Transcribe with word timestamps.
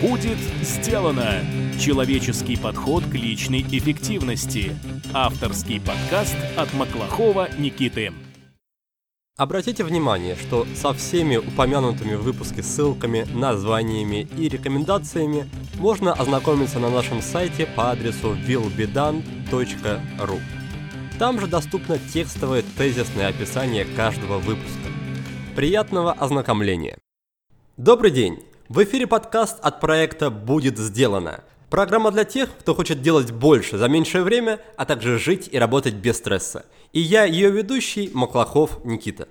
Будет 0.00 0.36
сделано! 0.60 1.40
Человеческий 1.80 2.58
подход 2.58 3.04
к 3.06 3.14
личной 3.14 3.62
эффективности. 3.62 4.76
Авторский 5.14 5.80
подкаст 5.80 6.36
от 6.54 6.74
Маклахова 6.74 7.48
Никиты. 7.56 8.12
Обратите 9.38 9.84
внимание, 9.84 10.36
что 10.36 10.66
со 10.74 10.92
всеми 10.92 11.38
упомянутыми 11.38 12.14
в 12.14 12.22
выпуске 12.22 12.62
ссылками, 12.62 13.26
названиями 13.32 14.28
и 14.36 14.50
рекомендациями 14.50 15.48
можно 15.76 16.12
ознакомиться 16.12 16.78
на 16.78 16.90
нашем 16.90 17.22
сайте 17.22 17.64
по 17.64 17.90
адресу 17.90 18.34
willbedone.ru. 18.46 20.40
Там 21.18 21.40
же 21.40 21.46
доступно 21.46 21.98
текстовое 21.98 22.62
тезисное 22.76 23.28
описание 23.28 23.86
каждого 23.86 24.36
выпуска. 24.38 24.90
Приятного 25.54 26.12
ознакомления! 26.12 26.98
Добрый 27.78 28.10
день! 28.10 28.45
В 28.68 28.82
эфире 28.82 29.06
подкаст 29.06 29.60
от 29.60 29.78
проекта 29.78 30.28
«Будет 30.28 30.76
сделано». 30.76 31.44
Программа 31.70 32.10
для 32.10 32.24
тех, 32.24 32.50
кто 32.58 32.74
хочет 32.74 33.00
делать 33.00 33.30
больше 33.30 33.78
за 33.78 33.86
меньшее 33.86 34.24
время, 34.24 34.60
а 34.76 34.84
также 34.84 35.20
жить 35.20 35.48
и 35.52 35.56
работать 35.56 35.94
без 35.94 36.16
стресса. 36.16 36.66
И 36.92 36.98
я, 36.98 37.22
ее 37.26 37.52
ведущий, 37.52 38.10
Маклахов 38.12 38.84
Никита. 38.84 39.28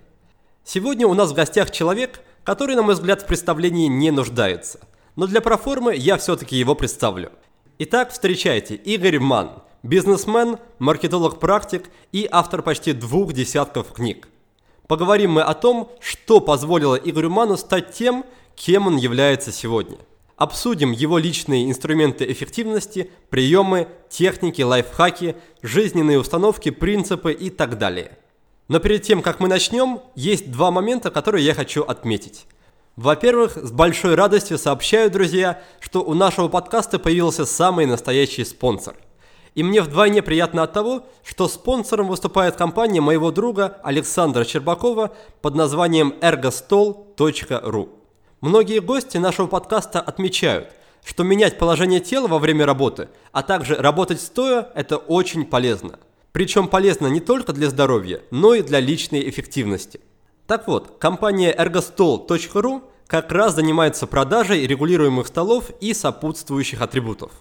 Сегодня 0.64 1.06
у 1.06 1.14
нас 1.14 1.32
в 1.32 1.34
гостях 1.34 1.72
человек, 1.72 2.22
который, 2.46 2.78
на 2.78 2.84
мой 2.84 2.94
взгляд, 2.94 3.24
в 3.24 3.26
представлении 3.26 3.88
не 3.88 4.10
нуждается. 4.10 4.80
Но 5.18 5.28
для 5.28 5.42
проформы 5.42 5.94
я 5.96 6.16
все-таки 6.16 6.56
его 6.56 6.74
представлю. 6.74 7.30
Итак, 7.78 8.12
встречайте, 8.12 8.76
Игорь 8.76 9.20
Ман, 9.20 9.64
бизнесмен, 9.84 10.60
маркетолог-практик 10.80 11.90
и 12.14 12.26
автор 12.32 12.62
почти 12.62 12.94
двух 12.94 13.34
десятков 13.34 13.92
книг. 13.92 14.30
Поговорим 14.88 15.32
мы 15.32 15.42
о 15.42 15.56
том, 15.56 15.92
что 16.00 16.40
позволило 16.40 16.96
Игорю 16.96 17.32
Ману 17.32 17.58
стать 17.58 17.92
тем, 17.92 18.24
кем 18.56 18.88
он 18.88 18.98
является 18.98 19.52
сегодня. 19.52 19.98
Обсудим 20.38 20.92
его 20.92 21.18
личные 21.18 21.70
инструменты 21.70 22.30
эффективности, 22.30 23.10
приемы, 23.30 23.88
техники, 24.10 24.62
лайфхаки, 24.62 25.38
жизненные 25.62 26.20
установки, 26.20 26.72
принципы 26.72 27.32
и 27.32 27.50
так 27.50 27.78
далее. 27.78 28.18
Но 28.68 28.80
перед 28.80 29.04
тем, 29.04 29.22
как 29.22 29.40
мы 29.40 29.48
начнем, 29.48 30.02
есть 30.16 30.52
два 30.52 30.72
момента, 30.72 31.10
которые 31.10 31.46
я 31.46 31.54
хочу 31.54 31.84
отметить. 31.84 32.48
Во-первых, 32.98 33.58
с 33.58 33.72
большой 33.72 34.16
радостью 34.16 34.58
сообщаю, 34.58 35.12
друзья, 35.12 35.62
что 35.80 36.02
у 36.02 36.14
нашего 36.14 36.48
подкаста 36.48 36.98
появился 36.98 37.46
самый 37.46 37.86
настоящий 37.86 38.44
спонсор. 38.44 38.96
И 39.54 39.64
мне 39.64 39.82
вдвойне 39.82 40.22
приятно 40.22 40.64
от 40.64 40.74
того, 40.74 41.06
что 41.24 41.48
спонсором 41.48 42.08
выступает 42.08 42.56
компания 42.56 43.00
моего 43.00 43.32
друга 43.32 43.80
Александра 43.84 44.44
Щербакова 44.44 45.16
под 45.42 45.56
названием 45.56 46.14
ergostol.ru. 46.20 48.05
Многие 48.46 48.78
гости 48.78 49.18
нашего 49.18 49.48
подкаста 49.48 50.00
отмечают, 50.00 50.68
что 51.04 51.24
менять 51.24 51.58
положение 51.58 52.00
тела 52.00 52.28
во 52.28 52.38
время 52.38 52.68
работы, 52.68 53.10
а 53.32 53.42
также 53.42 53.74
работать 53.74 54.22
стоя– 54.22 54.70
это 54.76 54.98
очень 54.98 55.46
полезно. 55.46 55.98
Причем 56.32 56.68
полезно 56.68 57.08
не 57.08 57.22
только 57.22 57.54
для 57.54 57.72
здоровья, 57.72 58.22
но 58.30 58.54
и 58.54 58.62
для 58.62 58.80
личной 58.80 59.28
эффективности. 59.28 60.00
Так 60.46 60.68
вот, 60.68 60.98
компания 61.00 61.52
ergostol.ru 61.58 62.84
как 63.08 63.32
раз 63.32 63.56
занимается 63.56 64.06
продажей 64.06 64.68
регулируемых 64.68 65.26
столов 65.26 65.72
и 65.82 65.96
сопутствующих 65.96 66.84
атрибутов. 66.84 67.32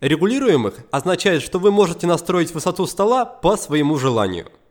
Регулируемых 0.00 0.76
означает, 0.90 1.42
что 1.42 1.58
вы 1.58 1.72
можете 1.72 2.06
настроить 2.06 2.54
высоту 2.54 2.86
стола 2.86 3.26
по 3.26 3.58
своему 3.58 3.98
желанию– 3.98 4.50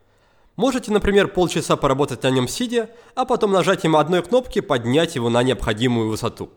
Можете, 0.56 0.92
например, 0.92 1.30
полчаса 1.30 1.76
поработать 1.76 2.24
на 2.24 2.30
нем 2.30 2.48
сидя, 2.48 2.90
а 3.16 3.26
потом 3.26 3.52
нажатием 3.52 3.96
одной 3.96 4.22
кнопки 4.22 4.62
поднять 4.62 5.16
его 5.16 5.30
на 5.30 5.42
необходимую 5.42 6.10
высоту. 6.10 6.50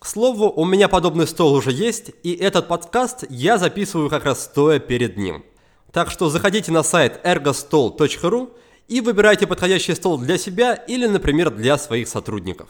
К 0.00 0.06
слову, 0.06 0.50
у 0.50 0.64
меня 0.64 0.88
подобный 0.88 1.26
стол 1.26 1.54
уже 1.54 1.70
есть, 1.70 2.10
и 2.22 2.34
этот 2.34 2.66
подкаст 2.68 3.24
я 3.30 3.56
записываю 3.56 4.10
как 4.10 4.24
раз 4.24 4.44
стоя 4.44 4.78
перед 4.78 5.16
ним. 5.16 5.44
Так 5.92 6.10
что 6.10 6.28
заходите 6.28 6.72
на 6.72 6.82
сайт 6.82 7.24
ergostol.ru 7.24 8.50
и 8.88 9.00
выбирайте 9.00 9.46
подходящий 9.46 9.94
стол 9.94 10.18
для 10.18 10.38
себя 10.38 10.74
или, 10.74 11.06
например, 11.06 11.50
для 11.50 11.78
своих 11.78 12.08
сотрудников. 12.08 12.68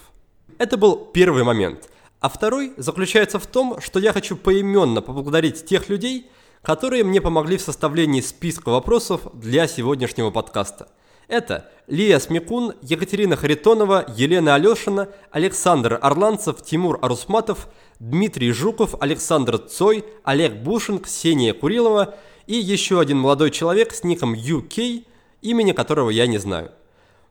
Это 0.59 0.77
был 0.77 0.97
первый 0.97 1.43
момент. 1.43 1.89
А 2.21 2.29
второй 2.29 2.73
заключается 2.77 3.39
в 3.39 3.47
том, 3.47 3.81
что 3.81 3.99
я 3.99 4.13
хочу 4.13 4.37
поименно 4.37 5.03
поблагодарить 5.03 5.65
тех 5.67 5.89
людей, 5.89 6.31
которые 6.67 7.05
мне 7.05 7.21
помогли 7.21 7.59
в 7.59 7.63
составлении 7.63 8.21
списка 8.21 8.71
вопросов 8.71 9.21
для 9.35 9.69
сегодняшнего 9.69 10.33
подкаста. 10.33 10.89
Это 11.29 11.71
Лия 11.87 12.19
Смекун, 12.19 12.73
Екатерина 12.83 13.37
Харитонова, 13.37 14.05
Елена 14.17 14.57
Алешина, 14.57 15.09
Александр 15.31 15.97
Орланцев, 16.03 16.61
Тимур 16.65 16.99
Арусматов, 17.03 17.69
Дмитрий 18.01 18.51
Жуков, 18.51 18.97
Александр 19.01 19.59
Цой, 19.59 20.05
Олег 20.25 20.57
Бушин, 20.57 20.99
Ксения 20.99 21.55
Курилова 21.55 22.17
и 22.49 22.57
еще 22.57 22.99
один 22.99 23.19
молодой 23.19 23.53
человек 23.53 23.95
с 23.95 24.03
ником 24.03 24.35
UK, 24.35 25.05
имени 25.43 25.71
которого 25.71 26.11
я 26.11 26.27
не 26.27 26.39
знаю. 26.39 26.73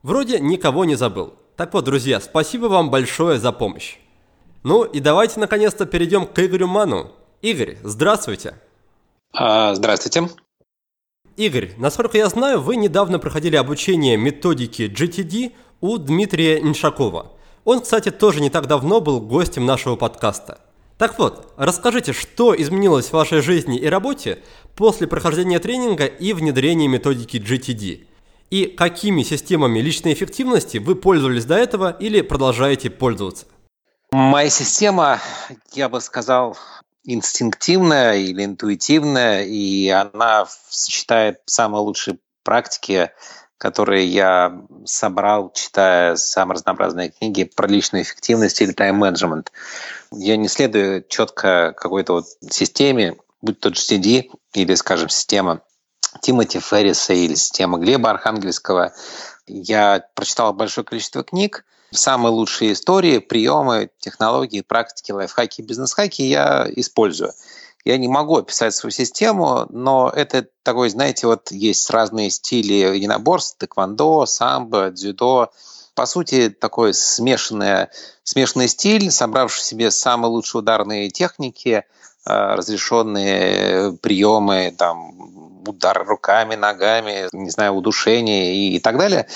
Вроде 0.02 0.40
никого 0.40 0.86
не 0.86 0.96
забыл. 0.96 1.34
Так 1.58 1.74
вот, 1.74 1.84
друзья, 1.84 2.22
спасибо 2.22 2.68
вам 2.68 2.90
большое 2.90 3.38
за 3.38 3.52
помощь. 3.52 3.98
Ну 4.64 4.86
и 4.86 5.02
давайте 5.02 5.42
наконец-то 5.42 5.86
перейдем 5.86 6.26
к 6.26 6.40
Игорю 6.40 6.68
Ману. 6.68 7.12
Игорь, 7.42 7.78
здравствуйте. 7.84 8.56
А, 9.38 9.76
здравствуйте. 9.76 10.30
Игорь, 11.36 11.74
насколько 11.78 12.18
я 12.18 12.30
знаю, 12.30 12.62
вы 12.62 12.78
недавно 12.78 13.20
проходили 13.20 13.58
обучение 13.58 14.16
методики 14.16 14.84
GTD 14.84 15.52
у 15.82 15.98
Дмитрия 15.98 16.62
Иншакова. 16.62 17.34
Он, 17.66 17.82
кстати, 17.82 18.12
тоже 18.12 18.40
не 18.40 18.50
так 18.50 18.68
давно 18.68 19.02
был 19.02 19.20
гостем 19.20 19.66
нашего 19.66 19.98
подкаста. 19.98 20.60
Так 20.98 21.20
вот, 21.20 21.54
расскажите, 21.58 22.14
что 22.14 22.56
изменилось 22.56 23.08
в 23.08 23.14
вашей 23.14 23.42
жизни 23.42 23.78
и 23.78 23.88
работе 23.88 24.40
после 24.76 25.08
прохождения 25.08 25.60
тренинга 25.60 26.06
и 26.06 26.32
внедрения 26.32 26.88
методики 26.88 27.36
GTD? 27.36 28.08
И 28.52 28.66
какими 28.68 29.24
системами 29.24 29.80
личной 29.80 30.14
эффективности 30.14 30.78
вы 30.78 30.96
пользовались 30.96 31.44
до 31.44 31.56
этого 31.56 31.92
или 32.00 32.22
продолжаете 32.22 32.90
пользоваться? 32.90 33.48
Моя 34.12 34.50
система, 34.50 35.20
я 35.74 35.90
бы 35.90 36.00
сказал, 36.00 36.56
инстинктивная 37.06 38.18
или 38.18 38.44
интуитивная, 38.44 39.44
и 39.44 39.88
она 39.90 40.48
сочетает 40.70 41.40
самые 41.46 41.82
лучшие 41.82 42.18
практики, 42.44 43.12
которые 43.58 44.06
я 44.06 44.62
собрал, 44.86 45.52
читая 45.54 46.16
самые 46.16 46.56
разнообразные 46.56 47.12
книги 47.12 47.44
про 47.44 47.68
личную 47.68 48.04
эффективность 48.04 48.62
или 48.62 48.72
тайм-менеджмент. 48.72 49.52
Я 50.12 50.38
не 50.38 50.48
следую 50.48 51.06
четко 51.08 51.74
какой-то 51.78 52.14
вот 52.14 52.26
системе, 52.50 53.16
будь 53.42 53.60
то 53.60 53.70
GTD 53.70 54.32
или, 54.54 54.76
скажем, 54.76 55.10
система 55.10 55.62
Тимоти 56.22 56.60
Ферриса 56.60 57.14
или 57.14 57.36
система 57.36 57.78
Глеба 57.78 58.12
Архангельского. 58.12 58.94
Я 59.48 60.06
прочитал 60.16 60.54
большое 60.54 60.86
количество 60.86 61.24
книг, 61.24 61.66
самые 61.92 62.32
лучшие 62.32 62.74
истории, 62.74 63.20
приемы, 63.20 63.90
технологии, 64.00 64.62
практики, 64.62 65.12
лайфхаки, 65.12 65.62
бизнес-хаки 65.62 66.24
я 66.24 66.68
использую. 66.76 67.32
Я 67.86 67.98
не 67.98 68.08
могу 68.08 68.38
описать 68.38 68.74
свою 68.74 68.92
систему, 68.92 69.68
но 69.70 70.12
это 70.14 70.48
такой, 70.64 70.90
знаете, 70.90 71.28
вот 71.28 71.52
есть 71.52 71.88
разные 71.92 72.32
стили 72.32 72.74
единоборств, 72.74 73.58
тэквондо, 73.60 74.26
самбо, 74.26 74.90
дзюдо. 74.90 75.52
По 75.94 76.08
сути, 76.08 76.50
такой 76.50 76.96
смешанный, 76.96 77.88
смешанный 78.24 78.68
стиль, 78.68 79.12
собравший 79.12 79.62
в 79.62 79.66
себе 79.66 79.92
самые 79.92 80.32
лучшие 80.32 80.62
ударные 80.62 81.10
техники, 81.12 81.84
э, 82.26 82.56
разрешенные 82.56 83.94
приемы, 83.98 84.74
там, 84.76 85.62
удар 85.68 86.04
руками, 86.06 86.56
ногами, 86.56 87.30
не 87.34 87.52
знаю, 87.52 87.74
удушение 87.74 88.56
и, 88.56 88.76
и 88.76 88.80
так 88.80 88.98
далее. 88.98 89.28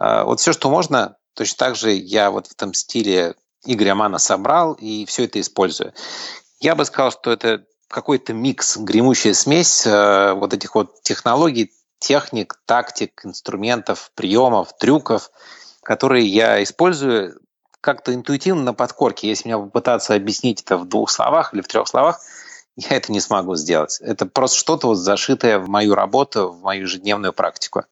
Э, 0.00 0.24
вот 0.24 0.40
все, 0.40 0.54
что 0.54 0.70
можно, 0.70 1.16
Точно 1.38 1.56
так 1.56 1.76
же 1.76 1.92
я 1.92 2.32
вот 2.32 2.48
в 2.48 2.52
этом 2.52 2.74
стиле 2.74 3.36
Игоря 3.64 3.94
Мана 3.94 4.18
собрал 4.18 4.72
и 4.72 5.06
все 5.06 5.26
это 5.26 5.40
использую. 5.40 5.94
Я 6.58 6.74
бы 6.74 6.84
сказал, 6.84 7.12
что 7.12 7.30
это 7.30 7.64
какой-то 7.86 8.32
микс, 8.32 8.76
гремучая 8.76 9.34
смесь 9.34 9.86
э, 9.86 10.32
вот 10.32 10.52
этих 10.52 10.74
вот 10.74 11.00
технологий, 11.02 11.70
техник, 12.00 12.58
тактик, 12.66 13.24
инструментов, 13.24 14.10
приемов, 14.16 14.76
трюков, 14.78 15.30
которые 15.84 16.26
я 16.26 16.60
использую 16.60 17.38
как-то 17.80 18.12
интуитивно 18.12 18.64
на 18.64 18.74
подкорке. 18.74 19.28
Если 19.28 19.46
меня 19.46 19.58
попытаться 19.58 20.16
объяснить 20.16 20.62
это 20.62 20.76
в 20.76 20.88
двух 20.88 21.08
словах 21.08 21.54
или 21.54 21.60
в 21.60 21.68
трех 21.68 21.86
словах, 21.86 22.18
я 22.74 22.96
это 22.96 23.12
не 23.12 23.20
смогу 23.20 23.54
сделать. 23.54 23.98
Это 24.00 24.26
просто 24.26 24.58
что-то 24.58 24.88
вот 24.88 24.96
зашитое 24.96 25.60
в 25.60 25.68
мою 25.68 25.94
работу, 25.94 26.48
в 26.48 26.62
мою 26.62 26.82
ежедневную 26.82 27.32
практику. 27.32 27.84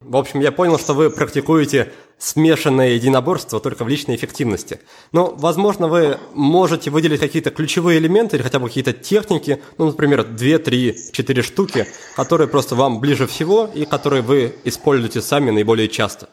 В 0.00 0.16
общем, 0.16 0.38
я 0.40 0.52
понял, 0.52 0.78
что 0.78 0.94
вы 0.94 1.10
практикуете 1.10 1.92
смешанное 2.18 2.90
единоборство 2.90 3.58
только 3.58 3.84
в 3.84 3.88
личной 3.88 4.14
эффективности. 4.14 4.80
Но, 5.10 5.34
возможно, 5.36 5.88
вы 5.88 6.18
можете 6.32 6.90
выделить 6.90 7.20
какие-то 7.20 7.50
ключевые 7.50 7.98
элементы 7.98 8.36
или 8.36 8.42
хотя 8.44 8.60
бы 8.60 8.68
какие-то 8.68 8.92
техники, 8.92 9.60
ну, 9.76 9.86
например, 9.86 10.24
2, 10.24 10.58
3, 10.58 11.12
4 11.12 11.42
штуки, 11.42 11.86
которые 12.14 12.46
просто 12.46 12.76
вам 12.76 13.00
ближе 13.00 13.26
всего 13.26 13.68
и 13.74 13.84
которые 13.84 14.22
вы 14.22 14.54
используете 14.64 15.20
сами 15.20 15.50
наиболее 15.50 15.88
часто. 15.88 16.28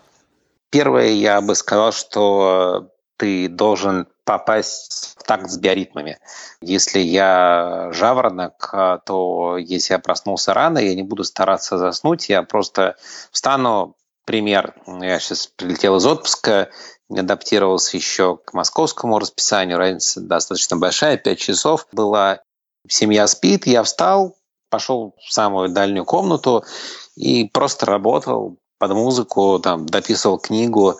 Первое, 0.69 1.09
я 1.09 1.41
бы 1.41 1.55
сказал, 1.55 1.91
что 1.91 2.91
ты 3.17 3.49
должен 3.49 4.07
попасть 4.25 5.15
в 5.17 5.23
такт 5.23 5.49
с 5.49 5.57
биоритмами. 5.57 6.19
Если 6.59 6.99
я 6.99 7.89
жаворонок, 7.91 8.73
то 9.05 9.57
если 9.57 9.93
я 9.93 9.99
проснулся 9.99 10.53
рано, 10.53 10.79
я 10.79 10.95
не 10.95 11.03
буду 11.03 11.23
стараться 11.23 11.77
заснуть, 11.77 12.27
я 12.27 12.43
просто 12.43 12.95
встану, 13.31 13.95
пример, 14.25 14.73
я 14.87 15.19
сейчас 15.19 15.47
прилетел 15.47 15.97
из 15.97 16.05
отпуска, 16.05 16.69
адаптировался 17.09 17.97
еще 17.97 18.37
к 18.37 18.53
московскому 18.53 19.19
расписанию, 19.19 19.77
разница 19.77 20.21
достаточно 20.21 20.75
большая, 20.75 21.17
5 21.17 21.37
часов 21.37 21.87
была, 21.91 22.41
семья 22.87 23.27
спит, 23.27 23.67
я 23.67 23.83
встал, 23.83 24.35
пошел 24.69 25.15
в 25.19 25.31
самую 25.31 25.69
дальнюю 25.69 26.03
комнату 26.03 26.65
и 27.15 27.47
просто 27.47 27.85
работал 27.85 28.57
под 28.79 28.91
музыку, 28.91 29.59
там, 29.59 29.85
дописывал 29.85 30.39
книгу, 30.39 30.95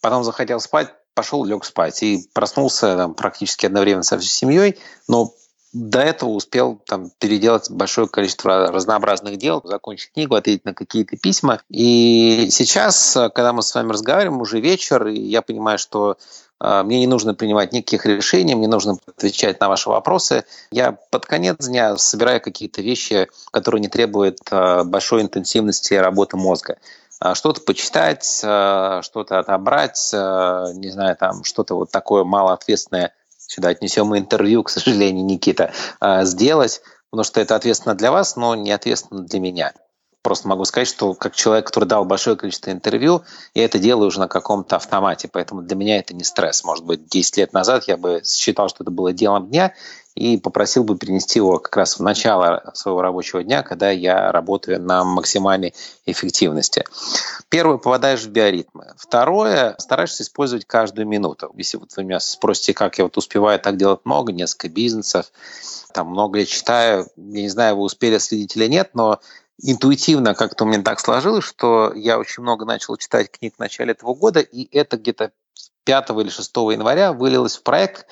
потом 0.00 0.22
захотел 0.22 0.60
спать, 0.60 0.94
пошел, 1.14 1.44
лег 1.44 1.64
спать 1.64 2.02
и 2.02 2.28
проснулся 2.32 2.96
там, 2.96 3.14
практически 3.14 3.66
одновременно 3.66 4.02
со 4.02 4.18
всей 4.18 4.28
семьей, 4.28 4.78
но 5.08 5.32
до 5.72 6.00
этого 6.00 6.30
успел 6.30 6.80
там, 6.86 7.10
переделать 7.18 7.70
большое 7.70 8.08
количество 8.08 8.72
разнообразных 8.72 9.36
дел, 9.36 9.62
закончить 9.64 10.12
книгу, 10.12 10.34
ответить 10.34 10.64
на 10.64 10.74
какие-то 10.74 11.16
письма. 11.16 11.60
И 11.68 12.48
сейчас, 12.50 13.12
когда 13.34 13.52
мы 13.52 13.62
с 13.62 13.74
вами 13.74 13.92
разговариваем, 13.92 14.40
уже 14.40 14.60
вечер, 14.60 15.06
и 15.06 15.20
я 15.20 15.42
понимаю, 15.42 15.78
что 15.78 16.16
э, 16.60 16.82
мне 16.82 16.98
не 16.98 17.06
нужно 17.06 17.34
принимать 17.34 17.72
никаких 17.72 18.04
решений, 18.04 18.56
мне 18.56 18.66
нужно 18.66 18.96
отвечать 19.06 19.60
на 19.60 19.68
ваши 19.68 19.88
вопросы. 19.88 20.44
Я 20.72 20.98
под 21.10 21.26
конец 21.26 21.64
дня 21.64 21.96
собираю 21.98 22.40
какие-то 22.40 22.82
вещи, 22.82 23.28
которые 23.52 23.80
не 23.80 23.88
требуют 23.88 24.40
э, 24.50 24.82
большой 24.82 25.22
интенсивности 25.22 25.94
работы 25.94 26.36
мозга. 26.36 26.78
А, 27.20 27.34
что-то 27.34 27.60
почитать, 27.60 28.40
а, 28.42 29.02
что-то 29.02 29.38
отобрать, 29.38 30.10
а, 30.14 30.72
не 30.72 30.88
знаю, 30.88 31.16
там 31.16 31.44
что-то 31.44 31.74
вот 31.74 31.90
такое 31.90 32.24
малоответственное, 32.24 33.12
сюда 33.38 33.68
отнесем 33.68 34.16
интервью, 34.16 34.62
к 34.62 34.70
сожалению, 34.70 35.24
Никита, 35.26 35.72
сделать, 36.22 36.80
потому 37.10 37.24
что 37.24 37.40
это 37.40 37.56
ответственно 37.56 37.94
для 37.96 38.12
вас, 38.12 38.36
но 38.36 38.54
не 38.54 38.70
ответственно 38.70 39.24
для 39.24 39.40
меня. 39.40 39.72
Просто 40.22 40.48
могу 40.48 40.64
сказать, 40.66 40.86
что 40.86 41.14
как 41.14 41.34
человек, 41.34 41.66
который 41.66 41.86
дал 41.86 42.04
большое 42.04 42.36
количество 42.36 42.70
интервью, 42.70 43.22
я 43.54 43.64
это 43.64 43.78
делаю 43.78 44.08
уже 44.08 44.20
на 44.20 44.28
каком-то 44.28 44.76
автомате, 44.76 45.28
поэтому 45.32 45.62
для 45.62 45.76
меня 45.76 45.98
это 45.98 46.14
не 46.14 46.24
стресс. 46.24 46.62
Может 46.62 46.84
быть, 46.84 47.08
10 47.08 47.38
лет 47.38 47.52
назад 47.52 47.84
я 47.88 47.96
бы 47.96 48.22
считал, 48.24 48.68
что 48.68 48.84
это 48.84 48.90
было 48.90 49.12
делом 49.12 49.48
дня, 49.48 49.72
и 50.14 50.36
попросил 50.36 50.84
бы 50.84 50.98
перенести 50.98 51.38
его 51.38 51.58
как 51.58 51.76
раз 51.76 51.98
в 51.98 52.02
начало 52.02 52.70
своего 52.74 53.00
рабочего 53.02 53.42
дня, 53.42 53.62
когда 53.62 53.90
я 53.90 54.32
работаю 54.32 54.80
на 54.80 55.04
максимальной 55.04 55.74
эффективности. 56.06 56.84
Первое, 57.48 57.78
попадаешь 57.78 58.22
в 58.22 58.30
биоритмы. 58.30 58.92
Второе, 58.96 59.76
стараешься 59.78 60.22
использовать 60.22 60.66
каждую 60.66 61.06
минуту. 61.06 61.50
Если 61.54 61.76
вот 61.76 61.90
вы 61.96 62.04
меня 62.04 62.20
спросите, 62.20 62.74
как 62.74 62.98
я 62.98 63.04
вот 63.04 63.16
успеваю 63.16 63.58
так 63.60 63.76
делать 63.76 64.00
много, 64.04 64.32
несколько 64.32 64.68
бизнесов, 64.68 65.26
там 65.92 66.08
много 66.08 66.40
я 66.40 66.46
читаю, 66.46 67.06
я 67.16 67.42
не 67.42 67.48
знаю, 67.48 67.76
вы 67.76 67.82
успели 67.82 68.18
следить 68.18 68.56
или 68.56 68.66
нет, 68.66 68.90
но 68.94 69.20
интуитивно 69.62 70.34
как-то 70.34 70.64
у 70.64 70.66
меня 70.66 70.82
так 70.82 71.00
сложилось, 71.00 71.44
что 71.44 71.92
я 71.94 72.18
очень 72.18 72.42
много 72.42 72.64
начал 72.64 72.96
читать 72.96 73.30
книг 73.30 73.54
в 73.56 73.58
начале 73.58 73.92
этого 73.92 74.14
года, 74.14 74.40
и 74.40 74.68
это 74.76 74.96
где-то 74.96 75.32
5 75.84 76.10
или 76.10 76.28
6 76.28 76.56
января 76.56 77.12
вылилось 77.12 77.56
в 77.56 77.62
проект, 77.62 78.06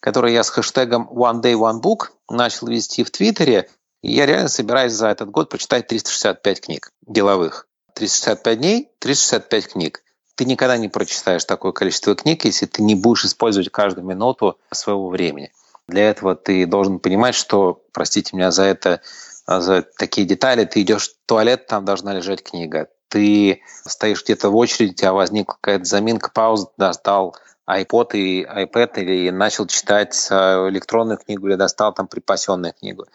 который 0.00 0.32
я 0.32 0.42
с 0.42 0.50
хэштегом 0.50 1.08
One 1.10 1.40
Day 1.40 1.54
One 1.54 1.80
Book 1.80 2.08
начал 2.28 2.66
вести 2.66 3.04
в 3.04 3.10
Твиттере. 3.10 3.68
И 4.02 4.12
я 4.12 4.26
реально 4.26 4.48
собираюсь 4.48 4.92
за 4.92 5.08
этот 5.08 5.30
год 5.30 5.48
прочитать 5.48 5.86
365 5.86 6.60
книг 6.60 6.90
деловых. 7.06 7.68
365 7.94 8.58
дней, 8.58 8.90
365 8.98 9.68
книг. 9.68 10.02
Ты 10.34 10.44
никогда 10.44 10.76
не 10.76 10.88
прочитаешь 10.88 11.44
такое 11.44 11.72
количество 11.72 12.14
книг, 12.14 12.44
если 12.44 12.66
ты 12.66 12.82
не 12.82 12.94
будешь 12.94 13.24
использовать 13.24 13.70
каждую 13.70 14.06
минуту 14.06 14.58
своего 14.72 15.08
времени. 15.08 15.52
Для 15.86 16.08
этого 16.08 16.34
ты 16.34 16.66
должен 16.66 16.98
понимать, 16.98 17.34
что, 17.34 17.82
простите 17.92 18.36
меня 18.36 18.50
за 18.50 18.64
это, 18.64 19.02
за 19.46 19.82
такие 19.82 20.26
детали, 20.26 20.64
ты 20.64 20.82
идешь 20.82 21.10
в 21.10 21.14
туалет, 21.26 21.66
там 21.66 21.84
должна 21.84 22.14
лежать 22.14 22.42
книга 22.42 22.88
ты 23.12 23.60
стоишь 23.84 24.24
где-то 24.24 24.48
в 24.48 24.56
очереди, 24.56 24.94
тебя 24.94 25.12
возникла 25.12 25.58
какая-то 25.60 25.84
заминка, 25.84 26.30
пауза, 26.32 26.68
достал 26.78 27.36
iPod 27.68 28.14
и 28.14 28.42
iPad 28.42 28.92
или 28.96 29.28
начал 29.28 29.66
читать 29.66 30.28
э, 30.30 30.34
электронную 30.70 31.18
книгу 31.18 31.46
или 31.46 31.56
достал 31.56 31.92
там 31.92 32.08
припасенную 32.08 32.72
книгу. 32.72 33.06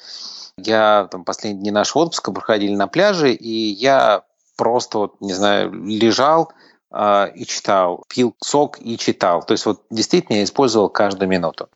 Я 0.56 1.08
там 1.10 1.26
последние 1.26 1.62
дни 1.62 1.72
нашего 1.72 2.04
отпуска 2.04 2.32
проходили 2.32 2.76
на 2.76 2.88
пляже, 2.88 3.34
и 3.34 3.50
я 3.50 4.22
просто, 4.56 5.00
вот, 5.00 5.20
не 5.20 5.34
знаю, 5.34 5.74
лежал 5.74 6.52
э, 6.92 7.32
и 7.34 7.46
читал, 7.48 8.06
пил 8.08 8.36
сок 8.40 8.78
и 8.80 9.00
читал. 9.00 9.44
То 9.44 9.54
есть 9.54 9.66
вот 9.66 9.82
действительно 9.90 10.38
я 10.38 10.44
использовал 10.44 10.90
каждую 10.90 11.28
минуту. 11.28 11.70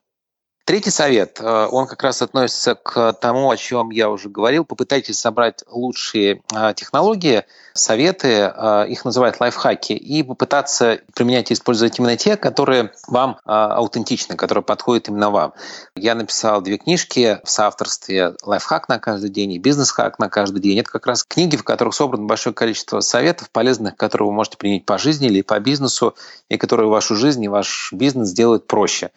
Третий 0.64 0.92
совет, 0.92 1.40
э, 1.42 1.68
он 1.72 1.88
как 1.88 2.04
раз 2.04 2.22
относится 2.22 2.76
к 2.76 3.14
тому, 3.14 3.50
о 3.50 3.58
чем 3.58 3.90
я 3.90 4.12
уже 4.12 4.30
говорил. 4.30 4.64
Попытайтесь 4.64 5.20
собрать 5.20 5.64
лучшие 5.68 6.44
э, 6.54 6.74
технологии, 6.76 7.46
советы, 7.74 8.54
э, 8.56 8.86
их 8.88 9.04
называют 9.04 9.40
лайфхаки, 9.40 9.94
и 9.94 10.22
попытаться 10.22 11.00
применять 11.16 11.50
и 11.50 11.56
использовать 11.56 11.98
именно 11.98 12.16
те, 12.16 12.38
которые 12.38 12.92
вам 13.08 13.40
аутентичны, 13.46 14.36
которые 14.36 14.64
подходят 14.64 15.08
именно 15.08 15.32
вам. 15.32 15.54
Я 15.96 16.14
написал 16.14 16.62
две 16.62 16.78
книжки 16.78 17.40
в 17.44 17.50
соавторстве 17.50 18.36
«Лайфхак 18.44 18.88
на 18.88 19.00
каждый 19.00 19.30
день» 19.30 19.54
и 19.54 19.60
«Бизнес-хак 19.60 20.20
на 20.20 20.30
каждый 20.30 20.62
день». 20.62 20.80
Это 20.80 20.92
как 20.92 21.08
раз 21.08 21.24
книги, 21.24 21.56
в 21.56 21.64
которых 21.64 21.96
собрано 21.96 22.26
большое 22.26 22.54
количество 22.54 23.00
советов 23.00 23.50
полезных, 23.50 23.96
которые 23.96 24.28
вы 24.28 24.34
можете 24.34 24.58
применить 24.58 24.86
по 24.86 24.98
жизни 24.98 25.28
или 25.28 25.42
по 25.42 25.60
бизнесу, 25.60 26.16
и 26.50 26.58
которые 26.58 26.90
вашу 26.90 27.16
жизнь 27.16 27.44
и 27.44 27.48
ваш 27.48 27.92
бизнес 27.94 28.30
сделают 28.30 28.68
проще. 28.68 29.12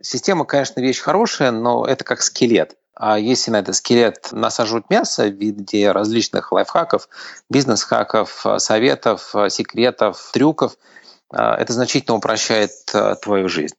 Система, 0.00 0.44
конечно, 0.44 0.80
вещь 0.80 1.00
хорошая, 1.00 1.50
но 1.50 1.84
это 1.84 2.04
как 2.04 2.22
скелет. 2.22 2.76
А 2.94 3.18
если 3.18 3.50
на 3.50 3.60
этот 3.60 3.76
скелет 3.76 4.28
насаживать 4.32 4.90
мясо 4.90 5.28
в 5.28 5.34
виде 5.34 5.92
различных 5.92 6.50
лайфхаков, 6.50 7.08
бизнес-хаков, 7.48 8.44
советов, 8.58 9.34
секретов, 9.48 10.30
трюков, 10.32 10.72
а, 11.30 11.56
это 11.56 11.72
значительно 11.72 12.16
упрощает 12.16 12.72
а, 12.92 13.14
твою 13.14 13.48
жизнь. 13.48 13.76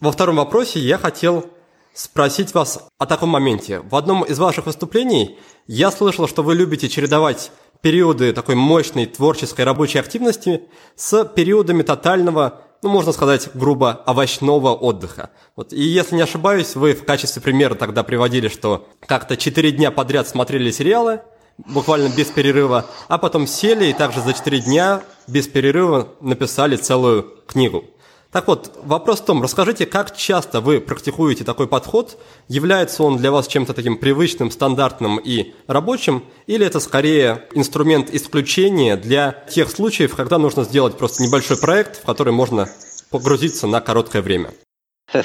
Во 0.00 0.10
втором 0.10 0.36
вопросе 0.36 0.80
я 0.80 0.98
хотел 0.98 1.46
спросить 1.94 2.54
вас 2.54 2.84
о 2.98 3.06
таком 3.06 3.28
моменте. 3.28 3.80
В 3.80 3.94
одном 3.94 4.24
из 4.24 4.38
ваших 4.38 4.66
выступлений 4.66 5.38
я 5.66 5.90
слышал, 5.90 6.26
что 6.26 6.42
вы 6.42 6.54
любите 6.54 6.88
чередовать 6.88 7.52
периоды 7.82 8.32
такой 8.32 8.54
мощной 8.54 9.06
творческой 9.06 9.64
рабочей 9.64 9.98
активности 9.98 10.62
с 10.96 11.24
периодами 11.24 11.82
тотального 11.82 12.62
ну, 12.82 12.88
можно 12.88 13.12
сказать, 13.12 13.50
грубо, 13.54 14.02
овощного 14.06 14.74
отдыха. 14.74 15.30
Вот. 15.54 15.72
И 15.72 15.82
если 15.82 16.16
не 16.16 16.22
ошибаюсь, 16.22 16.74
вы 16.74 16.94
в 16.94 17.04
качестве 17.04 17.40
примера 17.40 17.74
тогда 17.74 18.02
приводили, 18.02 18.48
что 18.48 18.88
как-то 19.06 19.36
4 19.36 19.70
дня 19.72 19.90
подряд 19.90 20.28
смотрели 20.28 20.70
сериалы, 20.72 21.20
буквально 21.58 22.08
без 22.14 22.26
перерыва, 22.26 22.86
а 23.08 23.18
потом 23.18 23.46
сели 23.46 23.86
и 23.86 23.92
также 23.92 24.20
за 24.20 24.32
4 24.32 24.60
дня 24.60 25.02
без 25.28 25.46
перерыва 25.46 26.08
написали 26.20 26.76
целую 26.76 27.22
книгу. 27.46 27.84
Так 28.32 28.48
вот, 28.48 28.80
вопрос 28.82 29.20
в 29.20 29.26
том, 29.26 29.42
расскажите, 29.42 29.84
как 29.84 30.16
часто 30.16 30.62
вы 30.62 30.80
практикуете 30.80 31.44
такой 31.44 31.68
подход? 31.68 32.18
Является 32.48 33.02
он 33.02 33.18
для 33.18 33.30
вас 33.30 33.46
чем-то 33.46 33.74
таким 33.74 33.98
привычным, 33.98 34.50
стандартным 34.50 35.18
и 35.18 35.52
рабочим? 35.66 36.24
Или 36.46 36.64
это 36.64 36.80
скорее 36.80 37.46
инструмент 37.52 38.08
исключения 38.10 38.96
для 38.96 39.32
тех 39.50 39.70
случаев, 39.70 40.16
когда 40.16 40.38
нужно 40.38 40.64
сделать 40.64 40.96
просто 40.96 41.22
небольшой 41.22 41.58
проект, 41.58 42.00
в 42.00 42.06
который 42.06 42.32
можно 42.32 42.70
погрузиться 43.10 43.66
на 43.66 43.82
короткое 43.82 44.22
время? 44.22 44.50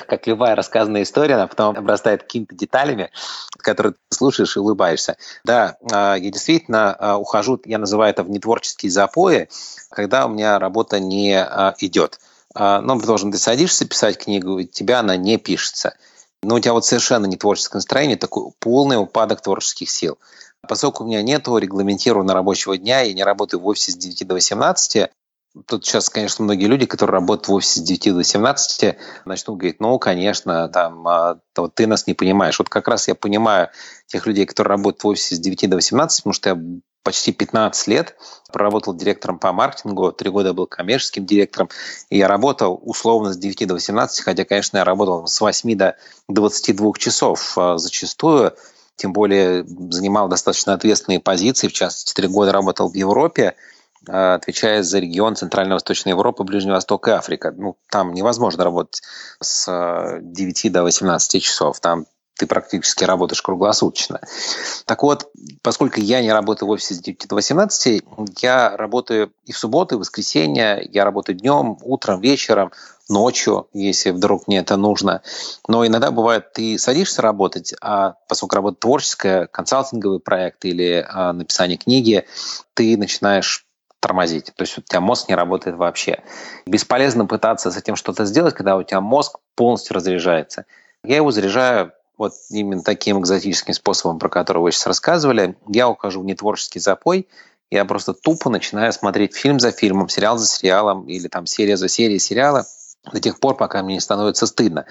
как 0.06 0.28
любая 0.28 0.54
рассказанная 0.56 1.04
история, 1.04 1.36
она 1.36 1.48
потом 1.48 1.78
обрастает 1.78 2.24
какими-то 2.24 2.54
деталями, 2.56 3.10
которые 3.58 3.94
ты 3.94 4.18
слушаешь 4.18 4.58
и 4.58 4.60
улыбаешься. 4.60 5.16
Да, 5.46 5.78
а, 5.94 6.16
я 6.16 6.30
действительно 6.30 6.94
а, 6.94 7.18
ухожу, 7.18 7.62
я 7.64 7.78
называю 7.78 8.12
это 8.12 8.24
в 8.24 8.30
нетворческие 8.30 8.92
запои, 8.92 9.48
когда 9.90 10.26
у 10.26 10.30
меня 10.30 10.60
работа 10.60 11.00
не 11.00 11.42
а, 11.42 11.74
идет. 11.80 12.20
А, 12.60 12.82
ну, 12.82 12.96
предположим, 12.96 13.32
ты 13.32 13.38
садишься 13.38 13.88
писать 13.88 14.18
книгу, 14.18 14.54
у 14.54 14.64
тебя 14.64 15.02
она 15.02 15.16
не 15.16 15.38
пишется. 15.38 15.96
Но 16.42 16.56
у 16.56 16.60
тебя 16.60 16.74
вот 16.74 16.86
совершенно 16.86 17.28
не 17.28 17.38
творческое 17.38 17.78
настроение, 17.78 18.18
такой 18.18 18.52
полный 18.60 18.98
упадок 18.98 19.42
творческих 19.42 19.92
сил. 19.92 20.18
Поскольку 20.68 21.04
у 21.04 21.08
меня 21.08 21.22
нет 21.22 21.48
регламентированного 21.48 22.34
рабочего 22.34 22.76
дня, 22.76 23.02
я 23.02 23.14
не 23.14 23.24
работаю 23.24 23.60
в 23.60 23.68
офисе 23.68 23.92
с 23.92 23.96
9 23.96 24.28
до 24.28 24.34
18, 24.34 25.10
Тут 25.66 25.86
сейчас, 25.86 26.12
конечно, 26.12 26.44
многие 26.44 26.66
люди, 26.66 26.86
которые 26.86 27.16
работают 27.16 27.48
в 27.48 27.54
офисе 27.54 27.80
с 27.80 27.84
9 27.84 28.10
до 28.10 28.18
18, 28.18 28.96
начнут 29.26 29.58
говорить, 29.58 29.80
ну, 29.80 29.98
конечно, 29.98 30.70
там, 30.70 31.08
а, 31.08 31.40
ты 31.74 31.88
нас 31.88 32.06
не 32.06 32.14
понимаешь. 32.14 32.60
Вот 32.60 32.70
как 32.70 32.88
раз 32.88 33.08
я 33.08 33.16
понимаю 33.16 33.70
тех 34.06 34.28
людей, 34.28 34.46
которые 34.46 34.72
работают 34.72 35.04
в 35.04 35.08
офисе 35.08 35.36
с 35.36 35.40
9 35.40 35.68
до 35.70 35.78
18, 35.78 36.22
потому 36.22 36.34
что 36.34 36.50
я 36.50 36.62
почти 37.08 37.32
15 37.32 37.88
лет, 37.88 38.18
проработал 38.52 38.94
директором 38.94 39.40
по 39.40 39.54
маркетингу, 39.54 40.12
три 40.12 40.30
года 40.30 40.54
был 40.54 40.68
коммерческим 40.68 41.26
директором, 41.26 41.70
и 42.10 42.18
я 42.18 42.28
работал 42.28 42.82
условно 42.84 43.32
с 43.32 43.38
9 43.38 43.66
до 43.66 43.76
18, 43.76 44.26
хотя, 44.26 44.44
конечно, 44.44 44.76
я 44.76 44.84
работал 44.84 45.26
с 45.26 45.40
8 45.40 45.78
до 45.78 45.96
22 46.28 46.92
часов 46.98 47.58
а, 47.58 47.78
зачастую, 47.78 48.56
тем 48.98 49.14
более 49.14 49.64
занимал 49.64 50.28
достаточно 50.28 50.74
ответственные 50.74 51.22
позиции, 51.22 51.70
в 51.70 51.74
частности, 51.74 52.14
три 52.14 52.28
года 52.28 52.52
работал 52.52 52.90
в 52.90 52.94
Европе, 52.94 53.56
а, 54.10 54.34
отвечает 54.34 54.84
за 54.84 55.00
регион 55.00 55.38
Центрально-Восточной 55.38 56.10
Европы, 56.10 56.44
Ближний 56.44 56.74
Восток 56.74 57.08
и 57.08 57.12
Африка. 57.12 57.54
Ну, 57.56 57.78
там 57.90 58.14
невозможно 58.14 58.66
работать 58.66 59.02
с 59.40 60.20
9 60.22 60.66
а, 60.66 60.70
до 60.72 60.84
18 60.84 61.42
часов. 61.42 61.80
Там 61.80 62.06
ты 62.38 62.48
практически 62.48 63.04
работаешь 63.04 63.42
круглосуточно. 63.42 64.22
Так 64.86 65.04
вот, 65.04 65.32
поскольку 65.62 66.00
я 66.00 66.22
не 66.22 66.32
работаю 66.32 66.70
в 66.70 66.72
офисе 66.72 66.96
с 66.96 67.00
9 67.00 67.28
до 67.28 67.36
18, 67.36 68.04
я 68.42 68.78
работаю 68.78 69.32
и 69.46 69.52
в 69.52 69.58
субботу, 69.58 69.96
и 69.96 69.98
в 69.98 70.02
воскресенье, 70.02 70.88
я 70.92 71.04
работаю 71.04 71.38
днем, 71.38 71.78
утром, 71.82 72.22
вечером, 72.22 72.72
ночью, 73.10 73.68
если 73.74 74.12
вдруг 74.12 74.48
мне 74.48 74.60
это 74.60 74.78
нужно. 74.78 75.22
Но 75.68 75.86
иногда 75.86 76.12
бывает, 76.12 76.54
ты 76.54 76.78
садишься 76.78 77.22
работать, 77.22 77.74
а 77.82 78.16
поскольку 78.28 78.56
работа 78.56 78.78
творческая, 78.80 79.48
консалтинговый 79.48 80.20
проект 80.20 80.66
или 80.66 81.06
а, 81.08 81.34
написание 81.34 81.78
книги, 81.78 82.26
ты 82.74 82.98
начинаешь 82.98 83.66
тормозить. 84.00 84.54
То 84.56 84.64
есть 84.64 84.78
у 84.78 84.82
тебя 84.82 85.02
мозг 85.02 85.28
не 85.30 85.36
работает 85.36 85.78
вообще. 85.78 86.22
Бесполезно 86.66 87.26
пытаться 87.26 87.72
с 87.72 87.78
этим 87.78 87.96
что-то 87.96 88.26
сделать, 88.26 88.54
когда 88.54 88.78
у 88.78 88.84
тебя 88.84 89.02
мозг 89.02 89.38
полностью 89.56 89.96
разряжается. 89.96 90.66
Я 91.04 91.18
его 91.18 91.32
заряжаю 91.32 91.94
вот 92.18 92.34
именно 92.50 92.84
таким 92.84 93.20
экзотическим 93.20 93.74
способом, 93.74 94.20
про 94.20 94.30
который 94.30 94.62
вы 94.62 94.72
сейчас 94.72 94.88
рассказывали. 94.88 95.56
Я 95.68 95.88
ухожу 95.88 96.22
в 96.22 96.26
нетворческий 96.26 96.80
запой, 96.80 97.28
я 97.70 97.86
просто 97.86 98.14
тупо 98.14 98.50
начинаю 98.50 98.94
смотреть 98.94 99.36
фильм 99.36 99.60
за 99.60 99.72
фильмом, 99.72 100.10
сериал 100.10 100.38
за 100.38 100.48
сериалом 100.48 101.08
или 101.08 101.28
там 101.28 101.46
серия 101.46 101.78
за 101.78 101.90
серией 101.90 102.20
сериала 102.20 102.66
до 103.12 103.20
тех 103.20 103.40
пор, 103.40 103.56
пока 103.56 103.84
мне 103.84 103.96
не 103.96 104.00
становится 104.00 104.48
стыдно. 104.48 104.86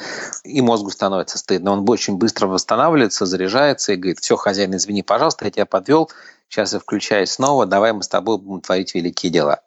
И 0.44 0.60
мозгу 0.62 0.90
становится 0.90 1.38
стыдно. 1.38 1.72
Он 1.72 1.88
очень 1.88 2.16
быстро 2.16 2.46
восстанавливается, 2.46 3.26
заряжается 3.26 3.92
и 3.92 3.96
говорит, 3.96 4.20
все, 4.20 4.36
хозяин, 4.36 4.74
извини, 4.74 5.02
пожалуйста, 5.02 5.44
я 5.44 5.50
тебя 5.50 5.66
подвел, 5.66 6.10
сейчас 6.48 6.72
я 6.72 6.78
включаюсь 6.78 7.30
снова, 7.30 7.66
давай 7.66 7.92
мы 7.92 8.02
с 8.02 8.08
тобой 8.08 8.38
будем 8.38 8.60
творить 8.60 8.94
великие 8.94 9.30
дела. 9.30 9.60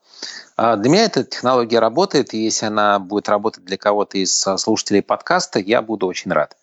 А 0.58 0.76
для 0.76 0.90
меня 0.92 1.06
эта 1.06 1.24
технология 1.24 1.80
работает, 1.80 2.34
и 2.34 2.44
если 2.44 2.66
она 2.66 3.00
будет 3.00 3.30
работать 3.30 3.64
для 3.64 3.78
кого-то 3.78 4.18
из 4.18 4.34
слушателей 4.58 5.02
подкаста, 5.02 5.60
я 5.60 5.82
буду 5.82 6.08
очень 6.08 6.32
рад. 6.32 6.56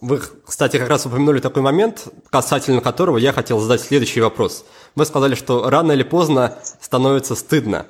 Вы, 0.00 0.20
кстати, 0.46 0.78
как 0.78 0.88
раз 0.88 1.04
упомянули 1.04 1.40
такой 1.40 1.62
момент, 1.62 2.08
касательно 2.30 2.80
которого 2.80 3.18
я 3.18 3.32
хотел 3.32 3.60
задать 3.60 3.82
следующий 3.82 4.22
вопрос. 4.22 4.64
Вы 4.94 5.04
сказали, 5.04 5.34
что 5.34 5.68
рано 5.68 5.92
или 5.92 6.02
поздно 6.02 6.58
становится 6.80 7.34
стыдно. 7.34 7.86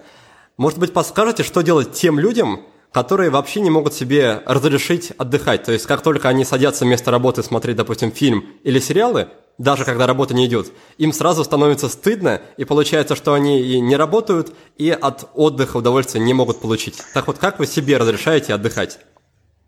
Может 0.57 0.79
быть, 0.79 0.93
подскажете, 0.93 1.45
что 1.45 1.63
делать 1.63 1.93
тем 1.93 2.19
людям, 2.19 2.63
которые 2.91 3.31
вообще 3.31 3.61
не 3.61 3.71
могут 3.71 3.95
себе 3.95 4.43
разрешить 4.45 5.13
отдыхать. 5.19 5.63
То 5.63 5.71
есть, 5.71 5.87
как 5.87 6.03
только 6.03 6.29
они 6.29 6.45
садятся 6.45 6.85
вместо 6.85 7.13
работы 7.13 7.45
смотреть, 7.45 7.77
допустим, 7.77 8.11
фильм 8.11 8.45
или 8.65 8.81
сериалы, 8.81 9.29
даже 9.59 9.85
когда 9.85 10.09
работа 10.09 10.35
не 10.35 10.47
идет, 10.47 10.73
им 10.99 11.13
сразу 11.13 11.45
становится 11.45 11.89
стыдно, 11.89 12.41
и 12.57 12.65
получается, 12.65 13.15
что 13.15 13.35
они 13.35 13.61
и 13.61 13.81
не 13.81 13.95
работают, 13.95 14.53
и 14.77 14.91
от 14.91 15.29
отдыха 15.35 15.77
удовольствия 15.77 16.21
не 16.21 16.35
могут 16.35 16.61
получить. 16.61 17.01
Так 17.15 17.29
вот, 17.29 17.39
как 17.39 17.61
вы 17.61 17.67
себе 17.67 17.99
разрешаете 17.99 18.55
отдыхать? 18.55 18.99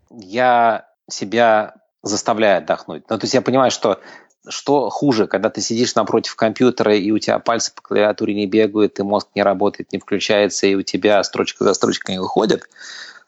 Я 0.09 0.87
себя 1.09 1.75
заставляю 2.03 2.59
отдохнуть. 2.59 3.03
Ну, 3.09 3.17
то 3.17 3.23
есть 3.23 3.33
я 3.33 3.41
понимаю, 3.41 3.71
что 3.71 3.99
что 4.47 4.89
хуже, 4.89 5.25
когда 5.27 5.49
ты 5.49 5.61
сидишь 5.61 5.95
напротив 5.95 6.35
компьютера, 6.35 6.93
и 6.95 7.11
у 7.11 7.19
тебя 7.19 7.39
пальцы 7.39 7.73
по 7.73 7.81
клавиатуре 7.81 8.33
не 8.33 8.45
бегают, 8.45 8.99
и 8.99 9.03
мозг 9.03 9.29
не 9.35 9.41
работает, 9.41 9.93
не 9.93 9.99
включается, 9.99 10.67
и 10.67 10.75
у 10.75 10.81
тебя 10.81 11.23
строчка 11.23 11.63
за 11.63 11.73
строчкой 11.73 12.15
не 12.15 12.19
выходит, 12.19 12.67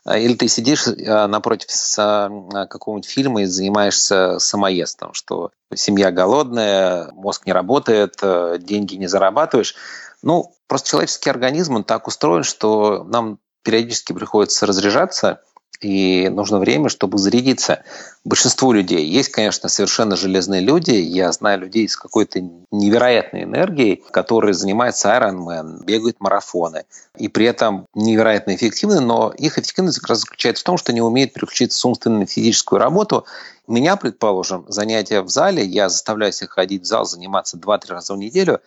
а, 0.03 0.17
или 0.17 0.33
ты 0.33 0.49
сидишь 0.49 0.85
а, 0.87 1.27
напротив 1.27 1.69
а, 1.97 2.65
какого-нибудь 2.65 3.09
фильма 3.09 3.43
и 3.43 3.45
занимаешься 3.45 4.39
самоестом, 4.39 5.13
что 5.13 5.51
семья 5.73 6.11
голодная, 6.11 7.11
мозг 7.13 7.45
не 7.45 7.53
работает, 7.53 8.17
деньги 8.63 8.95
не 8.95 9.07
зарабатываешь. 9.07 9.75
Ну, 10.21 10.53
просто 10.67 10.89
человеческий 10.89 11.29
организм, 11.29 11.75
он 11.75 11.85
так 11.85 12.07
устроен, 12.07 12.43
что 12.43 13.05
нам 13.05 13.39
периодически 13.63 14.11
приходится 14.11 14.65
разряжаться– 14.65 15.41
и 15.81 16.29
нужно 16.29 16.59
время, 16.59 16.89
чтобы 16.89 17.17
зарядиться. 17.17 17.83
Большинству 18.23 18.71
людей 18.71 19.05
есть, 19.05 19.29
конечно, 19.29 19.69
совершенно 19.69 20.15
железные 20.15 20.61
люди. 20.61 20.91
Я 20.91 21.31
знаю 21.31 21.59
людей 21.59 21.87
с 21.87 21.97
какой-то 21.97 22.41
невероятной 22.71 23.43
энергией, 23.43 24.03
которые 24.11 24.53
занимаются 24.53 25.09
Ironman, 25.09 25.83
бегают 25.83 26.19
марафоны. 26.19 26.85
И 27.17 27.27
при 27.27 27.45
этом 27.45 27.85
невероятно 27.93 28.55
эффективны, 28.55 28.99
но 28.99 29.33
их 29.37 29.57
эффективность 29.57 29.99
как 29.99 30.09
раз 30.09 30.19
заключается 30.21 30.61
в 30.61 30.65
том, 30.65 30.77
что 30.77 30.91
они 30.91 31.01
умеют 31.01 31.33
переключиться 31.33 31.77
с 31.77 31.85
умственной 31.85 32.19
на 32.19 32.25
физическую 32.25 32.79
работу. 32.79 33.25
Меня, 33.67 33.95
предположим, 33.95 34.65
занятия 34.67 35.21
в 35.21 35.29
зале, 35.29 35.63
я 35.63 35.89
заставляю 35.89 36.31
себя 36.31 36.47
ходить 36.49 36.83
в 36.83 36.85
зал, 36.85 37.05
заниматься 37.05 37.57
2-3 37.57 37.79
раза 37.89 38.13
в 38.13 38.17
неделю, 38.17 38.61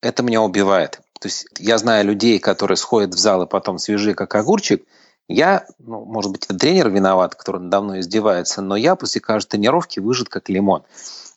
это 0.00 0.22
меня 0.22 0.42
убивает. 0.42 1.00
То 1.20 1.28
есть 1.28 1.46
я 1.58 1.78
знаю 1.78 2.04
людей, 2.04 2.38
которые 2.38 2.76
сходят 2.76 3.14
в 3.14 3.18
зал 3.18 3.42
и 3.42 3.46
потом 3.46 3.78
свежие 3.78 4.14
как 4.14 4.34
огурчик– 4.34 4.82
я, 5.28 5.66
ну, 5.78 6.04
может 6.04 6.30
быть, 6.30 6.44
это 6.44 6.56
тренер 6.56 6.90
виноват, 6.90 7.34
который 7.34 7.60
надо 7.60 7.80
мной 7.80 8.00
издевается, 8.00 8.62
но 8.62 8.76
я 8.76 8.94
после 8.96 9.20
каждой 9.20 9.50
тренировки 9.50 9.98
выжат 10.00 10.28
как 10.28 10.48
лимон. 10.48 10.84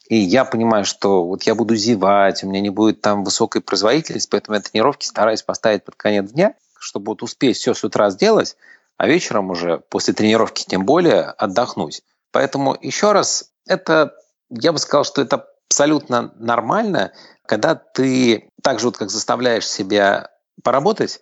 И 0.07 0.17
я 0.17 0.45
понимаю, 0.45 0.85
что 0.85 1.23
вот 1.23 1.43
я 1.43 1.55
буду 1.55 1.75
зевать, 1.75 2.43
у 2.43 2.47
меня 2.47 2.61
не 2.61 2.69
будет 2.69 3.01
там 3.01 3.23
высокой 3.23 3.61
производительности, 3.61 4.29
поэтому 4.29 4.55
я 4.55 4.61
тренировки 4.61 5.05
стараюсь 5.05 5.43
поставить 5.43 5.83
под 5.83 5.95
конец 5.95 6.31
дня, 6.31 6.55
чтобы 6.79 7.11
вот 7.11 7.23
успеть 7.23 7.57
все 7.57 7.73
с 7.73 7.83
утра 7.83 8.09
сделать, 8.09 8.57
а 8.97 9.07
вечером 9.07 9.51
уже 9.51 9.79
после 9.89 10.13
тренировки 10.13 10.65
тем 10.67 10.85
более 10.85 11.23
отдохнуть. 11.23 12.03
Поэтому 12.31 12.75
еще 12.79 13.11
раз, 13.11 13.51
это, 13.67 14.13
я 14.49 14.71
бы 14.71 14.79
сказал, 14.79 15.03
что 15.03 15.21
это 15.21 15.47
абсолютно 15.69 16.33
нормально, 16.37 17.13
когда 17.45 17.75
ты 17.75 18.49
так 18.61 18.79
же 18.79 18.87
вот 18.87 18.97
как 18.97 19.09
заставляешь 19.09 19.67
себя 19.67 20.31
поработать, 20.63 21.21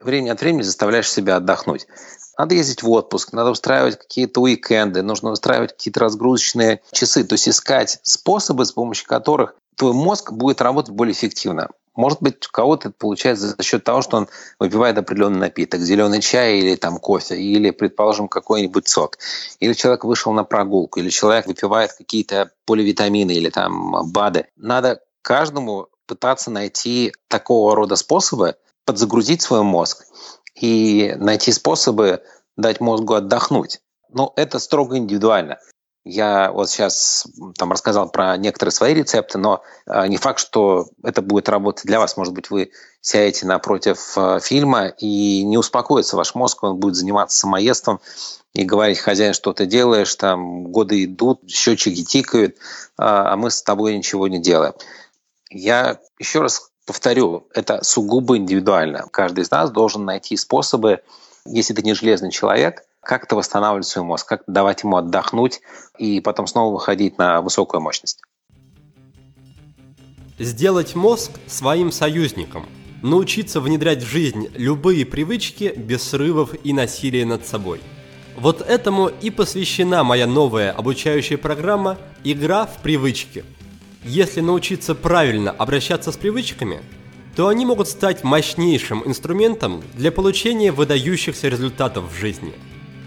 время 0.00 0.32
от 0.32 0.40
времени 0.40 0.62
заставляешь 0.62 1.10
себя 1.10 1.36
отдохнуть. 1.36 1.86
Надо 2.36 2.54
ездить 2.54 2.82
в 2.82 2.90
отпуск, 2.90 3.32
надо 3.32 3.50
устраивать 3.50 3.98
какие-то 3.98 4.40
уикенды, 4.40 5.02
нужно 5.02 5.30
устраивать 5.30 5.72
какие-то 5.72 6.00
разгрузочные 6.00 6.80
часы, 6.90 7.22
то 7.24 7.34
есть 7.34 7.48
искать 7.48 8.00
способы, 8.02 8.64
с 8.64 8.72
помощью 8.72 9.06
которых 9.06 9.54
твой 9.76 9.92
мозг 9.92 10.32
будет 10.32 10.60
работать 10.60 10.94
более 10.94 11.12
эффективно. 11.12 11.68
Может 11.96 12.20
быть, 12.20 12.44
у 12.46 12.50
кого-то 12.50 12.88
это 12.88 12.96
получается 12.98 13.54
за 13.56 13.62
счет 13.62 13.84
того, 13.84 14.02
что 14.02 14.16
он 14.16 14.28
выпивает 14.58 14.98
определенный 14.98 15.38
напиток, 15.38 15.80
зеленый 15.80 16.20
чай 16.20 16.58
или 16.58 16.74
там 16.74 16.98
кофе, 16.98 17.36
или, 17.36 17.70
предположим, 17.70 18.26
какой-нибудь 18.26 18.88
сок. 18.88 19.18
Или 19.60 19.74
человек 19.74 20.04
вышел 20.04 20.32
на 20.32 20.42
прогулку, 20.42 20.98
или 20.98 21.08
человек 21.08 21.46
выпивает 21.46 21.92
какие-то 21.92 22.50
поливитамины 22.66 23.30
или 23.30 23.48
там 23.48 24.10
БАДы. 24.10 24.46
Надо 24.56 25.02
каждому 25.22 25.88
пытаться 26.06 26.50
найти 26.50 27.12
такого 27.28 27.76
рода 27.76 27.94
способы, 27.94 28.56
подзагрузить 28.84 29.42
свой 29.42 29.62
мозг 29.62 30.06
и 30.54 31.14
найти 31.18 31.52
способы 31.52 32.22
дать 32.56 32.80
мозгу 32.80 33.14
отдохнуть. 33.14 33.80
Но 34.10 34.32
это 34.36 34.58
строго 34.58 34.96
индивидуально. 34.96 35.58
Я 36.04 36.52
вот 36.52 36.68
сейчас 36.68 37.26
там 37.56 37.72
рассказал 37.72 38.10
про 38.10 38.36
некоторые 38.36 38.72
свои 38.72 38.92
рецепты, 38.92 39.38
но 39.38 39.62
а, 39.86 40.06
не 40.06 40.18
факт, 40.18 40.38
что 40.38 40.88
это 41.02 41.22
будет 41.22 41.48
работать 41.48 41.86
для 41.86 41.98
вас. 41.98 42.18
Может 42.18 42.34
быть, 42.34 42.50
вы 42.50 42.72
сядете 43.00 43.46
напротив 43.46 44.12
а, 44.16 44.38
фильма 44.38 44.88
и 44.88 45.42
не 45.44 45.56
успокоится 45.56 46.16
ваш 46.16 46.34
мозг, 46.34 46.62
он 46.62 46.76
будет 46.76 46.94
заниматься 46.94 47.38
самоедством 47.38 48.00
и 48.52 48.64
говорить, 48.64 48.98
хозяин, 48.98 49.32
что 49.32 49.54
ты 49.54 49.64
делаешь, 49.64 50.14
там 50.14 50.64
годы 50.64 51.04
идут, 51.04 51.40
счетчики 51.48 52.04
тикают, 52.04 52.56
а, 52.98 53.32
а 53.32 53.36
мы 53.36 53.50
с 53.50 53.62
тобой 53.62 53.96
ничего 53.96 54.28
не 54.28 54.40
делаем. 54.40 54.74
Я 55.48 56.00
еще 56.18 56.42
раз 56.42 56.70
Повторю, 56.86 57.48
это 57.54 57.82
сугубо 57.82 58.36
индивидуально. 58.36 59.06
Каждый 59.10 59.40
из 59.40 59.50
нас 59.50 59.70
должен 59.70 60.04
найти 60.04 60.36
способы, 60.36 61.00
если 61.46 61.72
ты 61.72 61.82
не 61.82 61.94
железный 61.94 62.30
человек, 62.30 62.84
как-то 63.00 63.36
восстанавливать 63.36 63.86
свой 63.86 64.04
мозг, 64.04 64.28
как 64.28 64.42
давать 64.46 64.82
ему 64.82 64.96
отдохнуть 64.96 65.60
и 65.98 66.20
потом 66.20 66.46
снова 66.46 66.72
выходить 66.74 67.16
на 67.16 67.40
высокую 67.40 67.80
мощность. 67.80 68.20
Сделать 70.38 70.94
мозг 70.94 71.30
своим 71.46 71.92
союзником. 71.92 72.66
Научиться 73.02 73.60
внедрять 73.60 74.02
в 74.02 74.06
жизнь 74.06 74.48
любые 74.54 75.06
привычки 75.06 75.72
без 75.76 76.02
срывов 76.02 76.54
и 76.64 76.72
насилия 76.72 77.24
над 77.24 77.46
собой. 77.46 77.80
Вот 78.36 78.60
этому 78.60 79.08
и 79.08 79.30
посвящена 79.30 80.02
моя 80.02 80.26
новая 80.26 80.72
обучающая 80.72 81.38
программа 81.38 81.98
«Игра 82.24 82.66
в 82.66 82.78
привычки», 82.82 83.44
если 84.04 84.40
научиться 84.42 84.94
правильно 84.94 85.50
обращаться 85.50 86.12
с 86.12 86.16
привычками, 86.16 86.82
то 87.34 87.48
они 87.48 87.64
могут 87.64 87.88
стать 87.88 88.22
мощнейшим 88.22 89.02
инструментом 89.06 89.82
для 89.94 90.12
получения 90.12 90.72
выдающихся 90.72 91.48
результатов 91.48 92.12
в 92.12 92.14
жизни. 92.14 92.52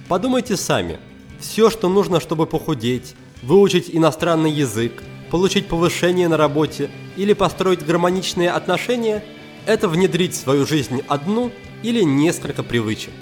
Подумайте 0.08 0.58
сами. 0.58 1.00
Все, 1.40 1.70
что 1.70 1.88
нужно, 1.88 2.20
чтобы 2.20 2.48
похудеть, 2.48 3.16
выучить 3.44 3.92
иностранный 3.94 4.52
язык, 4.52 5.04
получить 5.30 5.68
повышение 5.68 6.28
на 6.28 6.36
работе 6.36 6.90
или 7.16 7.34
построить 7.34 7.86
гармоничные 7.86 8.50
отношения– 8.50 9.24
это 9.68 9.88
внедрить 9.88 10.34
в 10.34 10.38
свою 10.38 10.66
жизнь 10.66 11.04
одну 11.08 11.52
или 11.84 12.02
несколько 12.02 12.64
привычек. 12.64 13.14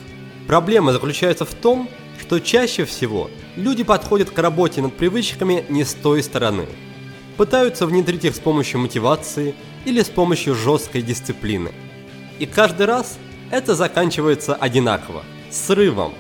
Проблема 0.48 0.94
заключается 0.94 1.44
в 1.44 1.54
том, 1.54 1.90
что 2.22 2.40
чаще 2.40 2.86
всего 2.86 3.30
люди 3.58 3.84
подходят 3.84 4.30
к 4.30 4.40
работе 4.40 4.82
над 4.82 4.96
привычками 4.96 5.66
не 5.68 5.84
с 5.84 5.94
той 5.94 6.24
стороны– 6.24 6.68
пытаются 7.38 7.86
внедрить 7.86 8.26
их 8.26 8.36
с 8.36 8.40
помощью 8.40 8.80
мотивации 8.80 9.56
или 9.86 10.02
с 10.02 10.10
помощью 10.10 10.56
жесткой 10.56 11.02
дисциплины. 11.02 11.72
И 12.40 12.46
каждый 12.46 12.86
раз 12.86 13.18
это 13.52 13.76
заканчивается 13.76 14.56
одинаково– 14.56 15.24
срывом. 15.52 16.14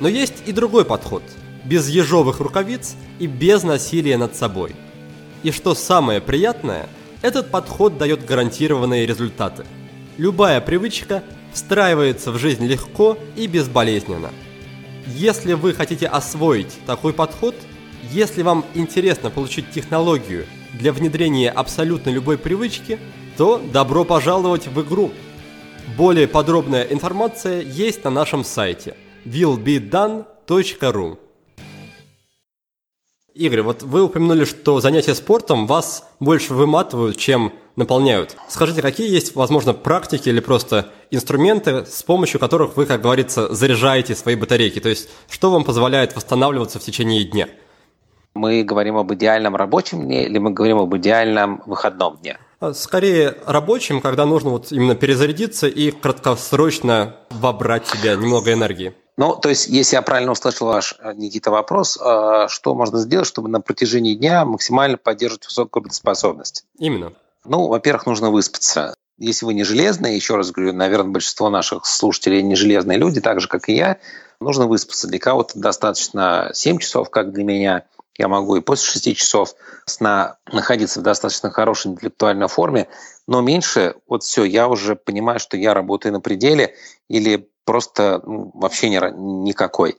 Но 0.00 0.08
есть 0.08 0.42
и 0.46 0.52
другой 0.52 0.84
подход– 0.84 1.22
без 1.64 1.88
ежовых 1.88 2.40
рукавиц 2.40 2.94
и 3.18 3.26
без 3.26 3.62
насилия 3.62 4.16
над 4.16 4.36
собой. 4.36 4.74
И 5.42 5.50
что 5.50 5.74
самое 5.74 6.20
приятное, 6.20 6.88
этот 7.22 7.50
подход 7.50 7.98
дает 7.98 8.24
гарантированные 8.24 9.06
результаты. 9.06 9.64
Любая 10.18 10.60
привычка 10.60 11.22
встраивается 11.52 12.32
в 12.32 12.38
жизнь 12.38 12.66
легко 12.66 13.18
и 13.36 13.46
безболезненно. 13.46 14.30
Если 15.06 15.52
вы 15.54 15.72
хотите 15.74 16.06
освоить 16.06 16.78
такой 16.86 17.12
подход, 17.12 17.54
если 18.10 18.42
вам 18.42 18.64
интересно 18.74 19.30
получить 19.30 19.70
технологию 19.70 20.46
для 20.72 20.92
внедрения 20.92 21.50
абсолютно 21.50 22.10
любой 22.10 22.38
привычки, 22.38 22.98
то 23.36 23.60
добро 23.72 24.04
пожаловать 24.04 24.66
в 24.66 24.80
игру– 24.82 25.10
более 25.96 26.26
подробная 26.26 26.82
информация 26.84 27.60
есть 27.60 28.02
на 28.04 28.10
нашем 28.10 28.42
сайте 28.42 28.96
willbedone.ru 29.24 31.18
Игорь, 33.34 33.62
вот 33.62 33.82
вы 33.82 34.02
упомянули, 34.02 34.44
что 34.44 34.80
занятия 34.80 35.14
спортом 35.14 35.66
вас 35.66 36.08
больше 36.20 36.54
выматывают, 36.54 37.16
чем 37.16 37.52
наполняют. 37.76 38.36
Скажите, 38.48 38.80
какие 38.80 39.08
есть, 39.08 39.36
возможно, 39.36 39.72
практики 39.72 40.28
или 40.28 40.40
просто 40.40 40.90
инструменты, 41.10 41.84
с 41.84 42.02
помощью 42.02 42.40
которых 42.40 42.76
вы, 42.76 42.86
как 42.86 43.02
говорится, 43.02 43.54
заряжаете 43.54 44.16
свои 44.16 44.36
батарейки? 44.36 44.80
То 44.80 44.88
есть, 44.88 45.10
что 45.28 45.50
вам 45.50 45.64
позволяет 45.64 46.16
восстанавливаться 46.16 46.78
в 46.78 46.82
течение 46.82 47.24
дня? 47.24 47.48
Мы 48.34 48.64
говорим 48.64 48.96
об 48.96 49.14
идеальном 49.14 49.54
рабочем 49.54 50.02
дне 50.02 50.26
или 50.26 50.38
мы 50.38 50.50
говорим 50.50 50.78
об 50.78 50.96
идеальном 50.96 51.62
выходном 51.66 52.16
дне? 52.16 52.36
А, 52.58 52.74
скорее 52.74 53.36
рабочим, 53.46 54.00
когда 54.00 54.26
нужно 54.26 54.50
вот 54.50 54.72
именно 54.72 54.96
перезарядиться 54.96 55.68
и 55.68 55.92
краткосрочно 55.92 57.14
вобрать 57.30 57.86
в 57.86 57.96
себя 57.96 58.16
немного 58.16 58.52
энергии. 58.52 58.94
Ну, 59.16 59.36
то 59.36 59.48
есть, 59.48 59.68
если 59.68 59.94
я 59.94 60.02
правильно 60.02 60.32
услышал 60.32 60.66
ваш, 60.66 60.96
э, 60.98 61.12
Никита, 61.14 61.52
вопрос, 61.52 61.96
э, 61.96 62.46
что 62.48 62.74
можно 62.74 62.98
сделать, 62.98 63.28
чтобы 63.28 63.48
на 63.48 63.60
протяжении 63.60 64.16
дня 64.16 64.44
максимально 64.44 64.96
поддерживать 64.96 65.44
высокую 65.44 65.84
работоспособность? 65.84 66.64
Именно. 66.78 67.12
Ну, 67.44 67.68
во-первых, 67.68 68.06
нужно 68.06 68.30
выспаться. 68.30 68.96
Если 69.16 69.46
вы 69.46 69.54
не 69.54 69.62
железные, 69.62 70.16
еще 70.16 70.34
раз 70.34 70.50
говорю, 70.50 70.72
наверное, 70.72 71.12
большинство 71.12 71.48
наших 71.48 71.86
слушателей 71.86 72.42
не 72.42 72.56
железные 72.56 72.98
люди, 72.98 73.20
так 73.20 73.40
же, 73.40 73.46
как 73.46 73.68
и 73.68 73.74
я, 73.74 73.98
нужно 74.40 74.66
выспаться. 74.66 75.06
Для 75.06 75.20
кого-то 75.20 75.56
достаточно 75.60 76.50
7 76.52 76.78
часов, 76.78 77.10
как 77.10 77.32
для 77.32 77.44
меня– 77.44 77.84
я 78.16 78.28
могу 78.28 78.56
и 78.56 78.60
после 78.60 78.86
6 78.86 79.16
часов 79.16 79.54
сна 79.86 80.38
находиться 80.52 81.00
в 81.00 81.02
достаточно 81.02 81.50
хорошей 81.50 81.92
интеллектуальной 81.92 82.48
форме, 82.48 82.88
но 83.26 83.40
меньше, 83.40 83.96
вот 84.06 84.22
все, 84.22 84.44
я 84.44 84.68
уже 84.68 84.96
понимаю, 84.96 85.40
что 85.40 85.56
я 85.56 85.74
работаю 85.74 86.12
на 86.12 86.20
пределе 86.20 86.74
или 87.08 87.48
просто 87.64 88.22
ну, 88.24 88.50
вообще 88.54 88.88
не, 88.90 89.00
никакой. 89.44 89.96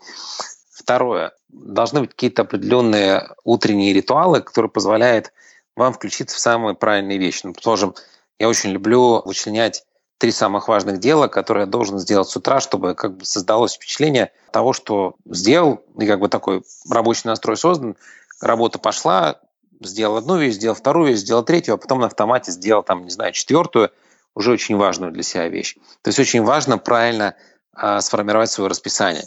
Второе. 0.72 1.34
Должны 1.50 2.02
быть 2.02 2.12
какие-то 2.12 2.44
определенные 2.44 3.30
утренние 3.44 3.94
ритуалы, 3.94 4.42
которые 4.42 4.70
позволяют 4.70 5.32
вам 5.76 5.94
включиться 5.94 6.36
в 6.36 6.40
самые 6.40 6.76
правильные 6.76 7.18
вещи. 7.18 7.42
Ну, 7.44 7.54
предположим, 7.54 7.96
я 8.40 8.48
очень 8.48 8.72
люблю 8.72 9.22
вычленять 9.26 9.84
три 10.18 10.32
самых 10.32 10.68
важных 10.68 11.00
дела, 11.00 11.28
которые 11.28 11.66
я 11.66 11.70
должен 11.70 12.00
сделать 12.00 12.30
с 12.30 12.36
утра, 12.36 12.60
чтобы 12.60 12.96
как 12.96 13.18
бы 13.18 13.26
создалось 13.26 13.74
впечатление 13.74 14.32
того, 14.52 14.74
что 14.74 15.16
сделал, 15.26 15.84
и 16.00 16.08
как 16.08 16.20
бы 16.20 16.30
такой 16.30 16.64
рабочий 16.90 17.24
настрой 17.26 17.58
создан, 17.58 17.98
работа 18.42 18.80
пошла, 18.80 19.40
сделал 19.82 20.18
одну 20.18 20.38
вещь, 20.38 20.56
сделал 20.56 20.76
вторую 20.76 21.10
вещь, 21.10 21.20
сделал 21.20 21.44
третью, 21.44 21.74
а 21.74 21.78
потом 21.78 22.00
на 22.00 22.08
автомате 22.08 22.52
сделал 22.52 22.84
там, 22.84 23.04
не 23.04 23.10
знаю, 23.10 23.34
четвертую, 23.34 23.92
уже 24.36 24.52
очень 24.52 24.78
важную 24.78 25.12
для 25.12 25.24
себя 25.24 25.48
вещь. 25.50 25.76
То 26.02 26.10
есть 26.10 26.20
очень 26.20 26.44
важно 26.44 26.78
правильно 26.78 27.36
э, 27.76 28.00
сформировать 28.00 28.50
свое 28.50 28.70
расписание. 28.70 29.26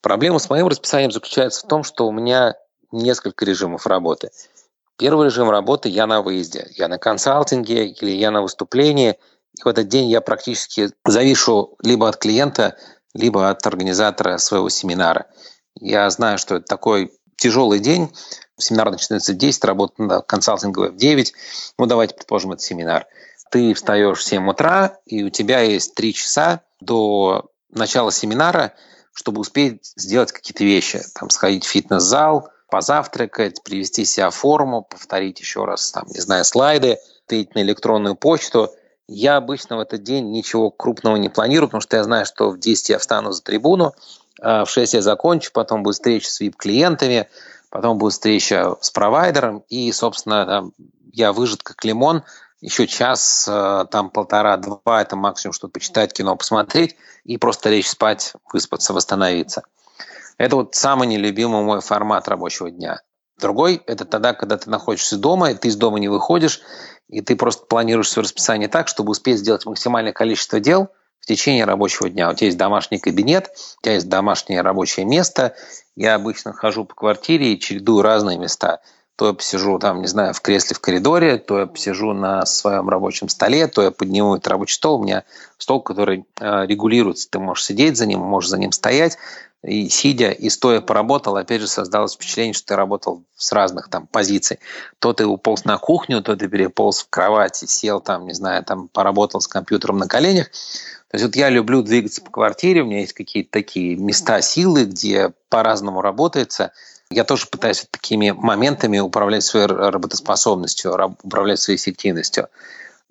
Проблема 0.00 0.38
с 0.38 0.50
моим 0.50 0.68
расписанием 0.68 1.12
заключается 1.12 1.64
в 1.64 1.68
том, 1.68 1.84
что 1.84 2.06
у 2.06 2.12
меня 2.12 2.54
несколько 2.90 3.44
режимов 3.44 3.86
работы. 3.86 4.30
Первый 4.98 5.26
режим 5.26 5.50
работы– 5.50 5.88
я 5.90 6.06
на 6.06 6.22
выезде. 6.22 6.68
Я 6.76 6.86
на 6.88 6.98
консалтинге 6.98 7.86
или 7.86 8.10
я 8.10 8.30
на 8.30 8.42
выступлении– 8.42 9.16
в 9.60 9.68
этот 9.68 9.88
день 9.88 10.08
я 10.08 10.20
практически 10.20 10.90
завишу 11.04 11.76
либо 11.82 12.08
от 12.08 12.16
клиента, 12.16 12.76
либо 13.14 13.50
от 13.50 13.66
организатора 13.66 14.38
своего 14.38 14.68
семинара. 14.68 15.26
Я 15.74 16.08
знаю, 16.10 16.38
что 16.38 16.56
это 16.56 16.66
такой 16.66 17.12
тяжелый 17.36 17.78
день. 17.78 18.12
Семинар 18.58 18.90
начинается 18.90 19.32
в 19.32 19.36
10, 19.36 19.64
работа 19.64 20.20
консалтинговая 20.26 20.90
в 20.90 20.96
9. 20.96 21.32
Ну, 21.78 21.86
давайте 21.86 22.14
предположим, 22.14 22.52
это 22.52 22.62
семинар. 22.62 23.06
Ты 23.50 23.74
встаешь 23.74 24.18
в 24.18 24.22
7 24.22 24.48
утра, 24.48 24.98
и 25.04 25.22
у 25.22 25.30
тебя 25.30 25.60
есть 25.60 25.94
3 25.94 26.14
часа 26.14 26.62
до 26.80 27.50
начала 27.70 28.10
семинара, 28.10 28.74
чтобы 29.12 29.40
успеть 29.40 29.92
сделать 29.96 30.32
какие-то 30.32 30.64
вещи. 30.64 31.02
Там 31.14 31.28
сходить 31.28 31.64
в 31.64 31.68
фитнес-зал, 31.68 32.48
позавтракать, 32.70 33.62
привести 33.62 34.06
себя 34.06 34.30
в 34.30 34.34
форму, 34.34 34.82
повторить 34.82 35.40
еще 35.40 35.66
раз, 35.66 35.90
там, 35.90 36.06
не 36.08 36.20
знаю, 36.20 36.44
слайды, 36.46 36.98
ответить 37.26 37.54
на 37.54 37.60
электронную 37.60 38.14
почту– 38.14 38.70
я 39.12 39.36
обычно 39.36 39.76
в 39.76 39.80
этот 39.80 40.02
день 40.02 40.30
ничего 40.30 40.70
крупного 40.70 41.16
не 41.16 41.28
планирую, 41.28 41.68
потому 41.68 41.80
что 41.80 41.96
я 41.96 42.04
знаю, 42.04 42.26
что 42.26 42.50
в 42.50 42.58
10 42.58 42.90
я 42.90 42.98
встану 42.98 43.32
за 43.32 43.42
трибуну, 43.42 43.94
а 44.40 44.64
в 44.64 44.70
6 44.70 44.94
я 44.94 45.02
закончу, 45.02 45.50
потом 45.52 45.82
будет 45.82 45.94
встреча 45.94 46.30
с 46.30 46.40
VIP-клиентами, 46.40 47.28
потом 47.70 47.98
будет 47.98 48.12
встреча 48.12 48.76
с 48.80 48.90
провайдером, 48.90 49.64
и, 49.68 49.90
собственно, 49.92 50.70
я 51.12 51.32
выжат 51.32 51.62
как 51.62 51.84
лимон, 51.84 52.24
еще 52.60 52.86
час, 52.86 53.46
э, 53.50 53.86
там 53.90 54.08
полтора-два, 54.10 55.02
это 55.02 55.16
максимум, 55.16 55.52
чтобы 55.52 55.72
почитать 55.72 56.12
кино, 56.12 56.36
посмотреть, 56.36 56.96
и 57.24 57.36
просто 57.36 57.68
лечь 57.68 57.88
спать, 57.88 58.34
выспаться, 58.52 58.94
восстановиться. 58.94 59.64
Это 60.38 60.56
вот 60.56 60.74
самый 60.74 61.08
нелюбимый 61.08 61.62
мой 61.62 61.80
формат 61.80 62.28
рабочего 62.28 62.70
дня. 62.70 63.00
Другой– 63.38 63.82
это 63.86 64.04
тогда, 64.04 64.34
когда 64.34 64.56
ты 64.56 64.70
находишься 64.70 65.16
дома, 65.18 65.50
и 65.50 65.54
ты 65.54 65.68
из 65.68 65.76
дома 65.76 65.98
не 65.98 66.08
выходишь, 66.08 66.60
и 67.12 67.20
ты 67.20 67.36
просто 67.36 67.66
планируешь 67.66 68.10
свое 68.10 68.24
расписание 68.24 68.68
так, 68.68 68.88
чтобы 68.88 69.10
успеть 69.10 69.38
сделать 69.38 69.66
максимальное 69.66 70.12
количество 70.12 70.58
дел 70.58 70.88
в 71.20 71.26
течение 71.26 71.66
рабочего 71.66 72.08
дня. 72.08 72.30
У 72.30 72.34
тебя 72.34 72.46
есть 72.46 72.58
домашний 72.58 72.98
кабинет, 72.98 73.50
у 73.78 73.82
тебя 73.82 73.94
есть 73.94 74.08
домашнее 74.08 74.62
рабочее 74.62 75.04
место. 75.04 75.54
Я 75.94 76.14
обычно 76.14 76.54
хожу 76.54 76.86
по 76.86 76.94
квартире 76.94 77.52
и 77.52 77.60
чередую 77.60 78.00
разные 78.00 78.38
места. 78.38 78.80
То 79.16 79.28
я 79.28 79.32
посижу 79.34 79.78
там, 79.78 80.00
не 80.00 80.06
знаю, 80.06 80.34
в 80.34 80.40
кресле 80.40 80.74
в 80.74 80.80
коридоре, 80.80 81.38
то 81.38 81.60
я 81.60 81.66
посижу 81.66 82.12
на 82.12 82.46
своем 82.46 82.88
рабочем 82.88 83.28
столе, 83.28 83.66
то 83.66 83.82
я 83.82 83.90
подниму 83.90 84.36
этот 84.36 84.48
рабочий 84.48 84.74
стол. 84.74 85.00
У 85.00 85.04
меня 85.04 85.24
стол, 85.58 85.82
который 85.82 86.24
э, 86.40 86.66
регулируется. 86.66 87.28
Ты 87.30 87.38
можешь 87.38 87.64
сидеть 87.64 87.96
за 87.96 88.06
ним, 88.06 88.20
можешь 88.20 88.50
за 88.50 88.58
ним 88.58 88.72
стоять 88.72 89.18
и 89.62 89.88
сидя 89.88 90.30
и 90.30 90.50
стоя 90.50 90.80
поработал, 90.80 91.36
опять 91.36 91.60
же 91.60 91.68
создалось 91.68 92.14
впечатление, 92.14 92.52
что 92.52 92.66
ты 92.66 92.76
работал 92.76 93.22
с 93.36 93.52
разных 93.52 93.88
там 93.88 94.06
позиций. 94.08 94.58
То 94.98 95.12
ты 95.12 95.24
уполз 95.24 95.64
на 95.64 95.78
кухню, 95.78 96.20
то 96.22 96.36
ты 96.36 96.48
переполз 96.48 97.02
в 97.02 97.08
кровать 97.08 97.62
и 97.62 97.66
сел 97.66 98.00
там, 98.00 98.26
не 98.26 98.34
знаю, 98.34 98.64
там 98.64 98.88
поработал 98.88 99.40
с 99.40 99.46
компьютером 99.46 99.98
на 99.98 100.08
коленях. 100.08 100.48
То 100.48 101.16
есть 101.16 101.24
вот 101.26 101.36
я 101.36 101.48
люблю 101.48 101.82
двигаться 101.82 102.22
по 102.22 102.30
квартире, 102.30 102.82
у 102.82 102.86
меня 102.86 103.00
есть 103.00 103.12
какие-то 103.12 103.50
такие 103.52 103.96
места 103.96 104.40
силы, 104.40 104.84
где 104.84 105.32
по-разному 105.48 106.00
работается. 106.00 106.72
Я 107.12 107.24
тоже 107.24 107.46
пытаюсь 107.46 107.86
такими 107.90 108.30
моментами 108.30 108.98
управлять 108.98 109.44
своей 109.44 109.66
работоспособностью, 109.66 110.92
управлять 111.22 111.60
своей 111.60 111.78
эффективностью. 111.78 112.48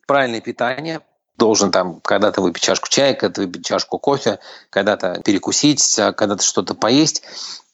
Правильное 0.05 0.41
питание, 0.41 1.01
должен 1.41 1.71
там 1.71 2.01
когда-то 2.01 2.39
выпить 2.41 2.61
чашку 2.61 2.87
чая, 2.87 3.15
когда-то 3.15 3.41
выпить 3.41 3.65
чашку 3.65 3.97
кофе, 3.97 4.37
когда-то 4.69 5.21
перекусить, 5.25 5.97
а 5.97 6.13
когда-то 6.13 6.43
что-то 6.43 6.75
поесть. 6.75 7.23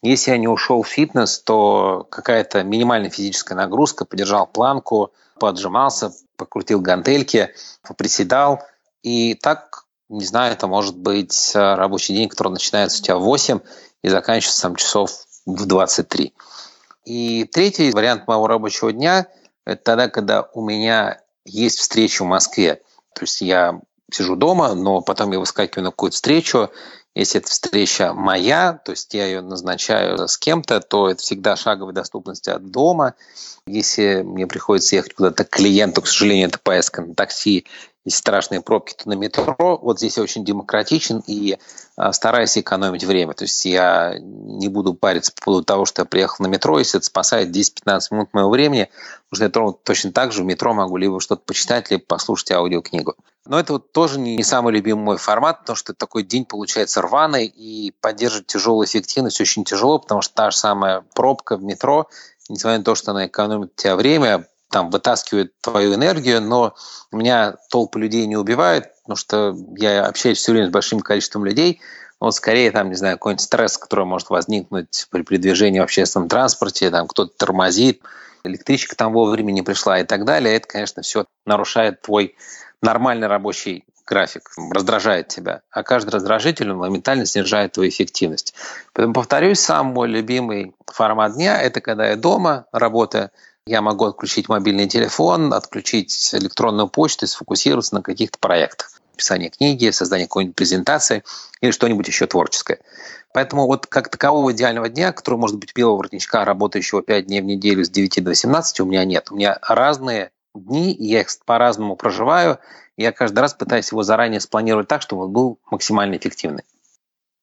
Если 0.00 0.30
я 0.30 0.38
не 0.38 0.48
ушел 0.48 0.82
в 0.82 0.88
фитнес, 0.88 1.40
то 1.40 2.06
какая-то 2.08 2.62
минимальная 2.62 3.10
физическая 3.10 3.58
нагрузка, 3.58 4.06
подержал 4.06 4.46
планку, 4.46 5.12
поджимался, 5.38 6.12
покрутил 6.36 6.80
гантельки, 6.80 7.52
поприседал. 7.82 8.62
И 9.02 9.34
так, 9.34 9.84
не 10.08 10.24
знаю, 10.24 10.54
это 10.54 10.66
может 10.66 10.96
быть 10.96 11.52
а, 11.54 11.76
рабочий 11.76 12.14
день, 12.14 12.30
который 12.30 12.52
начинается 12.52 13.00
у 13.00 13.04
тебя 13.04 13.16
в 13.16 13.22
8 13.22 13.60
и 14.02 14.08
заканчивается 14.08 14.62
там 14.62 14.76
часов 14.76 15.10
в 15.54 15.66
23. 15.66 16.34
И 17.04 17.44
третий 17.44 17.90
вариант 17.90 18.28
моего 18.28 18.46
рабочего 18.46 18.92
дня– 18.92 19.26
это 19.64 19.82
тогда, 19.82 20.08
когда 20.08 20.42
у 20.52 20.62
меня 20.62 21.20
есть 21.44 21.78
встреча 21.78 22.22
в 22.22 22.26
Москве. 22.26 22.82
То 23.14 23.22
есть 23.22 23.40
я 23.40 23.80
сижу 24.12 24.36
дома, 24.36 24.74
но 24.74 25.00
потом 25.00 25.32
я 25.32 25.38
выскакиваю 25.38 25.84
на 25.84 25.90
какую-то 25.90 26.16
встречу. 26.16 26.70
Если 27.14 27.40
эта 27.40 27.50
встреча 27.50 28.12
моя, 28.12 28.74
то 28.84 28.92
есть 28.92 29.12
я 29.14 29.26
ее 29.26 29.40
назначаю 29.40 30.28
с 30.28 30.36
кем-то, 30.36 30.80
то 30.80 31.08
это 31.08 31.20
всегда 31.20 31.56
шаговая 31.56 31.94
доступность 31.94 32.46
от 32.46 32.70
дома. 32.70 33.14
Если 33.66 34.22
мне 34.22 34.46
приходится 34.46 34.96
ехать 34.96 35.14
куда-то 35.14 35.44
к 35.44 35.50
клиенту, 35.50 36.02
к 36.02 36.06
сожалению, 36.06 36.48
это 36.48 36.58
поездка 36.62 37.02
на 37.02 37.14
такси, 37.14 37.66
если 38.08 38.18
страшные 38.18 38.60
пробки, 38.60 38.96
на 39.04 39.12
метро. 39.12 39.54
Вот 39.58 39.98
здесь 39.98 40.16
я 40.16 40.22
очень 40.22 40.44
демократичен 40.44 41.22
и 41.26 41.58
а, 41.96 42.12
стараюсь 42.12 42.56
экономить 42.56 43.04
время. 43.04 43.34
То 43.34 43.44
есть 43.44 43.64
я 43.64 44.16
не 44.18 44.68
буду 44.68 44.94
париться 44.94 45.32
по 45.32 45.42
поводу 45.42 45.64
того, 45.64 45.84
что 45.84 46.02
я 46.02 46.06
приехал 46.06 46.44
на 46.44 46.48
метро, 46.48 46.78
если 46.78 46.98
это 46.98 47.06
спасает 47.06 47.50
10-15 47.50 48.00
минут 48.10 48.28
моего 48.32 48.50
времени, 48.50 48.88
потому 49.28 49.50
что 49.50 49.60
я 49.60 49.72
точно 49.84 50.12
так 50.12 50.32
же 50.32 50.42
в 50.42 50.46
метро 50.46 50.72
могу 50.72 50.96
либо 50.96 51.20
что-то 51.20 51.42
почитать, 51.44 51.90
либо 51.90 52.02
послушать 52.02 52.52
аудиокнигу. 52.52 53.14
Но 53.44 53.58
это 53.58 53.74
вот 53.74 53.92
тоже 53.92 54.18
не 54.18 54.42
самый 54.42 54.72
любимый 54.72 55.02
мой 55.02 55.16
формат, 55.16 55.60
потому 55.60 55.76
что 55.76 55.94
такой 55.94 56.22
день 56.22 56.44
получается 56.44 57.02
рваный, 57.02 57.46
и 57.46 57.92
поддерживать 58.00 58.46
тяжелую 58.46 58.86
эффективность 58.86 59.40
очень 59.40 59.64
тяжело, 59.64 59.98
потому 59.98 60.22
что 60.22 60.34
та 60.34 60.50
же 60.50 60.56
самая 60.56 61.04
пробка 61.14 61.56
в 61.56 61.62
метро, 61.62 62.08
несмотря 62.48 62.78
на 62.78 62.84
то, 62.84 62.94
что 62.94 63.12
она 63.12 63.26
экономит 63.26 63.72
у 63.72 63.80
тебя 63.80 63.96
время, 63.96 64.46
там 64.70 64.90
вытаскивает 64.90 65.52
твою 65.60 65.94
энергию, 65.94 66.40
но 66.40 66.74
меня 67.12 67.56
толпы 67.70 68.00
людей 68.00 68.26
не 68.26 68.36
убивают, 68.36 68.86
потому 69.02 69.16
что 69.16 69.56
я 69.76 70.06
общаюсь 70.06 70.38
все 70.38 70.52
время 70.52 70.68
с 70.68 70.70
большим 70.70 71.00
количеством 71.00 71.44
людей, 71.44 71.80
вот 72.20 72.34
скорее 72.34 72.70
там, 72.70 72.88
не 72.88 72.96
знаю, 72.96 73.16
какой-нибудь 73.16 73.44
стресс, 73.44 73.78
который 73.78 74.04
может 74.04 74.28
возникнуть 74.30 75.06
при 75.10 75.22
передвижении 75.22 75.80
в 75.80 75.84
общественном 75.84 76.28
транспорте, 76.28 76.90
там 76.90 77.06
кто-то 77.06 77.32
тормозит, 77.36 78.02
электричка 78.44 78.96
там 78.96 79.12
вовремя 79.12 79.52
не 79.52 79.62
пришла 79.62 80.00
и 80.00 80.04
так 80.04 80.24
далее, 80.24 80.56
это, 80.56 80.66
конечно, 80.66 81.02
все 81.02 81.26
нарушает 81.46 82.02
твой 82.02 82.36
нормальный 82.82 83.28
рабочий 83.28 83.84
график, 84.08 84.50
раздражает 84.72 85.28
тебя. 85.28 85.60
А 85.70 85.82
каждый 85.82 86.10
раздражитель 86.10 86.72
моментально 86.72 87.26
снижает 87.26 87.72
твою 87.72 87.90
эффективность. 87.90 88.54
Поэтому, 88.94 89.14
повторюсь, 89.14 89.60
самый 89.60 89.92
мой 89.92 90.08
любимый 90.08 90.74
формат 90.86 91.34
дня– 91.34 91.60
это 91.62 91.80
когда 91.80 92.08
я 92.08 92.16
дома, 92.16 92.66
работаю, 92.72 93.30
я 93.68 93.82
могу 93.82 94.06
отключить 94.06 94.48
мобильный 94.48 94.88
телефон, 94.88 95.52
отключить 95.52 96.30
электронную 96.32 96.88
почту 96.88 97.26
и 97.26 97.28
сфокусироваться 97.28 97.94
на 97.94 98.02
каких-то 98.02 98.38
проектах. 98.38 98.90
Писание 99.16 99.50
книги, 99.50 99.90
создание 99.90 100.26
какой-нибудь 100.26 100.56
презентации 100.56 101.24
или 101.60 101.72
что-нибудь 101.72 102.06
еще 102.06 102.26
творческое. 102.26 102.78
Поэтому 103.34 103.66
вот 103.66 103.86
как 103.86 104.08
такового 104.08 104.52
идеального 104.52 104.88
дня, 104.88 105.12
который 105.12 105.36
может 105.36 105.58
быть 105.58 105.74
белого 105.74 105.96
воротничка, 105.96 106.44
работающего 106.44 107.02
5 107.02 107.26
дней 107.26 107.40
в 107.40 107.44
неделю 107.44 107.84
с 107.84 107.90
9 107.90 108.24
до 108.24 108.30
18, 108.30 108.80
у 108.80 108.86
меня 108.86 109.04
нет. 109.04 109.28
У 109.30 109.36
меня 109.36 109.58
разные 109.62 110.30
дни, 110.54 110.96
я 110.98 111.20
их 111.20 111.28
по-разному 111.44 111.96
проживаю. 111.96 112.58
И 112.96 113.02
я 113.02 113.12
каждый 113.12 113.40
раз 113.40 113.54
пытаюсь 113.54 113.90
его 113.90 114.02
заранее 114.02 114.40
спланировать 114.40 114.88
так, 114.88 115.02
чтобы 115.02 115.24
он 115.24 115.32
был 115.32 115.58
максимально 115.70 116.16
эффективный. 116.16 116.62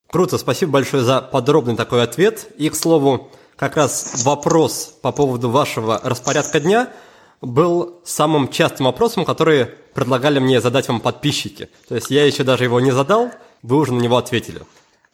Круто, 0.10 0.38
спасибо 0.38 0.74
большое 0.74 1.04
за 1.04 1.22
подробный 1.22 1.76
такой 1.76 2.04
ответ. 2.04 2.48
И, 2.58 2.70
к 2.70 2.76
слову, 2.76 3.32
как 3.56 3.78
раз 3.78 4.24
вопрос 4.24 4.98
по 5.02 5.12
поводу 5.12 5.50
вашего 5.50 6.00
распорядка 6.04 6.60
дня 6.60 6.90
был 7.42 8.02
самым 8.04 8.50
частым 8.50 8.88
вопросом, 8.88 9.26
который 9.26 9.66
предлагали 9.94 10.40
мне 10.40 10.62
задать 10.62 10.88
вам 10.88 11.00
подписчики. 11.00 11.70
То 11.88 11.96
есть 11.96 12.10
я 12.10 12.26
еще 12.26 12.44
даже 12.44 12.66
его 12.66 12.80
не 12.80 12.92
задал, 12.92 13.32
вы 13.62 13.78
уже 13.78 13.94
на 13.94 14.02
него 14.02 14.18
ответили. 14.18 14.62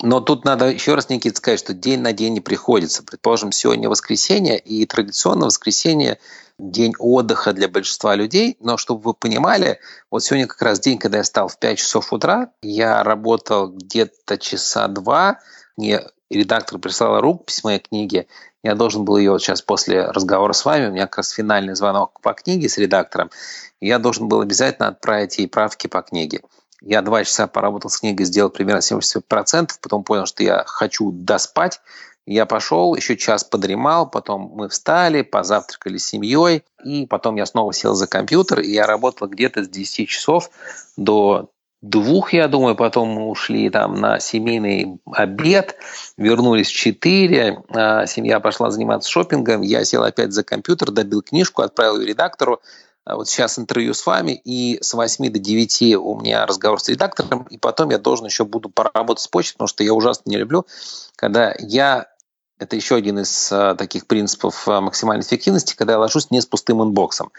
Но 0.03 0.19
тут 0.19 0.45
надо 0.45 0.67
еще 0.67 0.95
раз, 0.95 1.09
Никита, 1.09 1.37
сказать, 1.37 1.59
что 1.59 1.73
день 1.73 1.99
на 1.99 2.11
день 2.11 2.33
не 2.33 2.41
приходится. 2.41 3.03
Предположим, 3.03 3.51
сегодня 3.51 3.87
воскресенье, 3.87 4.57
и 4.57 4.85
традиционно 4.87 5.45
воскресенье 5.45 6.17
день 6.57 6.93
отдыха 6.97 7.53
для 7.53 7.67
большинства 7.67 8.15
людей, 8.15 8.57
но 8.59 8.77
чтобы 8.77 9.01
вы 9.01 9.13
понимали, 9.13 9.79
вот 10.09 10.23
сегодня 10.23 10.47
как 10.47 10.61
раз 10.61 10.79
день, 10.79 10.97
когда 10.97 11.19
я 11.19 11.23
стал 11.23 11.47
в 11.47 11.59
5 11.59 11.77
часов 11.77 12.13
утра, 12.13 12.51
я 12.63 13.03
работал 13.03 13.67
где-то 13.67 14.37
часа 14.39 14.87
два, 14.87 15.39
мне 15.77 16.01
редактор 16.31 16.79
прислала 16.79 17.21
рукопись 17.21 17.63
моей 17.63 17.79
книги, 17.79 18.27
я 18.63 18.75
должен 18.75 19.05
был 19.05 19.17
ее 19.17 19.31
вот 19.31 19.41
сейчас 19.41 19.61
после 19.61 20.05
разговора 20.05 20.53
с 20.53 20.65
вами, 20.65 20.87
у 20.87 20.91
меня 20.91 21.07
как 21.07 21.17
раз 21.17 21.31
финальный 21.31 21.75
звонок 21.75 22.19
по 22.21 22.33
книге 22.33 22.69
с 22.69 22.77
редактором, 22.77 23.31
я 23.79 23.99
должен 23.99 24.27
был 24.27 24.41
обязательно 24.41 24.89
отправить 24.89 25.37
ей 25.37 25.47
правки 25.47 25.87
по 25.87 26.01
книге. 26.01 26.41
Я 26.81 27.03
два 27.03 27.23
часа 27.23 27.45
поработал 27.45 27.91
с 27.91 27.99
книгой, 27.99 28.25
сделал 28.25 28.49
примерно 28.49 28.79
70%, 28.79 29.69
потом 29.81 30.03
понял, 30.03 30.25
что 30.25 30.43
я 30.43 30.63
хочу 30.65 31.11
доспать, 31.11 31.79
я 32.25 32.45
пошел, 32.45 32.95
еще 32.95 33.17
час 33.17 33.43
подремал, 33.43 34.09
потом 34.09 34.51
мы 34.55 34.69
встали, 34.69 35.21
позавтракали 35.21 35.97
с 35.97 36.07
семьей, 36.07 36.63
и 36.83 37.05
потом 37.05 37.35
я 37.35 37.45
снова 37.45 37.73
сел 37.73 37.93
за 37.93 38.07
компьютер, 38.07 38.61
и 38.61 38.71
я 38.71 38.87
работал 38.87 39.27
где-то 39.27 39.63
с 39.63 39.69
10 39.69 40.07
часов 40.07 40.49
до 40.97 41.50
двух, 41.81 42.33
я 42.33 42.47
думаю, 42.47 42.75
потом 42.75 43.17
ушли 43.27 43.69
там 43.69 43.99
на 43.99 44.19
семейный 44.19 44.99
обед, 45.11 45.77
вернулись 46.17 46.69
в 46.69 46.75
4, 46.75 47.63
а 47.69 48.05
семья 48.05 48.39
пошла 48.39 48.71
заниматься 48.71 49.09
шопингом, 49.09 49.61
я 49.61 49.83
сел 49.83 50.03
опять 50.03 50.31
за 50.31 50.43
компьютер, 50.43 50.91
добил 50.91 51.21
книжку, 51.21 51.63
отправил 51.63 51.99
ее 51.99 52.07
редактору, 52.07 52.61
а 53.03 53.15
вот 53.15 53.27
сейчас 53.27 53.57
интервью 53.57 53.95
с 53.95 54.05
вами, 54.05 54.39
и 54.43 54.77
с 54.81 54.93
8 54.93 55.31
до 55.31 55.39
9 55.39 55.95
у 55.95 56.19
меня 56.19 56.45
разговор 56.45 56.79
с 56.79 56.87
редактором, 56.87 57.47
и 57.49 57.57
потом 57.57 57.89
я 57.89 57.97
должен 57.97 58.27
еще 58.27 58.45
буду 58.45 58.69
поработать 58.69 59.23
с 59.23 59.27
почтой, 59.27 59.53
потому 59.53 59.67
что 59.67 59.83
я 59.83 59.93
ужасно 59.93 60.29
не 60.29 60.37
люблю, 60.37 60.67
когда 61.15 61.55
я 61.57 62.10
это 62.61 62.75
еще 62.75 62.95
один 62.95 63.17
из 63.17 63.51
а, 63.51 63.73
таких 63.73 64.05
принципов 64.05 64.67
а, 64.67 64.81
максимальной 64.81 65.23
эффективности, 65.23 65.75
когда 65.75 65.93
я 65.93 65.99
ложусь 65.99 66.29
не 66.29 66.39
с 66.39 66.45
пустым 66.45 66.83
инбоксом. 66.83 67.31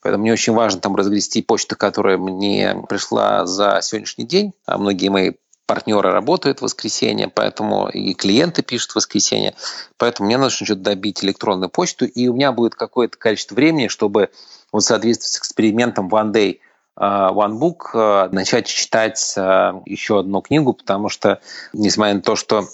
Поэтому 0.00 0.22
мне 0.22 0.32
очень 0.32 0.54
важно 0.54 0.80
там 0.80 0.96
разгрести 0.96 1.42
почту, 1.42 1.76
которая 1.76 2.16
мне 2.16 2.82
пришла 2.88 3.44
за 3.44 3.80
сегодняшний 3.82 4.24
день. 4.24 4.54
А 4.64 4.78
многие 4.78 5.10
мои 5.10 5.32
партнеры 5.66 6.10
работают 6.10 6.60
в 6.60 6.62
воскресенье, 6.62 7.28
поэтому 7.28 7.88
и 7.90 8.14
клиенты 8.14 8.62
пишут 8.62 8.92
в 8.92 8.96
воскресенье. 8.96 9.54
Поэтому 9.98 10.26
мне 10.26 10.38
нужно 10.38 10.64
что-то 10.64 10.80
добить 10.80 11.22
электронную 11.22 11.68
почту, 11.68 12.06
и 12.06 12.28
у 12.28 12.34
меня 12.34 12.50
будет 12.50 12.74
какое-то 12.74 13.18
количество 13.18 13.54
времени, 13.54 13.88
чтобы 13.88 14.30
вот 14.72 14.82
соответствовать 14.82 15.34
с 15.34 15.38
экспериментом 15.38 16.08
One 16.08 16.32
Day 16.32 16.58
а, 16.96 17.32
One 17.32 17.60
Book 17.60 18.32
начать 18.32 18.66
читать 18.66 19.34
еще 19.36 20.20
одну 20.20 20.40
книгу, 20.40 20.72
потому 20.72 21.10
что, 21.10 21.40
несмотря 21.74 22.14
на 22.14 22.22
то, 22.22 22.34
что 22.34 22.66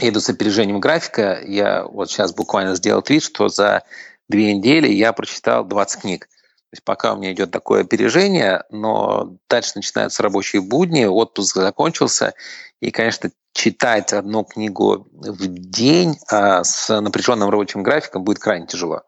еду 0.00 0.20
с 0.20 0.28
опережением 0.28 0.80
графика. 0.80 1.40
Я 1.44 1.84
вот 1.84 2.10
сейчас 2.10 2.32
буквально 2.32 2.74
сделал 2.74 3.02
твит, 3.02 3.22
что 3.22 3.48
за 3.48 3.82
две 4.28 4.54
недели 4.54 4.88
я 4.88 5.12
прочитал 5.12 5.64
20 5.64 6.02
книг. 6.02 6.26
То 6.26 6.76
есть 6.76 6.84
пока 6.84 7.12
у 7.12 7.16
меня 7.16 7.32
идет 7.32 7.50
такое 7.50 7.82
опережение, 7.82 8.64
но 8.70 9.36
дальше 9.48 9.72
начинаются 9.76 10.22
рабочие 10.22 10.60
будни, 10.60 11.04
отпуск 11.04 11.56
закончился, 11.56 12.34
и, 12.80 12.90
конечно, 12.90 13.30
читать 13.52 14.12
одну 14.12 14.42
книгу 14.42 15.06
в 15.12 15.46
день 15.46 16.16
а 16.28 16.64
с 16.64 17.00
напряженным 17.00 17.48
рабочим 17.48 17.84
графиком 17.84 18.24
будет 18.24 18.40
крайне 18.40 18.66
тяжело. 18.66 19.02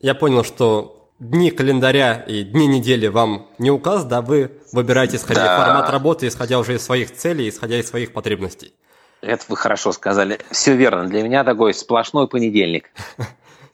Я 0.00 0.16
понял, 0.16 0.42
что 0.42 1.12
дни 1.20 1.50
календаря 1.50 2.14
и 2.26 2.42
дни 2.42 2.66
недели 2.66 3.06
вам 3.06 3.48
не 3.58 3.70
указ, 3.70 4.04
да, 4.04 4.20
вы 4.20 4.60
выбираете, 4.72 5.16
исходя 5.18 5.44
да. 5.44 5.64
формат 5.64 5.90
работы, 5.90 6.26
исходя 6.26 6.58
уже 6.58 6.74
из 6.74 6.82
своих 6.82 7.14
целей, 7.14 7.48
исходя 7.48 7.78
из 7.78 7.86
своих 7.88 8.12
потребностей. 8.12 8.74
Это 9.22 9.44
вы 9.48 9.56
хорошо 9.56 9.92
сказали. 9.92 10.40
Все 10.50 10.74
верно. 10.74 11.06
Для 11.06 11.22
меня 11.22 11.44
такой 11.44 11.74
сплошной 11.74 12.28
понедельник. 12.28 12.90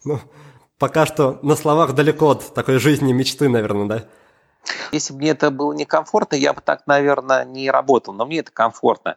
Ну, 0.04 0.20
пока 0.78 1.04
что 1.04 1.40
на 1.42 1.56
словах 1.56 1.92
далеко 1.94 2.30
от 2.30 2.54
такой 2.54 2.78
жизни 2.78 3.12
мечты, 3.12 3.48
наверное, 3.48 3.86
да? 3.86 4.04
Если 4.92 5.12
бы 5.12 5.18
мне 5.18 5.30
это 5.30 5.50
было 5.50 5.72
некомфортно, 5.72 6.36
я 6.36 6.52
бы 6.52 6.60
так, 6.60 6.86
наверное, 6.86 7.44
не 7.44 7.68
работал. 7.68 8.14
Но 8.14 8.24
мне 8.24 8.38
это 8.38 8.52
комфортно. 8.52 9.16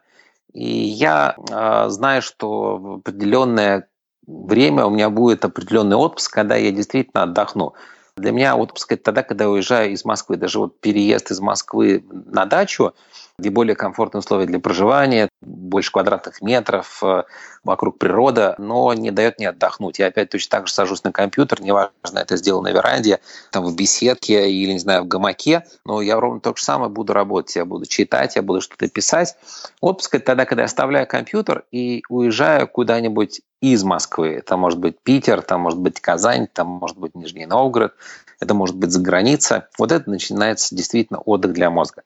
И 0.52 0.66
я 0.68 1.36
э, 1.38 1.90
знаю, 1.90 2.22
что 2.22 2.76
в 2.78 2.92
определенное 2.94 3.88
время 4.26 4.84
у 4.84 4.90
меня 4.90 5.10
будет 5.10 5.44
определенный 5.44 5.94
отпуск, 5.94 6.34
когда 6.34 6.56
я 6.56 6.72
действительно 6.72 7.22
отдохну. 7.22 7.74
Для 8.16 8.32
меня 8.32 8.56
отпуск 8.56 8.90
это 8.90 9.04
тогда, 9.04 9.22
когда 9.22 9.44
я 9.44 9.50
уезжаю 9.50 9.92
из 9.92 10.04
Москвы. 10.04 10.38
Даже 10.38 10.58
вот 10.58 10.80
переезд 10.80 11.30
из 11.30 11.38
Москвы 11.38 12.04
на 12.10 12.46
дачу– 12.46 12.94
где 13.40 13.50
более 13.50 13.74
комфортные 13.74 14.20
условия 14.20 14.46
для 14.46 14.60
проживания, 14.60 15.28
больше 15.40 15.90
квадратных 15.90 16.40
метров, 16.42 17.02
э, 17.02 17.24
вокруг 17.64 17.98
природа, 17.98 18.54
но 18.58 18.92
не 18.94 19.10
дает 19.10 19.38
мне 19.38 19.48
отдохнуть. 19.48 19.98
Я 19.98 20.06
опять 20.06 20.30
точно 20.30 20.58
так 20.58 20.68
же 20.68 20.74
сажусь 20.74 21.02
на 21.04 21.12
компьютер, 21.12 21.60
неважно, 21.60 21.90
это 22.14 22.36
сделано 22.36 22.70
на 22.70 22.74
веранде, 22.74 23.20
там 23.50 23.64
в 23.64 23.74
беседке 23.74 24.50
или, 24.50 24.72
не 24.72 24.78
знаю, 24.78 25.04
в 25.04 25.08
гамаке, 25.08 25.64
но 25.84 26.00
я 26.02 26.20
ровно 26.20 26.40
то 26.40 26.54
же 26.54 26.62
самое 26.62 26.90
буду 26.90 27.12
работать. 27.12 27.56
Я 27.56 27.64
буду 27.64 27.86
читать, 27.86 28.36
я 28.36 28.42
буду 28.42 28.60
что-то 28.60 28.88
писать. 28.88 29.36
Отпуск– 29.80 30.14
это 30.16 30.26
тогда, 30.26 30.44
когда 30.44 30.62
я 30.62 30.66
оставляю 30.66 31.06
компьютер 31.06 31.64
и 31.72 32.02
уезжаю 32.08 32.68
куда-нибудь 32.68 33.40
из 33.60 33.84
Москвы. 33.84 34.28
Это 34.28 34.56
может 34.56 34.78
быть 34.78 34.96
Питер, 35.02 35.42
там 35.42 35.62
может 35.62 35.78
быть 35.78 36.00
Казань, 36.00 36.46
там 36.52 36.66
может 36.66 36.98
быть 36.98 37.14
Нижний 37.14 37.46
Новгород, 37.46 37.94
это 38.40 38.54
может 38.54 38.76
быть 38.76 38.90
за 38.90 39.00
граница. 39.00 39.68
Вот 39.78 39.92
это 39.92 40.08
начинается 40.08 40.74
действительно 40.74 41.20
отдых 41.20 41.52
для 41.52 41.70
мозга. 41.70 42.02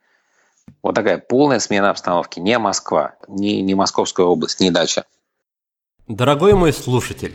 Вот 0.83 0.94
такая 0.94 1.18
полная 1.18 1.61
смена 1.61 1.90
обстановки. 1.90 2.40
Не 2.40 2.59
Москва, 2.59 3.14
не, 3.29 3.62
не 3.62 3.74
Московская 3.74 4.27
область, 4.27 4.61
не 4.61 4.70
дача. 4.70 5.05
Дорогой 6.09 6.55
мой 6.55 6.72
слушатель, 6.72 7.35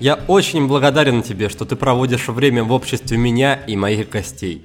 я 0.00 0.18
очень 0.28 0.66
благодарен 0.66 1.22
тебе, 1.22 1.48
что 1.48 1.64
ты 1.64 1.76
проводишь 1.76 2.28
время 2.28 2.64
в 2.64 2.72
обществе 2.72 3.18
меня 3.18 3.54
и 3.54 3.76
моих 3.76 4.08
гостей. 4.08 4.64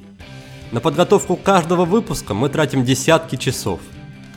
На 0.71 0.79
подготовку 0.79 1.35
каждого 1.35 1.85
выпуска 1.85 2.33
мы 2.33 2.49
тратим 2.49 2.85
десятки 2.85 3.35
часов. 3.35 3.79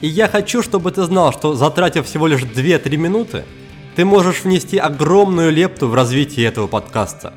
И 0.00 0.08
я 0.08 0.28
хочу, 0.28 0.62
чтобы 0.62 0.90
ты 0.90 1.02
знал, 1.04 1.32
что 1.32 1.54
затратив 1.54 2.06
всего 2.06 2.26
лишь 2.26 2.42
2-3 2.42 2.96
минуты, 2.96 3.44
ты 3.96 4.04
можешь 4.04 4.44
внести 4.44 4.78
огромную 4.78 5.52
лепту 5.52 5.88
в 5.88 5.94
развитие 5.94 6.46
этого 6.46 6.66
подкаста. 6.66 7.34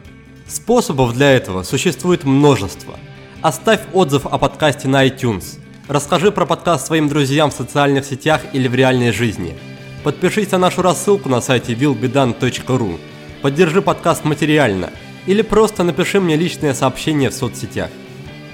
Способов 0.47 1.13
для 1.13 1.31
этого 1.31 1.63
существует 1.63 2.23
множество– 2.23 2.95
Оставь 3.41 3.81
отзыв 3.91 4.27
о 4.27 4.37
подкасте 4.37 4.87
на 4.87 5.07
iTunes. 5.07 5.59
Расскажи 5.91 6.31
про 6.31 6.45
подкаст 6.45 6.87
своим 6.87 7.09
друзьям 7.09 7.51
в 7.51 7.53
социальных 7.53 8.05
сетях 8.05 8.43
или 8.53 8.69
в 8.69 8.75
реальной 8.75 9.11
жизни. 9.11 9.57
Подпишись 10.05 10.49
на 10.51 10.57
нашу 10.57 10.81
рассылку 10.81 11.27
на 11.27 11.41
сайте 11.41 11.73
willbedan.ru. 11.73 12.97
Поддержи 13.41 13.81
подкаст 13.81 14.23
материально. 14.23 14.91
Или 15.25 15.41
просто 15.41 15.83
напиши 15.83 16.21
мне 16.21 16.37
личное 16.37 16.73
сообщение 16.73 17.29
в 17.29 17.33
соцсетях. 17.33 17.89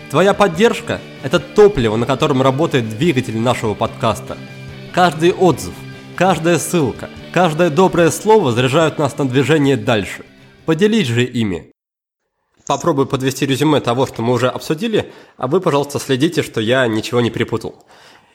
Твоя 0.10 0.34
поддержка– 0.34 1.00
это 1.24 1.38
топливо, 1.38 1.96
на 1.96 2.08
котором 2.08 2.42
работает 2.42 2.90
двигатель 2.90 3.38
нашего 3.38 3.76
подкаста. 3.76 4.36
Каждый 4.92 5.32
отзыв, 5.32 5.76
каждая 6.16 6.58
ссылка, 6.58 7.08
каждое 7.34 7.70
доброе 7.70 8.10
слово 8.10 8.52
заряжают 8.52 8.98
нас 8.98 9.16
на 9.16 9.30
движение 9.30 9.78
дальше. 9.78 10.26
Поделись 10.66 11.06
же 11.06 11.24
ими 11.24 11.72
попробую 12.68 13.08
подвести 13.08 13.46
резюме 13.46 13.80
того, 13.80 14.06
что 14.06 14.22
мы 14.22 14.34
уже 14.34 14.50
обсудили, 14.50 15.12
а 15.38 15.48
вы, 15.48 15.62
пожалуйста, 15.62 16.00
следите, 16.00 16.44
что 16.44 16.62
я 16.62 16.86
ничего 16.88 17.22
не 17.22 17.32
перепутал. 17.32 17.84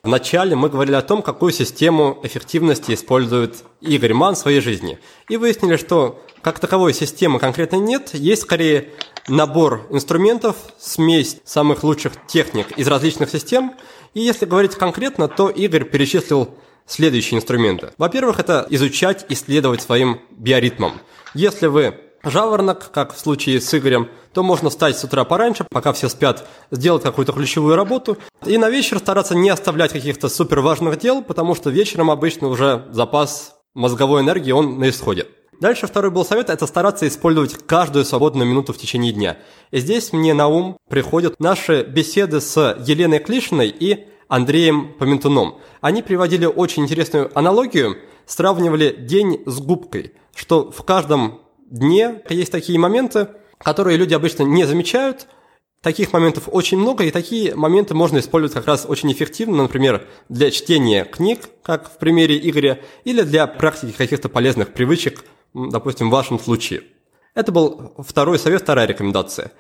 Вначале 0.02 0.56
мы 0.56 0.68
говорили 0.68 0.96
о 0.96 1.02
том, 1.02 1.22
какую 1.22 1.52
систему 1.52 2.18
эффективности 2.24 2.92
использует 2.92 3.62
Игорь 3.80 4.14
Ман 4.14 4.34
в 4.34 4.38
своей 4.38 4.60
жизни. 4.60 4.98
И 5.28 5.36
выяснили, 5.36 5.76
что 5.76 6.20
как 6.40 6.58
таковой 6.58 6.92
системы 6.92 7.38
конкретно 7.38 7.76
нет, 7.76 8.10
есть 8.14 8.42
скорее 8.42 8.88
набор 9.28 9.86
инструментов, 9.90 10.56
смесь 10.80 11.36
самых 11.44 11.84
лучших 11.84 12.14
техник 12.26 12.76
из 12.76 12.88
различных 12.88 13.30
систем. 13.30 13.74
И 14.14 14.20
если 14.20 14.44
говорить 14.44 14.74
конкретно, 14.74 15.28
то 15.28 15.48
Игорь 15.48 15.84
перечислил 15.84 16.52
следующие 16.84 17.38
инструменты. 17.38 17.92
Во-первых, 17.96 18.40
это 18.40 18.66
изучать, 18.70 19.24
исследовать 19.28 19.82
своим 19.82 20.20
биоритмом. 20.32 21.00
Если 21.34 21.68
вы 21.68 21.94
жаворонок, 22.24 22.90
как 22.92 23.14
в 23.14 23.18
случае 23.18 23.60
с 23.60 23.74
Игорем, 23.74 24.08
то 24.32 24.42
можно 24.42 24.70
встать 24.70 24.96
с 24.96 25.04
утра 25.04 25.24
пораньше, 25.24 25.66
пока 25.70 25.92
все 25.92 26.08
спят, 26.08 26.46
сделать 26.70 27.02
какую-то 27.02 27.32
ключевую 27.32 27.76
работу, 27.76 28.16
и 28.46 28.58
на 28.58 28.70
вечер 28.70 28.98
стараться 28.98 29.34
не 29.34 29.50
оставлять 29.50 29.92
каких-то 29.92 30.28
супер 30.28 30.60
важных 30.60 30.98
дел, 30.98 31.22
потому 31.22 31.54
что 31.54 31.70
вечером 31.70 32.10
обычно 32.10 32.48
уже 32.48 32.86
запас 32.90 33.56
мозговой 33.74 34.22
энергии, 34.22 34.52
он 34.52 34.78
на 34.78 34.88
исходе. 34.88 35.26
Дальше 35.60 35.86
второй 35.86 36.10
был 36.10 36.24
совет– 36.24 36.50
это 36.50 36.66
стараться 36.66 37.06
использовать 37.06 37.54
каждую 37.54 38.04
свободную 38.04 38.48
минуту 38.48 38.72
в 38.72 38.78
течение 38.78 39.12
дня. 39.12 39.38
И 39.70 39.78
здесь 39.78 40.12
мне 40.12 40.34
на 40.34 40.48
ум 40.48 40.76
приходят 40.88 41.38
наши 41.38 41.84
беседы 41.84 42.40
с 42.40 42.76
Еленой 42.84 43.20
Клишиной 43.20 43.68
и 43.68 44.08
Андреем 44.26 44.94
Поментуном. 44.98 45.58
Они 45.80 46.02
приводили 46.02 46.46
очень 46.46 46.82
интересную 46.82 47.30
аналогию, 47.38 47.96
сравнивали 48.26 48.92
день 48.98 49.42
с 49.46 49.60
губкой, 49.60 50.14
что 50.34 50.72
в 50.72 50.82
каждом 50.82 51.42
дне 51.72 52.22
есть 52.28 52.52
такие 52.52 52.78
моменты, 52.78 53.28
которые 53.58 53.96
люди 53.96 54.14
обычно 54.14 54.44
не 54.44 54.64
замечают. 54.64 55.26
Таких 55.80 56.12
моментов 56.12 56.44
очень 56.46 56.78
много, 56.78 57.02
и 57.02 57.10
такие 57.10 57.56
моменты 57.56 57.94
можно 57.94 58.18
использовать 58.18 58.54
как 58.54 58.66
раз 58.66 58.86
очень 58.88 59.10
эффективно, 59.10 59.64
например, 59.64 60.06
для 60.28 60.52
чтения 60.52 61.04
книг, 61.04 61.48
как 61.64 61.90
в 61.90 61.98
примере 61.98 62.38
Игоря, 62.38 62.80
или 63.02 63.22
для 63.22 63.48
практики 63.48 63.92
каких-то 63.96 64.28
полезных 64.28 64.72
привычек, 64.72 65.24
допустим, 65.54 66.08
в 66.08 66.12
вашем 66.12 66.38
случае. 66.38 66.84
Это 67.34 67.50
был 67.50 67.94
второй 67.98 68.38
совет, 68.38 68.62
вторая 68.62 68.86
рекомендация. 68.86 69.50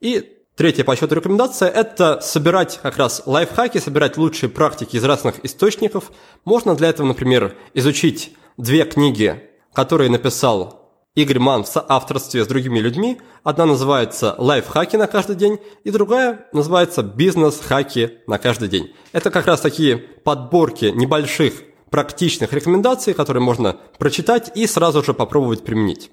И 0.00 0.34
Третья 0.58 0.82
по 0.82 0.96
счету 0.96 1.14
рекомендация– 1.14 1.68
это 1.70 2.20
собирать 2.20 2.80
как 2.82 2.96
раз 2.96 3.22
лайфхаки, 3.26 3.78
собирать 3.78 4.16
лучшие 4.16 4.50
практики 4.50 4.96
из 4.96 5.04
разных 5.04 5.44
источников. 5.44 6.10
Можно 6.44 6.74
для 6.74 6.88
этого, 6.88 7.06
например, 7.06 7.54
изучить 7.74 8.32
две 8.56 8.84
книги, 8.84 9.40
которые 9.72 10.10
написал 10.10 10.77
Игорь 11.18 11.40
Ман 11.40 11.64
в 11.64 11.66
соавторстве 11.66 12.44
с 12.44 12.46
другими 12.46 12.78
людьми. 12.78 13.20
Одна 13.42 13.66
называется 13.66 14.36
«Лайфхаки 14.38 14.94
на 14.94 15.08
каждый 15.08 15.34
день», 15.34 15.58
и 15.82 15.90
другая 15.90 16.46
называется 16.52 17.02
«Бизнес-хаки 17.02 18.18
на 18.28 18.38
каждый 18.38 18.68
день». 18.68 18.94
Это 19.10 19.32
как 19.32 19.46
раз 19.46 19.60
такие 19.60 19.96
подборки 19.96 20.92
небольших 20.94 21.54
практичных 21.90 22.52
рекомендаций, 22.52 23.14
которые 23.14 23.42
можно 23.42 23.78
прочитать 23.98 24.52
и 24.54 24.64
сразу 24.68 25.02
же 25.02 25.12
попробовать 25.12 25.64
применить. 25.64 26.12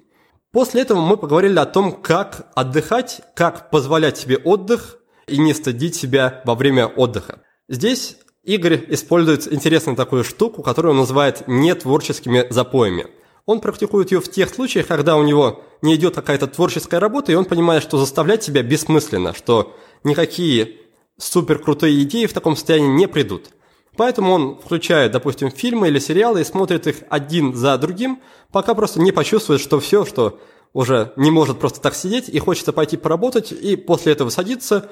После 0.52 0.82
этого 0.82 1.02
мы 1.02 1.18
поговорили 1.18 1.60
о 1.60 1.66
том, 1.66 1.92
как 1.92 2.48
отдыхать, 2.56 3.22
как 3.36 3.70
позволять 3.70 4.18
себе 4.18 4.38
отдых 4.38 4.98
и 5.28 5.38
не 5.38 5.54
стыдить 5.54 5.94
себя 5.94 6.42
во 6.46 6.56
время 6.56 6.88
отдыха. 6.88 7.44
Здесь 7.70 8.18
Игорь 8.44 8.84
использует 8.88 9.54
интересную 9.54 9.96
такую 9.96 10.24
штуку, 10.24 10.64
которую 10.64 10.94
он 10.94 10.98
называет 10.98 11.44
нетворческими 11.46 12.48
запоями– 12.50 13.06
он 13.46 13.60
практикует 13.60 14.12
ее 14.12 14.22
в 14.22 14.30
тех 14.30 14.50
случаях, 14.50 14.88
когда 14.88 15.18
у 15.18 15.24
него 15.24 15.64
не 15.82 15.96
идет 15.96 16.16
какая-то 16.16 16.48
творческая 16.48 17.00
работа, 17.00 17.32
и 17.32 17.36
он 17.36 17.46
понимает, 17.46 17.84
что 17.84 17.98
заставлять 17.98 18.44
себя 18.44 18.64
бессмысленно, 18.64 19.34
что 19.34 19.76
никакие 20.04 20.78
супер 21.18 21.60
крутые 21.60 22.02
идеи 22.04 22.26
в 22.26 22.34
таком 22.34 22.56
состоянии 22.56 22.88
не 22.88 23.08
придут. 23.08 23.50
Поэтому 23.98 24.34
он 24.34 24.58
включает, 24.58 25.12
допустим, 25.12 25.52
фильмы 25.52 25.88
или 25.88 26.00
сериалы 26.00 26.42
и 26.42 26.46
смотрит 26.46 26.88
их 26.88 26.98
один 27.10 27.54
за 27.54 27.78
другим, 27.78 28.22
пока 28.52 28.74
просто 28.74 29.00
не 29.00 29.12
почувствует, 29.12 29.62
что 29.62 29.80
все, 29.80 30.06
что 30.06 30.40
уже 30.74 31.14
не 31.16 31.32
может 31.32 31.60
просто 31.60 31.80
так 31.80 31.96
сидеть 31.96 32.28
и 32.28 32.40
хочется 32.40 32.74
пойти 32.74 32.98
поработать, 32.98 33.54
и 33.54 33.78
после 33.78 34.12
этого 34.12 34.30
садиться, 34.30 34.90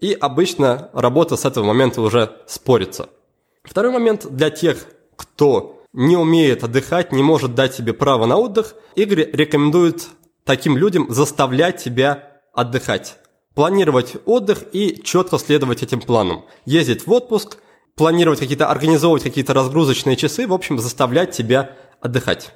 и 0.00 0.12
обычно 0.14 0.90
работа 0.94 1.36
с 1.36 1.44
этого 1.44 1.64
момента 1.64 2.00
уже 2.00 2.36
спорится. 2.46 3.10
Второй 3.62 3.92
момент 3.92 4.26
для 4.30 4.48
тех, 4.48 4.86
кто 5.16 5.75
не 5.96 6.16
умеет 6.16 6.62
отдыхать, 6.62 7.10
не 7.10 7.22
может 7.22 7.54
дать 7.54 7.74
себе 7.74 7.94
право 7.94 8.26
на 8.26 8.36
отдых, 8.36 8.74
Игорь 8.94 9.30
рекомендует 9.32 10.08
таким 10.44 10.76
людям 10.76 11.06
заставлять 11.08 11.80
себя 11.80 12.40
отдыхать. 12.52 13.16
Планировать 13.54 14.16
отдых 14.26 14.64
и 14.72 15.02
четко 15.02 15.38
следовать 15.38 15.82
этим 15.82 16.00
планам. 16.02 16.44
Ездить 16.66 17.06
в 17.06 17.12
отпуск, 17.12 17.56
планировать 17.96 18.38
какие-то, 18.38 18.68
организовывать 18.68 19.22
какие-то 19.22 19.54
разгрузочные 19.54 20.16
часы, 20.16 20.46
в 20.46 20.52
общем, 20.52 20.78
заставлять 20.78 21.34
себя 21.34 21.72
отдыхать. 22.02 22.52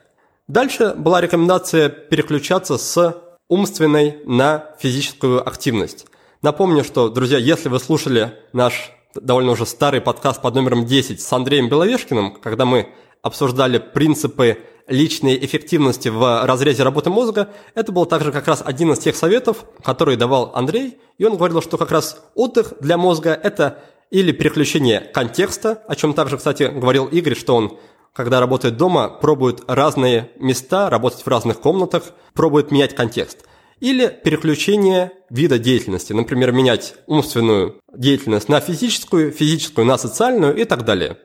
Дальше 0.47 0.95
была 0.95 1.23
рекомендация 1.23 1.89
переключаться 1.89 2.77
с 2.77 3.23
умственной 3.49 4.19
на 4.27 4.75
физическую 4.79 5.47
активность. 5.49 6.07
Напомню, 6.43 6.85
что, 6.85 7.09
друзья, 7.09 7.39
если 7.39 7.71
вы 7.71 7.81
слушали 7.81 8.35
наш 8.53 8.93
довольно 9.15 9.53
уже 9.53 9.65
старый 9.65 10.03
подкаст 10.03 10.43
под 10.43 10.55
номером 10.55 10.85
10 10.85 11.21
с 11.23 11.33
Андреем 11.33 11.69
Беловешкиным, 11.69 12.35
когда 12.35 12.67
мы 12.67 12.93
обсуждали 13.23 13.79
принципы 13.79 14.59
личной 14.87 15.37
эффективности 15.45 16.09
в 16.09 16.45
разрезе 16.45 16.83
работы 16.83 17.11
мозга, 17.11 17.51
это 17.75 17.93
был 17.93 18.07
также 18.07 18.33
как 18.33 18.47
раз 18.49 18.63
один 18.65 18.93
из 18.93 18.99
тех 18.99 19.17
советов, 19.17 19.65
которые 19.85 20.17
давал 20.17 20.53
Андрей, 20.55 20.99
и 21.17 21.25
он 21.25 21.37
говорил, 21.37 21.63
что 21.63 21.79
как 21.79 21.93
раз 21.93 22.21
отдых 22.35 22.75
для 22.81 22.99
мозга– 22.99 23.31
это 23.43 23.83
или 24.11 24.33
переключение 24.33 25.01
контекста, 25.01 25.83
о 25.87 25.95
чем 25.95 26.15
также, 26.15 26.37
кстати, 26.37 26.65
говорил 26.65 27.07
Игорь, 27.07 27.37
что 27.37 27.55
он, 27.55 27.79
когда 28.13 28.41
работает 28.41 28.77
дома, 28.77 29.09
пробует 29.09 29.63
разные 29.69 30.31
места, 30.37 30.91
работать 30.91 31.21
в 31.25 31.29
разных 31.29 31.61
комнатах, 31.61 32.13
пробует 32.35 32.73
менять 32.73 32.95
контекст. 32.97 33.45
Или 33.79 34.09
переключение 34.09 35.13
вида 35.31 35.59
деятельности, 35.59 36.13
например, 36.13 36.53
менять 36.53 36.95
умственную 37.07 37.81
деятельность 37.95 38.49
на 38.49 38.61
физическую, 38.61 39.31
физическую 39.31 39.87
на 39.87 39.97
социальную 39.97 40.57
и 40.57 40.65
так 40.65 40.85
далее. 40.85 41.17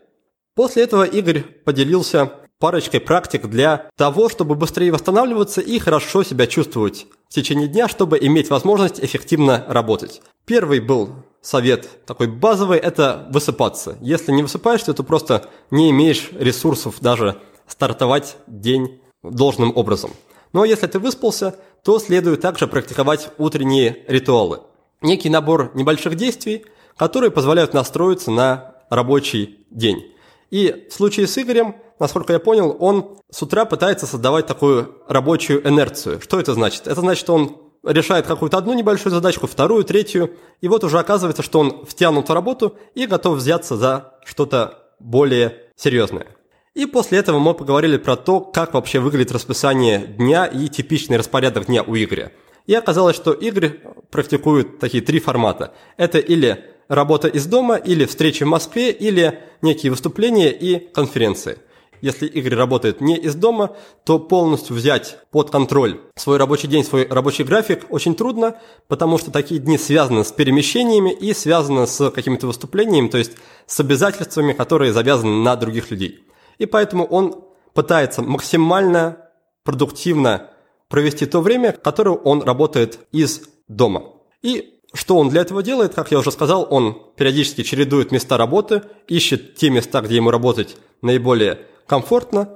После 0.55 0.83
этого 0.83 1.03
Игорь 1.03 1.41
поделился 1.41 2.31
парочкой 2.59 3.01
практик 3.01 3.47
для 3.47 3.89
того, 3.97 4.29
чтобы 4.29 4.55
быстрее 4.55 4.91
восстанавливаться 4.91 5.59
и 5.59 5.77
хорошо 5.79 6.23
себя 6.23 6.47
чувствовать 6.47 7.07
в 7.29 7.33
течение 7.33 7.67
дня, 7.67 7.89
чтобы 7.89 8.17
иметь 8.19 8.49
возможность 8.49 9.03
эффективно 9.03 9.65
работать. 9.67 10.21
Первый 10.45 10.79
был 10.79 11.09
совет 11.41 12.05
такой 12.05 12.27
базовый– 12.27 12.79
это 12.79 13.27
высыпаться. 13.31 13.97
Если 13.99 14.31
не 14.31 14.43
высыпаешься, 14.43 14.93
то 14.93 15.03
просто 15.03 15.49
не 15.71 15.89
имеешь 15.91 16.29
ресурсов 16.31 16.95
даже 17.01 17.37
стартовать 17.67 18.37
день 18.47 19.01
должным 19.23 19.75
образом. 19.75 20.11
Но 20.53 20.63
если 20.63 20.87
ты 20.87 20.99
выспался, 20.99 21.55
то 21.83 21.99
следует 21.99 22.39
также 22.39 22.67
практиковать 22.67 23.29
утренние 23.37 24.05
ритуалы. 24.07 24.61
Некий 25.01 25.29
набор 25.29 25.71
небольших 25.75 26.15
действий, 26.15 26.65
которые 26.95 27.29
позволяют 27.29 27.73
настроиться 27.73 28.31
на 28.31 28.75
рабочий 28.89 29.65
день. 29.69 30.14
И 30.55 30.87
в 30.89 30.93
случае 30.93 31.27
с 31.27 31.37
Игорем, 31.37 31.75
насколько 31.99 32.31
я 32.31 32.39
понял, 32.39 32.77
он 32.79 33.17
с 33.29 33.41
утра 33.41 33.65
пытается 33.65 34.05
создавать 34.05 34.47
такую 34.47 35.03
рабочую 35.05 35.67
инерцию. 35.67 36.21
Что 36.21 36.39
это 36.39 36.53
значит? 36.53 36.87
Это 36.87 37.01
значит, 37.01 37.29
он 37.29 37.57
решает 37.83 38.25
какую-то 38.25 38.57
одну 38.57 38.73
небольшую 38.73 39.11
задачку, 39.11 39.47
вторую, 39.47 39.83
третью, 39.83 40.31
и 40.61 40.69
вот 40.69 40.85
уже 40.85 40.97
оказывается, 40.97 41.43
что 41.43 41.59
он 41.59 41.85
втянут 41.85 42.29
в 42.29 42.33
работу 42.33 42.77
и 42.93 43.05
готов 43.05 43.39
взяться 43.39 43.75
за 43.75 44.13
что-то 44.23 44.93
более 45.01 45.57
серьезное. 45.75 46.27
И 46.73 46.85
после 46.85 47.17
этого 47.17 47.37
мы 47.37 47.53
поговорили 47.53 47.97
про 47.97 48.15
то, 48.15 48.39
как 48.39 48.75
вообще 48.75 48.99
выглядит 48.99 49.33
расписание 49.33 50.07
дня 50.07 50.45
и 50.45 50.69
типичный 50.69 51.17
распорядок 51.17 51.65
дня 51.65 51.83
у 51.83 51.97
Игоря. 51.97 52.31
И 52.65 52.73
оказалось, 52.73 53.17
что 53.17 53.33
Игорь 53.33 53.81
практикует 54.09 54.79
такие 54.79 55.03
три 55.03 55.19
формата. 55.19 55.73
Это 55.97 56.17
или 56.17 56.74
работа 56.87 57.27
из 57.27 57.45
дома, 57.45 57.75
или 57.75 58.05
встречи 58.05 58.43
в 58.43 58.47
Москве, 58.47 58.91
или 58.91 59.39
некие 59.61 59.91
выступления 59.91 60.51
и 60.51 60.79
конференции. 60.79 61.59
Если 62.01 62.27
Игорь 62.27 62.55
работает 62.55 63.01
не 63.01 63.17
из 63.17 63.35
дома, 63.35 63.75
то 64.03 64.19
полностью 64.19 64.75
взять 64.75 65.17
под 65.31 65.49
контроль 65.49 66.01
свой 66.15 66.37
рабочий 66.37 66.67
день, 66.67 66.83
свой 66.83 67.07
рабочий 67.07 67.43
график 67.43 67.85
очень 67.89 68.15
трудно, 68.15 68.57
потому 68.87 69.17
что 69.17 69.31
такие 69.31 69.59
дни 69.59 69.77
связаны 69.77 70.23
с 70.23 70.31
перемещениями 70.31 71.11
и 71.11 71.33
связаны 71.33 71.87
с 71.87 72.11
какими-то 72.11 72.47
выступлениями, 72.47 73.07
то 73.07 73.17
есть 73.17 73.31
с 73.65 73.79
обязательствами, 73.79 74.53
которые 74.53 74.93
завязаны 74.93 75.43
на 75.43 75.55
других 75.55 75.89
людей. 75.89 76.19
И 76.57 76.65
поэтому 76.65 77.05
он 77.05 77.43
пытается 77.73 78.21
максимально 78.21 79.17
продуктивно 79.63 80.51
провести 80.89 81.25
то 81.25 81.41
время, 81.41 81.71
которое 81.71 82.15
он 82.15 82.43
работает 82.43 82.99
из 83.11 83.49
дома. 83.67 84.03
И 84.41 84.74
что 84.95 85.17
он 85.17 85.29
для 85.29 85.41
этого 85.41 85.61
делает? 85.61 85.93
Как 85.93 86.11
я 86.11 86.19
уже 86.19 86.31
сказал, 86.31 86.67
он 86.69 87.01
периодически 87.15 87.63
чередует 87.63 88.11
места 88.11 88.37
работы, 88.37 88.83
ищет 89.07 89.55
те 89.55 89.69
места, 89.69 90.01
где 90.01 90.15
ему 90.15 90.31
работать 90.31 90.77
наиболее 91.01 91.59
комфортно, 91.85 92.49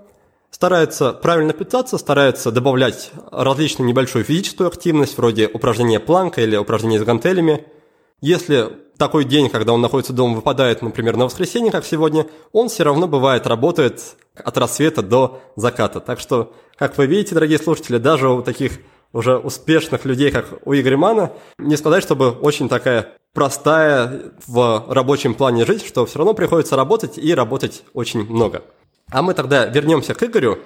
старается 0.49 1.13
правильно 1.13 1.53
питаться, 1.53 1.97
старается 1.97 2.51
добавлять 2.51 3.11
различную 3.31 3.87
небольшую 3.87 4.23
физическую 4.23 4.67
активность, 4.67 5.17
вроде 5.17 5.47
упражнения 5.47 5.99
планка 5.99 6.41
или 6.41 6.55
упражнения 6.55 6.99
с 6.99 7.03
гантелями. 7.03 7.65
Если 8.21 8.69
такой 8.97 9.23
день, 9.23 9.49
когда 9.49 9.73
он 9.73 9.81
находится 9.81 10.13
дома, 10.13 10.35
выпадает, 10.35 10.81
например, 10.81 11.15
на 11.15 11.25
воскресенье, 11.25 11.71
как 11.71 11.85
сегодня, 11.85 12.27
он 12.51 12.69
все 12.69 12.83
равно 12.83 13.07
бывает 13.07 13.47
работает 13.47 14.01
от 14.35 14.57
рассвета 14.57 15.01
до 15.01 15.41
заката. 15.55 15.99
Так 15.99 16.19
что, 16.19 16.53
как 16.75 16.97
вы 16.97 17.05
видите, 17.05 17.33
дорогие 17.33 17.59
слушатели, 17.59 17.97
даже 17.97 18.29
у 18.29 18.41
таких 18.41 18.79
уже 19.13 19.37
успешных 19.37 20.05
людей, 20.05 20.31
как 20.31 20.65
у 20.65 20.73
Игоря 20.73 20.97
Мана, 20.97 21.31
не 21.57 21.77
сказать, 21.77 22.03
чтобы 22.03 22.31
очень 22.31 22.69
такая 22.69 23.13
простая 23.33 24.31
в 24.47 24.85
рабочем 24.89 25.33
плане 25.33 25.65
жизнь, 25.65 25.85
что 25.85 26.05
все 26.05 26.19
равно 26.19 26.33
приходится 26.33 26.75
работать 26.75 27.17
и 27.17 27.33
работать 27.33 27.83
очень 27.93 28.23
много. 28.23 28.63
А 29.11 29.21
мы 29.21 29.33
тогда 29.33 29.65
вернемся 29.65 30.13
к 30.13 30.23
Игорю. 30.23 30.59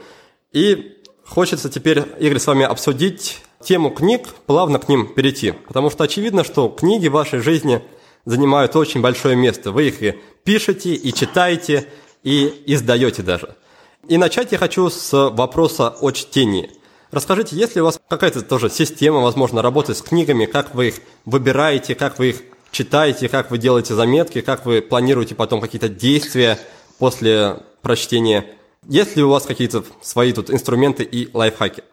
И 0.51 0.97
хочется 1.25 1.69
теперь, 1.69 2.03
Игорь, 2.19 2.39
с 2.39 2.47
вами 2.47 2.65
обсудить 2.65 3.41
тему 3.61 3.89
книг, 3.91 4.27
плавно 4.45 4.79
к 4.79 4.89
ним 4.89 5.07
перейти. 5.07 5.51
Потому 5.51 5.89
что 5.89 6.03
очевидно, 6.03 6.43
что 6.43 6.67
книги 6.69 7.07
в 7.07 7.13
вашей 7.13 7.39
жизни 7.39 7.81
занимают 8.25 8.75
очень 8.75 9.01
большое 9.01 9.35
место. 9.35 9.71
Вы 9.71 9.87
их 9.87 10.03
и 10.03 10.19
пишете, 10.43 10.93
и 10.93 11.13
читаете, 11.13 11.87
и 12.23 12.63
издаете 12.67 13.21
даже. 13.21 13.55
И 14.07 14.17
начать 14.17 14.51
я 14.51 14.57
хочу 14.57 14.89
с 14.89 15.29
вопроса 15.29 15.89
о 15.89 16.11
чтении. 16.11 16.71
Расскажите, 17.13 17.55
есть 17.55 17.75
ли 17.75 17.81
у 17.81 17.85
вас 17.85 17.99
какая-то 18.07 18.41
тоже 18.41 18.71
система, 18.71 19.19
возможно, 19.19 19.61
работы 19.61 19.93
с 19.93 20.01
книгами, 20.01 20.47
как 20.47 20.73
вы 20.73 20.87
их 20.87 20.95
выбираете, 21.25 21.93
как 21.93 22.17
вы 22.17 22.29
их 22.29 22.41
читаете, 22.71 23.29
как 23.29 23.51
вы 23.51 23.59
делаете 23.59 23.93
заметки, 23.93 24.41
как 24.41 24.65
вы 24.65 24.81
планируете 24.81 25.35
потом 25.35 25.61
какие-то 25.61 25.89
действия 25.89 26.57
после 26.97 27.57
прочтения. 27.83 28.47
Есть 28.87 29.15
ли 29.15 29.21
у 29.21 29.29
вас 29.29 29.45
какие-то 29.45 29.83
свои 30.01 30.33
тут 30.33 30.49
инструменты 30.49 31.03
и 31.03 31.29
лайфхаки? 31.31 31.83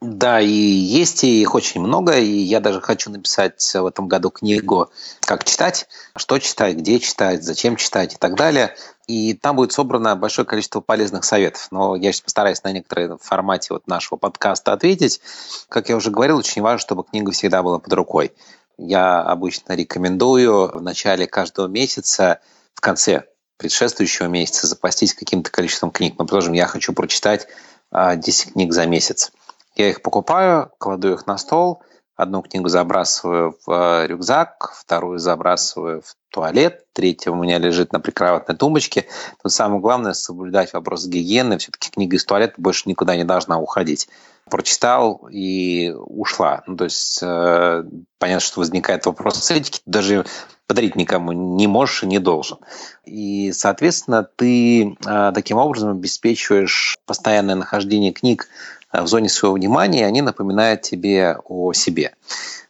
Да, 0.00 0.40
и 0.40 0.48
есть 0.48 1.24
и 1.24 1.42
их 1.42 1.56
очень 1.56 1.80
много, 1.80 2.18
и 2.18 2.30
я 2.30 2.60
даже 2.60 2.80
хочу 2.80 3.10
написать 3.10 3.60
в 3.74 3.86
этом 3.86 4.06
году 4.06 4.30
книгу 4.30 4.90
«Как 5.20 5.44
читать», 5.44 5.88
что 6.16 6.38
читать, 6.38 6.76
где 6.76 7.00
читать, 7.00 7.42
зачем 7.42 7.74
читать 7.74 8.14
и 8.14 8.16
так 8.16 8.36
далее. 8.36 8.74
И 9.06 9.34
там 9.34 9.56
будет 9.56 9.72
собрано 9.72 10.14
большое 10.16 10.46
количество 10.46 10.80
полезных 10.80 11.24
советов. 11.24 11.68
Но 11.70 11.96
я 11.96 12.12
сейчас 12.12 12.22
постараюсь 12.22 12.62
на 12.62 12.72
некоторые 12.72 13.16
в 13.16 13.22
формате 13.22 13.68
вот 13.70 13.86
нашего 13.86 14.16
подкаста 14.16 14.72
ответить. 14.72 15.20
Как 15.68 15.88
я 15.88 15.96
уже 15.96 16.10
говорил, 16.10 16.38
очень 16.38 16.62
важно, 16.62 16.78
чтобы 16.78 17.04
книга 17.04 17.32
всегда 17.32 17.62
была 17.62 17.78
под 17.78 17.92
рукой. 17.92 18.32
Я 18.78 19.20
обычно 19.20 19.74
рекомендую 19.74 20.68
в 20.68 20.82
начале 20.82 21.26
каждого 21.26 21.66
месяца, 21.66 22.40
в 22.74 22.80
конце 22.80 23.24
предшествующего 23.56 24.26
месяца 24.26 24.66
запастись 24.66 25.14
каким-то 25.14 25.50
количеством 25.50 25.90
книг. 25.90 26.16
Предположим, 26.16 26.52
я 26.52 26.66
хочу 26.66 26.92
прочитать 26.92 27.46
10 27.92 28.46
а, 28.46 28.52
книг 28.52 28.72
за 28.72 28.86
месяц. 28.86 29.30
Я 29.76 29.88
их 29.90 30.02
покупаю, 30.02 30.72
кладу 30.78 31.12
их 31.12 31.26
на 31.26 31.38
стол, 31.38 31.82
одну 32.16 32.42
книгу 32.42 32.68
забрасываю 32.68 33.56
в 33.66 33.70
э, 33.70 34.06
рюкзак, 34.06 34.72
вторую 34.74 35.18
забрасываю 35.18 36.02
в 36.02 36.14
туалет, 36.30 36.86
третья 36.92 37.30
у 37.30 37.34
меня 37.34 37.58
лежит 37.58 37.92
на 37.92 38.00
прикроватной 38.00 38.56
тумбочке. 38.56 39.06
Тут 39.42 39.52
самое 39.52 39.80
главное 39.80 40.12
соблюдать 40.12 40.72
вопрос 40.72 41.06
гигиены. 41.06 41.58
Все-таки 41.58 41.90
книга 41.90 42.16
из 42.16 42.24
туалета 42.24 42.54
больше 42.56 42.88
никуда 42.88 43.16
не 43.16 43.24
должна 43.24 43.58
уходить. 43.58 44.08
Прочитал 44.50 45.28
и 45.30 45.94
ушла. 45.94 46.62
Ну, 46.66 46.76
то 46.76 46.84
есть 46.84 47.20
э, 47.22 47.84
понятно, 48.18 48.40
что 48.40 48.60
возникает 48.60 49.06
вопрос 49.06 49.50
этики. 49.50 49.80
Даже 49.86 50.24
подарить 50.66 50.96
никому 50.96 51.32
не 51.32 51.66
можешь 51.66 52.02
и 52.02 52.06
не 52.06 52.18
должен. 52.18 52.58
И, 53.04 53.52
соответственно, 53.52 54.26
ты 54.36 54.96
э, 55.04 55.32
таким 55.34 55.58
образом 55.58 55.90
обеспечиваешь 55.90 56.96
постоянное 57.04 57.54
нахождение 57.54 58.12
книг 58.12 58.48
в 58.92 59.06
зоне 59.06 59.28
своего 59.28 59.56
внимания, 59.56 60.06
они 60.06 60.20
напоминают 60.20 60.82
тебе 60.82 61.38
о 61.44 61.72
себе. 61.72 62.14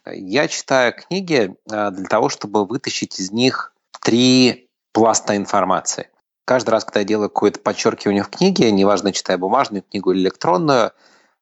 Я 0.05 0.47
читаю 0.47 0.93
книги 0.93 1.55
а, 1.69 1.91
для 1.91 2.05
того, 2.05 2.29
чтобы 2.29 2.65
вытащить 2.65 3.19
из 3.19 3.31
них 3.31 3.73
три 4.01 4.69
пласта 4.93 5.35
информации. 5.35 6.09
Каждый 6.45 6.71
раз, 6.71 6.85
когда 6.85 7.01
я 7.01 7.05
делаю 7.05 7.29
какое-то 7.29 7.59
подчеркивание 7.59 8.23
в 8.23 8.29
книге, 8.29 8.71
неважно, 8.71 9.11
читаю 9.11 9.39
бумажную 9.39 9.83
книгу 9.83 10.11
или 10.11 10.21
электронную, 10.21 10.91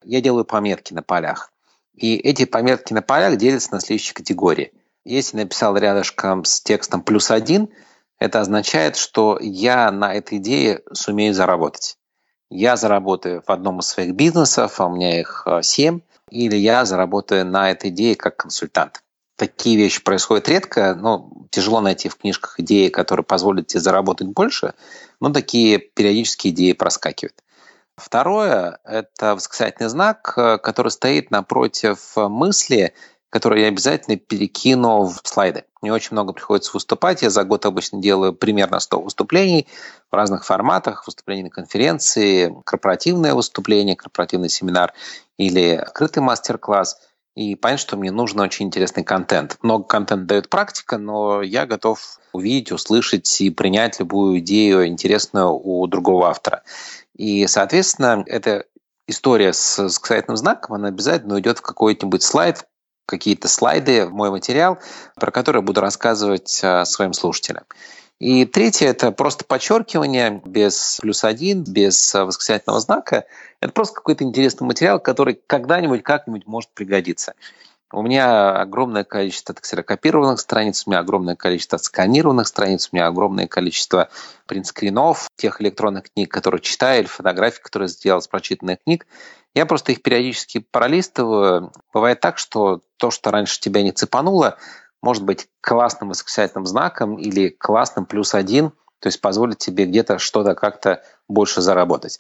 я 0.04 0.22
делаю 0.22 0.46
пометки 0.46 0.94
на 0.94 1.04
полях. 1.04 1.52
И 1.96 2.16
эти 2.16 2.46
пометки 2.46 2.94
на 2.94 3.02
полях 3.02 3.38
делятся 3.38 3.74
на 3.74 3.80
следующие 3.80 4.14
категории. 4.14 4.74
Если 5.04 5.38
написал 5.38 5.76
рядышком 5.76 6.46
с 6.46 6.62
текстом 6.62 7.02
плюс 7.02 7.32
один, 7.32 7.70
это 8.20 8.40
означает, 8.40 8.96
что 8.96 9.40
я 9.42 9.92
на 9.92 10.14
этой 10.14 10.38
идее 10.38 10.82
сумею 10.94 11.34
заработать 11.34 11.98
я 12.52 12.76
заработаю 12.76 13.42
в 13.42 13.50
одном 13.50 13.80
из 13.80 13.88
своих 13.88 14.14
бизнесов, 14.14 14.80
а 14.80 14.86
у 14.86 14.96
меня 14.96 15.20
их 15.20 15.44
э, 15.46 15.62
семь, 15.64 16.02
или 16.30 16.56
я 16.58 16.86
заработаю 16.86 17.46
на 17.46 17.72
этой 17.72 17.90
идее 17.90 18.16
как 18.16 18.36
консультант. 18.38 19.04
Такие 19.38 19.78
вещи 19.78 20.04
происходят 20.04 20.48
редко, 20.50 20.94
но 20.94 21.32
тяжело 21.50 21.80
найти 21.80 22.10
в 22.10 22.18
книжках 22.18 22.60
идеи, 22.60 22.90
которые 22.90 23.24
позволят 23.24 23.68
тебе 23.68 23.80
заработать 23.80 24.28
больше, 24.28 24.74
но 25.20 25.32
такие 25.32 25.80
периодические 25.80 26.54
идеи 26.54 26.74
проскакивают. 26.74 27.42
Второе– 27.96 28.80
это 28.84 29.36
восклицательный 29.36 29.90
знак, 29.90 30.34
э, 30.36 30.58
который 30.58 30.92
стоит 30.92 31.32
напротив 31.32 32.00
мысли, 32.16 32.94
которые 33.32 33.64
я 33.64 33.70
обязательно 33.70 34.18
перекину 34.18 35.06
в 35.06 35.22
слайды. 35.24 35.64
Мне 35.82 35.92
очень 35.92 36.10
много 36.12 36.34
приходится 36.34 36.72
выступать. 36.74 37.22
Я 37.24 37.30
за 37.30 37.44
год 37.46 37.66
обычно 37.66 38.00
делаю 38.00 38.34
примерно 38.34 38.80
100 38.80 39.02
выступлений 39.02 39.68
в 40.12 40.16
разных 40.16 40.46
форматах. 40.46 41.08
Выступления 41.08 41.46
на 41.46 41.50
конференции, 41.50 42.54
корпоративное 42.66 43.34
выступление, 43.34 43.96
корпоративный 43.96 44.50
семинар 44.50 44.94
или 45.38 45.76
открытый 45.76 46.22
мастер-класс. 46.22 47.00
И 47.34 47.56
понять, 47.56 47.80
что 47.80 47.96
мне 47.96 48.12
нужен 48.12 48.42
очень 48.42 48.66
интересный 48.66 49.06
контент. 49.06 49.58
Много 49.62 49.86
контента 49.86 50.26
дает 50.26 50.50
практика, 50.50 50.98
но 50.98 51.42
я 51.42 51.66
готов 51.66 52.20
увидеть, 52.34 52.74
услышать 52.74 53.40
и 53.40 53.50
принять 53.50 54.02
любую 54.02 54.40
идею 54.40 54.86
интересную 54.86 55.54
у 55.54 55.88
другого 55.88 56.28
автора. 56.28 56.64
И, 57.16 57.48
соответственно, 57.48 58.26
эта 58.28 58.66
история 59.08 59.54
с 59.54 59.78
восклицательным 59.78 60.36
знаком, 60.36 60.76
она 60.76 60.90
обязательно 60.90 61.36
уйдет 61.36 61.60
в 61.60 61.62
какой-нибудь 61.62 62.22
слайд, 62.22 62.66
какие-то 63.12 63.48
слайды 63.48 64.06
в 64.08 64.14
мой 64.14 64.32
материал, 64.32 64.80
про 65.16 65.32
которые 65.32 65.62
буду 65.62 65.82
рассказывать 65.82 66.62
а, 66.64 66.86
своим 66.86 67.14
слушателям. 67.14 67.64
И 68.20 68.46
третье– 68.46 68.88
это 68.88 69.12
просто 69.12 69.46
подчеркивание 69.46 70.42
без 70.46 71.00
плюс 71.02 71.24
один, 71.24 71.64
без 71.64 72.16
а, 72.16 72.26
восклицательного 72.26 72.80
знака. 72.80 73.26
Это 73.60 73.74
просто 73.74 73.96
какой-то 73.96 74.24
интересный 74.24 74.66
материал, 74.66 75.00
который 75.00 75.40
когда-нибудь, 75.46 76.04
как-нибудь 76.04 76.48
может 76.48 76.70
пригодиться. 76.72 77.34
У 77.94 78.02
меня 78.02 78.56
огромное 78.56 79.04
количество 79.04 79.54
ксерокопированных 79.54 80.40
страниц, 80.40 80.84
у 80.86 80.90
меня 80.90 81.00
огромное 81.00 81.36
количество 81.36 81.78
сканированных 81.78 82.48
страниц, 82.48 82.90
у 82.92 82.96
меня 82.96 83.08
огромное 83.08 83.48
количество 83.48 84.10
принтскринов, 84.46 85.30
тех 85.36 85.62
электронных 85.62 86.12
книг, 86.12 86.32
которые 86.32 86.62
читаю, 86.62 87.02
или 87.02 87.08
фотографий, 87.08 87.62
которые 87.62 87.90
сделал 87.90 88.22
с 88.22 88.28
прочитанных 88.28 88.80
книг. 88.84 89.08
Я 89.54 89.66
просто 89.66 89.92
их 89.92 90.02
периодически 90.02 90.66
пролистываю. 90.72 91.74
Бывает 91.94 92.22
так, 92.22 92.38
что 92.38 92.82
то, 92.98 93.12
что 93.12 93.32
раньше 93.32 93.60
тебя 93.60 93.84
не 93.84 93.92
цепануло, 93.92 94.58
может 95.02 95.24
быть 95.24 95.50
классным 95.60 96.10
восклицательным 96.10 96.66
знаком 96.66 97.16
или 97.16 97.50
классным 97.50 98.06
плюс 98.06 98.34
один, 98.34 98.72
то 99.00 99.08
есть 99.08 99.20
позволит 99.20 99.58
тебе 99.58 99.86
где-то 99.86 100.20
что-то 100.20 100.56
как-то 100.56 101.04
больше 101.28 101.60
заработать. 101.60 102.20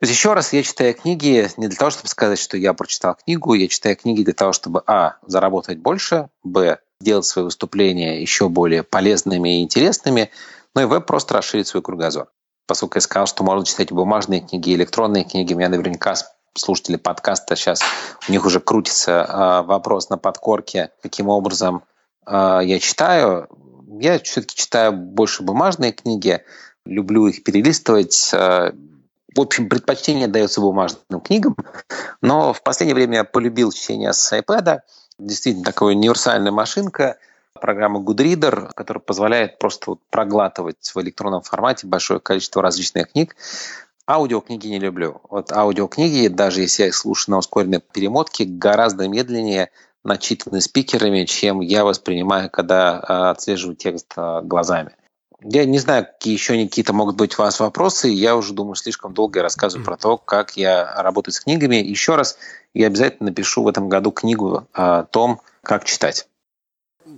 То 0.00 0.06
есть 0.06 0.14
еще 0.14 0.32
раз, 0.32 0.52
я 0.52 0.62
читаю 0.62 0.94
книги 0.94 1.48
не 1.56 1.68
для 1.68 1.76
того, 1.76 1.90
чтобы 1.90 2.08
сказать, 2.08 2.38
что 2.38 2.56
я 2.56 2.72
прочитал 2.72 3.16
книгу, 3.22 3.54
я 3.54 3.68
читаю 3.68 3.96
книги 3.96 4.24
для 4.24 4.32
того, 4.32 4.52
чтобы 4.52 4.82
а. 4.86 5.16
заработать 5.26 5.78
больше, 5.78 6.30
б. 6.42 6.78
делать 7.00 7.26
свои 7.26 7.44
выступления 7.44 8.20
еще 8.20 8.48
более 8.48 8.82
полезными 8.82 9.58
и 9.58 9.62
интересными, 9.62 10.30
ну 10.74 10.82
и 10.82 10.84
в. 10.86 11.00
просто 11.00 11.34
расширить 11.34 11.68
свой 11.68 11.82
кругозор 11.82 12.28
поскольку 12.70 12.98
я 12.98 13.00
сказал, 13.00 13.26
что 13.26 13.42
можно 13.42 13.66
читать 13.66 13.90
бумажные 13.90 14.42
книги, 14.42 14.72
электронные 14.76 15.24
книги, 15.24 15.52
у 15.54 15.56
меня 15.56 15.68
наверняка 15.68 16.14
слушатели 16.54 16.94
подкаста 16.94 17.56
сейчас, 17.56 17.82
у 18.28 18.30
них 18.30 18.44
уже 18.46 18.60
крутится 18.60 19.26
э, 19.28 19.66
вопрос 19.66 20.08
на 20.08 20.18
подкорке, 20.18 20.92
каким 21.02 21.28
образом 21.30 21.82
э, 22.28 22.60
я 22.62 22.78
читаю. 22.78 23.48
Я 23.98 24.20
все-таки 24.20 24.54
читаю 24.54 24.92
больше 24.92 25.42
бумажные 25.42 25.90
книги, 25.90 26.44
люблю 26.86 27.26
их 27.26 27.42
перелистывать, 27.42 28.30
э, 28.32 28.70
в 29.34 29.40
общем, 29.40 29.68
предпочтение 29.68 30.28
дается 30.28 30.60
бумажным 30.60 31.20
книгам, 31.20 31.56
но 32.20 32.52
в 32.52 32.62
последнее 32.62 32.94
время 32.94 33.18
я 33.18 33.24
полюбил 33.24 33.72
чтение 33.72 34.12
с 34.12 34.32
iPad. 34.32 34.80
Действительно, 35.18 35.64
такая 35.64 35.90
универсальная 35.90 36.52
машинка, 36.52 37.18
программа 37.54 38.00
Goodreader, 38.00 38.72
которая 38.74 39.00
позволяет 39.00 39.58
просто 39.58 39.96
проглатывать 40.10 40.90
в 40.94 41.00
электронном 41.00 41.42
формате 41.42 41.86
большое 41.86 42.20
количество 42.20 42.62
различных 42.62 43.12
книг. 43.12 43.36
Аудиокниги 44.06 44.66
не 44.66 44.80
люблю. 44.80 45.20
Вот 45.28 45.52
аудиокниги, 45.52 46.28
даже 46.28 46.62
если 46.62 46.82
я 46.82 46.88
их 46.88 46.96
слушаю 46.96 47.32
на 47.32 47.38
ускоренной 47.38 47.80
перемотке, 47.80 48.44
гораздо 48.44 49.08
медленнее 49.08 49.70
начитаны 50.02 50.60
спикерами, 50.60 51.24
чем 51.24 51.60
я 51.60 51.84
воспринимаю, 51.84 52.50
когда 52.50 52.98
а, 52.98 53.30
отслеживаю 53.30 53.76
текст 53.76 54.12
а, 54.16 54.40
глазами. 54.40 54.92
Я 55.42 55.64
не 55.64 55.78
знаю, 55.78 56.06
какие 56.06 56.34
еще 56.34 56.62
какие-то 56.64 56.92
могут 56.92 57.16
быть 57.16 57.38
у 57.38 57.42
вас 57.42 57.60
вопросы. 57.60 58.08
Я 58.08 58.36
уже 58.36 58.52
думаю, 58.52 58.74
слишком 58.74 59.14
долго 59.14 59.38
я 59.38 59.42
рассказываю 59.42 59.84
про 59.84 59.96
то, 59.96 60.18
как 60.18 60.56
я 60.56 60.94
работаю 61.02 61.32
с 61.32 61.40
книгами. 61.40 61.76
Еще 61.76 62.14
раз, 62.14 62.36
я 62.74 62.88
обязательно 62.88 63.30
напишу 63.30 63.62
в 63.62 63.68
этом 63.68 63.88
году 63.88 64.10
книгу 64.10 64.66
о 64.72 65.04
том, 65.04 65.40
как 65.62 65.84
читать. 65.84 66.28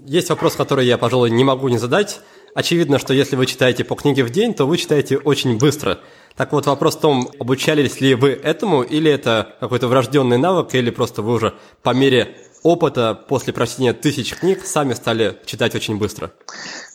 Есть 0.07 0.31
вопрос, 0.31 0.55
который 0.55 0.87
я, 0.87 0.99
пожалуй, 0.99 1.31
не 1.31 1.45
могу 1.45 1.69
не 1.69 1.79
задать. 1.79 2.21
Очевидно, 2.55 2.99
что 2.99 3.15
если 3.15 3.35
вы 3.35 3.47
читаете 3.47 3.83
по 3.83 3.95
книге 3.95 4.25
в 4.25 4.31
день, 4.31 4.55
то 4.55 4.67
вы 4.67 4.77
читаете 4.77 5.19
очень 5.19 5.59
быстро. 5.59 5.99
Так 6.37 6.53
вот, 6.53 6.67
вопрос 6.67 6.97
в 6.97 7.01
том, 7.01 7.31
обучались 7.39 8.01
ли 8.01 8.15
вы 8.15 8.31
этому, 8.31 8.83
или 8.83 9.11
это 9.11 9.57
какой-то 9.61 9.89
врожденный 9.89 10.39
навык, 10.39 10.75
или 10.75 10.91
просто 10.91 11.23
вы 11.23 11.35
уже 11.35 11.55
по 11.83 11.91
мере 11.91 12.37
опыта 12.63 13.15
после 13.15 13.53
прочтения 13.53 13.93
тысяч 13.93 14.35
книг 14.35 14.65
сами 14.65 14.95
стали 14.95 15.39
читать 15.47 15.75
очень 15.75 15.99
быстро? 15.99 16.33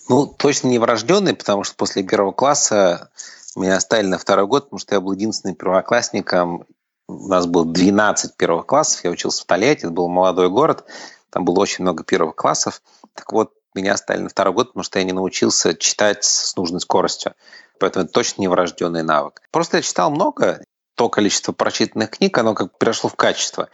Ну, 0.10 0.26
точно 0.26 0.68
не 0.68 0.80
врожденный, 0.80 1.36
потому 1.36 1.64
что 1.64 1.76
после 1.76 2.04
первого 2.04 2.32
класса 2.32 3.10
меня 3.56 3.76
оставили 3.76 4.08
на 4.08 4.18
второй 4.18 4.48
год, 4.48 4.66
потому 4.66 4.80
что 4.80 4.96
я 4.96 5.02
был 5.02 5.14
единственным 5.14 5.56
первоклассником. 5.56 6.66
У 7.08 7.28
нас 7.28 7.46
было 7.46 7.66
12 7.66 8.36
первых 8.38 8.66
классов, 8.66 9.04
я 9.04 9.10
учился 9.10 9.44
в 9.44 9.46
Тольятти, 9.46 9.86
это 9.86 9.92
был 9.92 10.08
молодой 10.08 10.50
город, 10.50 10.86
там 11.30 11.46
было 11.46 11.60
очень 11.60 11.84
много 11.84 12.04
первых 12.04 12.36
классов. 12.36 12.82
Так 13.14 13.32
вот, 13.32 13.54
меня 13.74 13.94
оставили 13.94 14.24
на 14.24 14.30
второй 14.30 14.54
год, 14.54 14.70
потому 14.70 14.84
что 14.84 15.00
я 15.00 15.06
не 15.06 15.14
научился 15.14 15.76
читать 15.76 16.24
с 16.24 16.56
нужной 16.56 16.82
скоростью. 16.82 17.34
Поэтому 17.80 18.06
это 18.06 18.14
точно 18.14 18.42
не 18.42 18.48
врожденный 18.48 19.04
навык. 19.04 19.42
Просто 19.52 19.78
я 19.78 19.84
читал 19.84 20.10
много, 20.10 20.62
то 20.98 21.10
количество 21.10 21.54
прочитанных 21.54 22.10
книг, 22.10 22.36
оно 22.40 22.56
как 22.56 22.76
перешло 22.78 23.08
в 23.08 23.16
качество. 23.16 23.70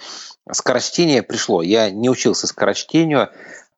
Скорочтение 0.51 1.23
пришло. 1.23 1.61
Я 1.61 1.89
не 1.89 2.09
учился 2.09 2.47
скорочтению, 2.47 3.29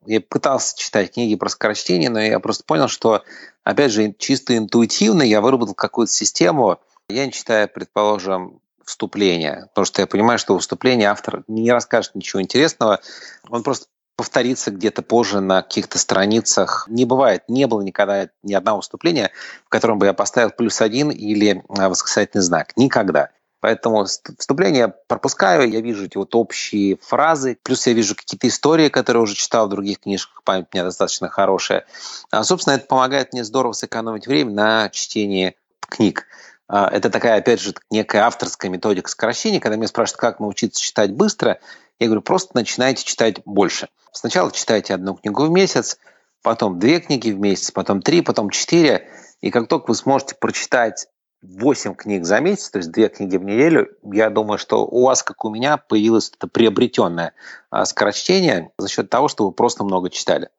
я 0.08 0.20
пытался 0.20 0.76
читать 0.76 1.14
книги 1.14 1.36
про 1.36 1.48
скорочтение, 1.50 2.10
но 2.10 2.20
я 2.20 2.39
просто 2.39 2.64
понял, 2.64 2.88
что, 2.88 3.24
опять 3.64 3.91
же, 3.91 4.16
чисто 4.18 4.58
интуитивно 4.58 5.22
я 5.22 5.41
выработал 5.41 5.76
какую-то 5.76 6.12
систему. 6.12 6.80
Я 7.08 7.28
не 7.28 7.32
читаю, 7.32 7.70
предположим, 7.70 8.62
вступление, 8.84 9.68
потому 9.70 9.86
что 9.86 10.02
я 10.02 10.08
понимаю, 10.08 10.39
что 10.39 10.58
вступление 10.58 11.10
автор 11.10 11.43
не 11.48 11.72
расскажет 11.72 12.16
ничего 12.16 12.41
интересного, 12.41 13.00
он 13.48 13.62
просто 13.62 13.86
повторится 14.16 14.72
где-то 14.72 15.01
позже 15.01 15.41
на 15.41 15.61
каких-то 15.61 15.97
страницах. 15.99 16.88
Не 16.89 17.05
бывает, 17.05 17.43
не 17.47 17.68
было 17.68 17.82
никогда 17.82 18.30
ни 18.43 18.53
одного 18.53 18.82
вступления, 18.82 19.32
в 19.66 19.70
котором 19.70 19.99
бы 19.99 20.05
я 20.05 20.13
поставил 20.13 20.51
плюс 20.51 20.82
один 20.82 21.11
или 21.11 21.63
а, 21.70 21.89
восклицательный 21.89 22.43
знак. 22.43 22.76
Никогда. 22.78 23.30
Поэтому 23.59 24.05
вступление 24.05 24.93
пропускаю, 25.07 25.68
я 25.70 25.82
вижу 25.82 26.05
эти 26.05 26.18
вот 26.18 26.36
общие 26.36 26.97
фразы, 26.97 27.57
плюс 27.63 27.88
я 27.88 27.93
вижу 27.93 28.16
какие-то 28.16 28.47
истории, 28.47 28.89
которые 28.89 29.24
уже 29.24 29.34
читал 29.34 29.66
в 29.66 29.72
других 29.72 30.01
книжках, 30.01 30.43
память 30.43 30.68
у 30.72 30.78
меня 30.78 30.84
достаточно 30.84 31.30
хорошая. 31.30 31.86
А, 32.30 32.43
собственно, 32.43 32.76
это 32.76 32.86
помогает 32.86 33.34
мне 33.34 33.43
здорово 33.43 33.74
сэкономить 33.74 34.28
время 34.28 34.51
на 34.51 34.89
чтении 34.89 35.55
книг. 35.80 36.28
А, 36.68 36.88
это 36.89 37.09
такая, 37.09 37.38
опять 37.38 37.59
же, 37.59 37.74
некая 37.89 38.24
авторская 38.24 38.70
методика 38.70 39.09
сокращения. 39.09 39.59
Когда 39.59 39.78
меня 39.78 39.88
спрашивают, 39.88 40.20
как 40.20 40.39
научиться 40.39 40.82
читать 40.82 41.11
быстро, 41.11 41.59
я 42.00 42.08
говорю, 42.08 42.22
просто 42.22 42.52
начинайте 42.56 43.04
читать 43.06 43.41
больше. 43.46 43.89
Сначала 44.12 44.52
читайте 44.52 44.93
одну 44.93 45.16
книгу 45.16 45.46
в 45.46 45.50
месяц, 45.50 45.98
потом 46.41 46.80
две 46.80 47.00
книги 47.00 47.32
в 47.32 47.39
месяц, 47.39 47.72
потом 47.72 48.02
три, 48.02 48.22
потом 48.22 48.50
четыре. 48.50 49.10
И 49.41 49.52
как 49.52 49.68
только 49.68 49.89
вы 49.89 49.96
сможете 49.96 50.36
прочитать 50.36 51.08
8 51.41 51.96
книг 51.96 52.26
за 52.26 52.39
месяц, 52.39 52.70
то 52.70 52.80
есть 52.80 52.91
2 52.91 53.10
книги 53.10 53.38
в 53.38 53.43
неделю, 53.43 53.89
я 54.04 54.30
думаю, 54.30 54.58
что 54.58 54.86
у 54.86 55.06
вас, 55.06 55.24
как 55.24 55.46
у 55.46 55.50
меня, 55.50 55.78
появилось 55.78 56.32
это 56.36 56.48
приобретенное 56.48 57.34
а, 57.70 57.86
скорочтение 57.86 58.72
за 58.78 58.88
счет 58.88 59.10
того, 59.10 59.28
что 59.28 59.46
вы 59.46 59.52
просто 59.52 59.84
много 59.84 60.10
читали. 60.10 60.50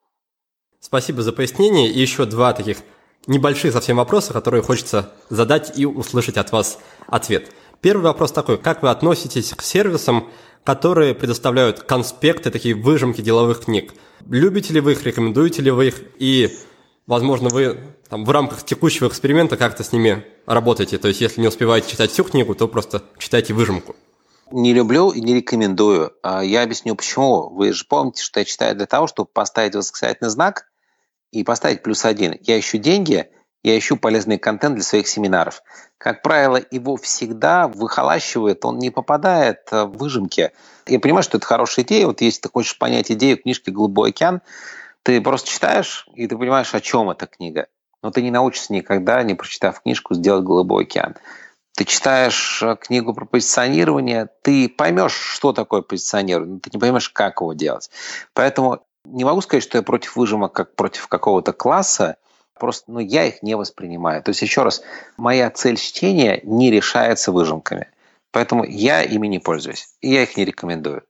Спасибо 0.81 1.23
за 1.23 1.33
пояснение. 1.33 1.91
И 1.91 2.01
еще 2.01 2.27
два 2.27 2.53
таких 2.53 2.79
небольших 3.27 3.73
совсем 3.73 3.97
вопроса, 3.97 4.33
которые 4.33 4.63
хочется 4.63 5.13
задать 5.31 5.77
и 5.77 5.85
услышать 5.85 6.37
от 6.37 6.53
вас 6.53 6.79
ответ. 7.09 7.51
Первый 7.81 8.03
вопрос 8.03 8.33
такой. 8.33 8.59
Как 8.59 8.83
вы 8.83 8.91
относитесь 8.91 9.53
к 9.53 9.63
сервисам, 9.63 10.31
которые 10.67 11.15
предоставляют 11.15 11.85
конспекты, 11.85 12.51
такие 12.51 12.75
выжимки 12.75 13.23
деловых 13.23 13.65
книг? 13.65 13.95
Любите 14.29 14.75
ли 14.75 14.81
вы 14.81 14.93
их, 14.93 15.05
рекомендуете 15.05 15.63
ли 15.63 15.71
вы 15.71 15.87
их? 15.87 16.03
И 16.19 16.59
возможно, 17.07 17.49
вы 17.49 17.79
там, 18.11 18.25
в 18.25 18.31
рамках 18.31 18.65
текущего 18.65 19.07
эксперимента 19.07 19.57
как-то 19.57 19.85
с 19.85 19.93
ними 19.93 20.27
работаете. 20.45 20.99
То 20.99 21.07
есть, 21.07 21.21
если 21.21 21.41
не 21.41 21.47
успеваете 21.47 21.89
читать 21.89 22.11
всю 22.11 22.25
книгу, 22.25 22.57
то 22.57 22.67
просто 22.67 23.05
читайте 23.17 23.55
выжимку. 23.55 23.95
Не 24.51 24.75
люблю 24.75 25.11
и 25.11 25.21
не 25.21 25.37
рекомендую. 25.37 26.13
А 26.23 26.43
я 26.43 26.65
объясню 26.65 26.97
почему. 26.97 27.49
Вы 27.51 27.73
же 27.73 27.85
помните, 27.89 28.23
что 28.23 28.41
я 28.41 28.45
читаю 28.45 28.75
для 28.75 28.87
того, 28.87 29.07
чтобы 29.07 29.29
поставить 29.33 29.77
восклицательный 29.77 30.31
знак 30.31 30.67
и 31.31 31.45
поставить 31.45 31.85
плюс 31.85 32.05
один. 32.05 32.37
Я 32.41 32.59
ищу 32.59 32.79
деньги, 32.79 33.29
я 33.67 33.77
ищу 33.77 33.97
полезный 33.97 34.39
контент 34.39 34.77
для 34.77 34.85
своих 34.85 35.09
семинаров. 35.09 35.61
Как 35.99 36.23
правило, 36.23 36.61
его 36.71 36.97
всегда 36.97 37.67
выхолащивает, 37.67 38.65
он 38.65 38.79
не 38.79 38.91
попадает 38.91 39.69
в 39.73 39.87
выжимки. 39.87 40.53
Я 40.87 41.01
понимаю, 41.01 41.25
что 41.25 41.39
это 41.39 41.49
хорошая 41.49 41.85
идея. 41.85 42.07
Вот 42.07 42.21
если 42.21 42.43
ты 42.43 42.49
хочешь 42.49 42.79
понять 42.79 43.11
идею 43.11 43.43
книжки 43.43 43.71
«Голубой 43.71 44.11
океан», 44.11 44.41
ты 45.03 45.21
просто 45.21 45.51
читаешь, 45.51 46.07
и 46.15 46.29
ты 46.29 46.39
понимаешь, 46.39 46.73
о 46.77 46.81
чем 46.81 47.11
эта 47.11 47.27
книга. 47.27 47.67
Но 48.05 48.13
ты 48.13 48.23
не 48.23 48.31
научишься 48.31 48.73
никогда, 48.73 49.21
не 49.25 49.35
прочитав 49.35 49.83
книжку, 49.83 50.15
сделать 50.15 50.45
«Голубой 50.45 50.85
океан». 50.85 51.17
Ты 51.75 51.85
читаешь 51.87 52.63
э, 52.63 52.77
книгу 52.77 53.15
про 53.15 53.25
позиционирование, 53.25 54.29
ты 54.43 54.69
поймешь, 54.69 55.13
что 55.13 55.53
такое 55.53 55.83
позиционирование, 55.83 56.55
но 56.55 56.61
ты 56.61 56.71
не 56.73 56.79
поймешь, 56.79 57.11
как 57.11 57.41
его 57.41 57.53
делать. 57.53 57.91
Поэтому 58.33 58.87
не 59.05 59.25
могу 59.25 59.41
сказать, 59.41 59.65
что 59.65 59.77
я 59.77 59.83
против 59.83 60.15
выжимок 60.15 60.53
как 60.53 60.77
против 60.77 61.09
какого-то 61.09 61.53
класса, 61.53 62.17
просто 62.59 62.91
ну, 62.91 62.99
я 62.99 63.27
их 63.27 63.43
не 63.43 63.57
воспринимаю. 63.57 64.23
То 64.23 64.31
есть, 64.31 64.43
еще 64.43 64.63
раз, 64.63 64.83
моя 65.17 65.51
цель 65.51 65.77
чтения 65.77 66.41
не 66.45 66.71
решается 66.71 67.33
выжимками. 67.33 67.89
Поэтому 68.33 68.65
я 68.65 69.03
ими 69.03 69.27
не 69.29 69.39
пользуюсь, 69.39 69.89
и 70.01 70.13
я 70.13 70.23
их 70.23 70.37
не 70.37 70.45
рекомендую. 70.45 71.03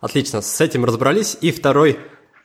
Отлично, 0.00 0.40
с 0.40 0.60
этим 0.60 0.84
разобрались. 0.84 1.36
И 1.40 1.50
второй 1.52 1.98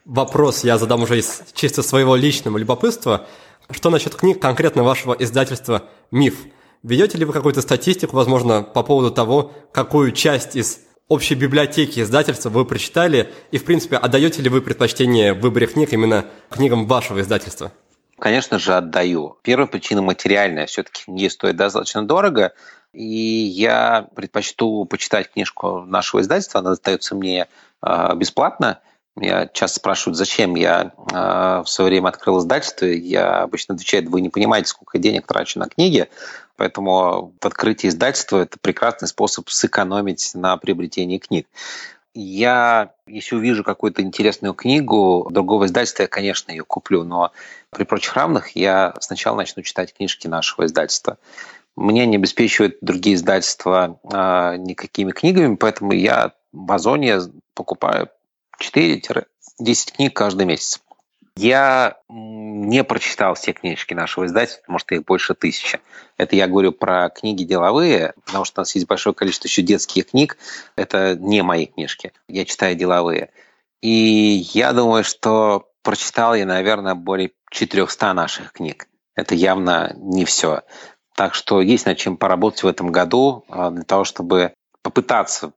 вопрос 0.04 0.64
я 0.64 0.78
задам 0.78 1.02
уже 1.02 1.18
из 1.18 1.42
чисто 1.54 1.82
своего 1.82 2.16
личного 2.16 2.58
любопытства. 2.58 3.26
Что 3.70 3.90
насчет 3.90 4.14
книг 4.14 4.40
конкретно 4.40 4.82
вашего 4.82 5.14
издательства 5.14 5.84
«Миф»? 6.10 6.46
Ведете 6.82 7.18
ли 7.18 7.24
вы 7.24 7.32
какую-то 7.32 7.62
статистику, 7.62 8.14
возможно, 8.14 8.62
по 8.62 8.82
поводу 8.82 9.10
того, 9.10 9.52
какую 9.72 10.12
часть 10.12 10.54
из 10.54 10.80
общей 11.08 11.34
библиотеки 11.34 12.00
издательства 12.00 12.50
вы 12.50 12.64
прочитали, 12.64 13.32
и, 13.50 13.58
в 13.58 13.64
принципе, 13.64 13.96
отдаете 13.96 14.42
ли 14.42 14.48
вы 14.48 14.60
предпочтение 14.60 15.34
в 15.34 15.40
выборе 15.40 15.66
книг 15.66 15.92
именно 15.92 16.26
книгам 16.50 16.86
вашего 16.86 17.20
издательства? 17.20 17.72
Конечно 18.18 18.58
же, 18.58 18.74
отдаю. 18.74 19.38
Первая 19.42 19.66
причина 19.66 20.02
материальная. 20.02 20.66
Все-таки 20.66 21.04
книги 21.04 21.28
стоят 21.28 21.56
достаточно 21.56 22.06
дорого, 22.06 22.54
и 22.92 23.04
я 23.04 24.08
предпочту 24.14 24.86
почитать 24.86 25.30
книжку 25.30 25.82
нашего 25.82 26.22
издательства, 26.22 26.60
она 26.60 26.70
достается 26.70 27.14
мне 27.14 27.46
э, 27.82 28.14
бесплатно, 28.16 28.80
меня 29.16 29.46
часто 29.46 29.78
спрашивают, 29.78 30.18
зачем 30.18 30.56
я 30.56 30.92
э, 31.10 31.62
в 31.62 31.66
свое 31.66 31.88
время 31.88 32.08
открыл 32.08 32.38
издательство. 32.38 32.84
Я 32.84 33.42
обычно 33.42 33.74
отвечаю, 33.74 34.10
вы 34.10 34.20
не 34.20 34.28
понимаете, 34.28 34.68
сколько 34.68 34.98
денег 34.98 35.26
трачу 35.26 35.58
на 35.58 35.68
книги, 35.68 36.08
поэтому 36.56 37.34
в 37.40 37.46
открытии 37.46 37.88
издательства 37.88 38.40
это 38.40 38.58
прекрасный 38.60 39.08
способ 39.08 39.48
сэкономить 39.48 40.32
на 40.34 40.58
приобретении 40.58 41.16
книг. 41.16 41.48
Я, 42.18 42.94
если 43.06 43.36
увижу 43.36 43.62
какую-то 43.62 44.00
интересную 44.00 44.54
книгу 44.54 45.28
другого 45.30 45.66
издательства, 45.66 46.04
я, 46.04 46.08
конечно, 46.08 46.50
ее 46.50 46.64
куплю, 46.64 47.04
но 47.04 47.30
при 47.68 47.84
прочих 47.84 48.14
равных 48.14 48.56
я 48.56 48.94
сначала 49.00 49.36
начну 49.36 49.62
читать 49.62 49.92
книжки 49.92 50.26
нашего 50.26 50.64
издательства. 50.64 51.18
Мне 51.76 52.06
не 52.06 52.16
обеспечивают 52.16 52.78
другие 52.80 53.16
издательства 53.16 54.00
э, 54.02 54.56
никакими 54.56 55.12
книгами, 55.12 55.56
поэтому 55.56 55.92
я 55.92 56.32
в 56.52 56.72
Озоне 56.72 57.18
покупаю 57.52 58.08
4-10 58.62 59.26
книг 59.94 60.16
каждый 60.16 60.46
месяц. 60.46 60.80
Я 61.36 61.98
не 62.08 62.82
прочитал 62.82 63.34
все 63.34 63.52
книжки 63.52 63.92
нашего 63.92 64.24
издательства, 64.24 64.62
потому 64.62 64.78
что 64.78 64.94
их 64.94 65.04
больше 65.04 65.34
тысячи. 65.34 65.80
Это 66.16 66.34
я 66.34 66.46
говорю 66.46 66.72
про 66.72 67.10
книги 67.10 67.44
деловые, 67.44 68.14
потому 68.24 68.46
что 68.46 68.60
у 68.60 68.62
нас 68.62 68.74
есть 68.74 68.86
большое 68.86 69.14
количество 69.14 69.46
еще 69.46 69.60
детских 69.60 70.10
книг. 70.10 70.38
Это 70.76 71.14
не 71.14 71.42
мои 71.42 71.66
книжки. 71.66 72.12
Я 72.26 72.46
читаю 72.46 72.74
деловые. 72.74 73.30
И 73.82 74.46
я 74.54 74.72
думаю, 74.72 75.04
что 75.04 75.68
прочитал 75.82 76.34
я, 76.34 76.46
наверное, 76.46 76.94
более 76.94 77.32
400 77.50 78.14
наших 78.14 78.52
книг. 78.52 78.88
Это 79.14 79.34
явно 79.34 79.92
не 79.96 80.24
все. 80.24 80.62
Так 81.14 81.34
что 81.34 81.60
есть 81.60 81.84
над 81.84 81.98
чем 81.98 82.16
поработать 82.16 82.62
в 82.62 82.66
этом 82.66 82.90
году 82.90 83.44
а, 83.48 83.70
для 83.70 83.84
того, 83.84 84.04
чтобы 84.04 84.54
попытаться 84.82 85.52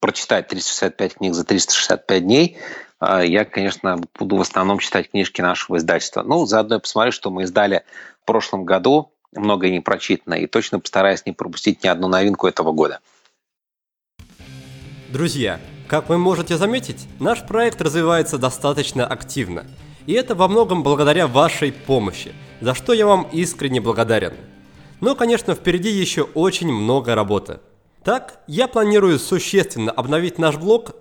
прочитать 0.00 0.48
365 0.48 1.14
книг 1.14 1.34
за 1.34 1.44
365 1.44 2.22
дней. 2.22 2.58
А, 3.00 3.22
я, 3.24 3.46
конечно, 3.46 3.98
буду 4.18 4.36
в 4.36 4.42
основном 4.42 4.78
читать 4.78 5.10
книжки 5.10 5.40
нашего 5.40 5.78
издательства. 5.78 6.22
Ну, 6.22 6.44
заодно 6.44 6.76
я 6.76 6.80
посмотрю, 6.80 7.12
что 7.12 7.30
мы 7.30 7.44
издали 7.44 7.82
в 8.22 8.26
прошлом 8.26 8.64
году, 8.64 9.10
многое 9.32 9.70
не 9.70 9.80
прочитано, 9.80 10.34
и 10.34 10.46
точно 10.46 10.80
постараюсь 10.80 11.24
не 11.24 11.32
пропустить 11.32 11.82
ни 11.82 11.88
одну 11.88 12.08
новинку 12.08 12.46
этого 12.46 12.72
года. 12.72 13.00
Друзья, 15.08 15.58
как 15.88 16.10
вы 16.10 16.18
можете 16.18 16.56
заметить, 16.58 17.08
наш 17.18 17.44
проект 17.44 17.80
развивается 17.80 18.36
достаточно 18.38 19.06
активно. 19.06 19.64
И 20.06 20.12
это 20.12 20.34
во 20.34 20.46
многом 20.46 20.82
благодаря 20.82 21.26
вашей 21.26 21.72
помощи, 21.72 22.32
за 22.60 22.74
что 22.74 22.92
я 22.92 23.06
вам 23.06 23.28
искренне 23.32 23.80
благодарен. 23.80 24.34
Но, 25.00 25.14
конечно, 25.16 25.54
впереди 25.54 25.88
еще 25.88 26.22
очень 26.22 26.70
много 26.70 27.14
работы. 27.14 27.60
Так, 28.04 28.40
я 28.46 28.68
планирую 28.68 29.18
существенно 29.18 29.90
обновить 29.90 30.38
наш 30.38 30.56
блог 30.56 30.92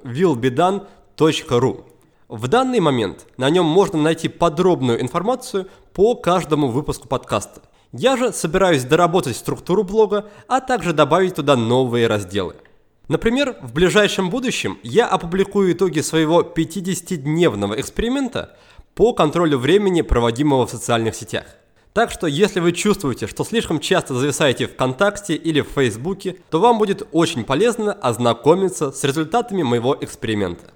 willbedone.ru. 1.19 1.83
В 2.27 2.47
данный 2.47 2.79
момент 2.79 3.27
на 3.37 3.49
нем 3.49 3.65
можно 3.65 4.01
найти 4.01 4.27
подробную 4.27 5.01
информацию 5.01 5.67
по 5.93 6.15
каждому 6.15 6.67
выпуску 6.67 7.07
подкаста. 7.07 7.61
Я 7.91 8.17
же 8.17 8.31
собираюсь 8.31 8.83
доработать 8.83 9.35
структуру 9.35 9.83
блога, 9.83 10.29
а 10.47 10.61
также 10.61 10.93
добавить 10.93 11.35
туда 11.35 11.55
новые 11.55 12.07
разделы– 12.07 12.55
Например, 13.09 13.57
в 13.63 13.73
ближайшем 13.73 14.29
будущем 14.29 14.77
я 14.83 15.07
опубликую 15.07 15.73
итоги 15.73 15.99
своего 16.01 16.43
50-дневного 16.43 17.79
эксперимента 17.79 18.55
по 18.93 19.13
контролю 19.13 19.57
времени, 19.57 20.03
проводимого 20.03 20.67
в 20.67 20.69
социальных 20.69 21.15
сетях. 21.15 21.45
Так 21.93 22.11
что, 22.11 22.27
если 22.27 22.59
вы 22.59 22.71
чувствуете, 22.71 23.25
что 23.25 23.43
слишком 23.43 23.79
часто 23.79 24.13
зависаете 24.13 24.67
ВКонтакте 24.67 25.33
или 25.33 25.61
в 25.61 25.69
Фейсбуке, 25.69 26.35
то 26.51 26.59
вам 26.59 26.77
будет 26.77 27.07
очень 27.11 27.45
полезно 27.45 27.93
ознакомиться 27.93 28.91
с 28.91 29.03
результатами 29.03 29.63
моего 29.63 29.97
эксперимента. 29.99 30.71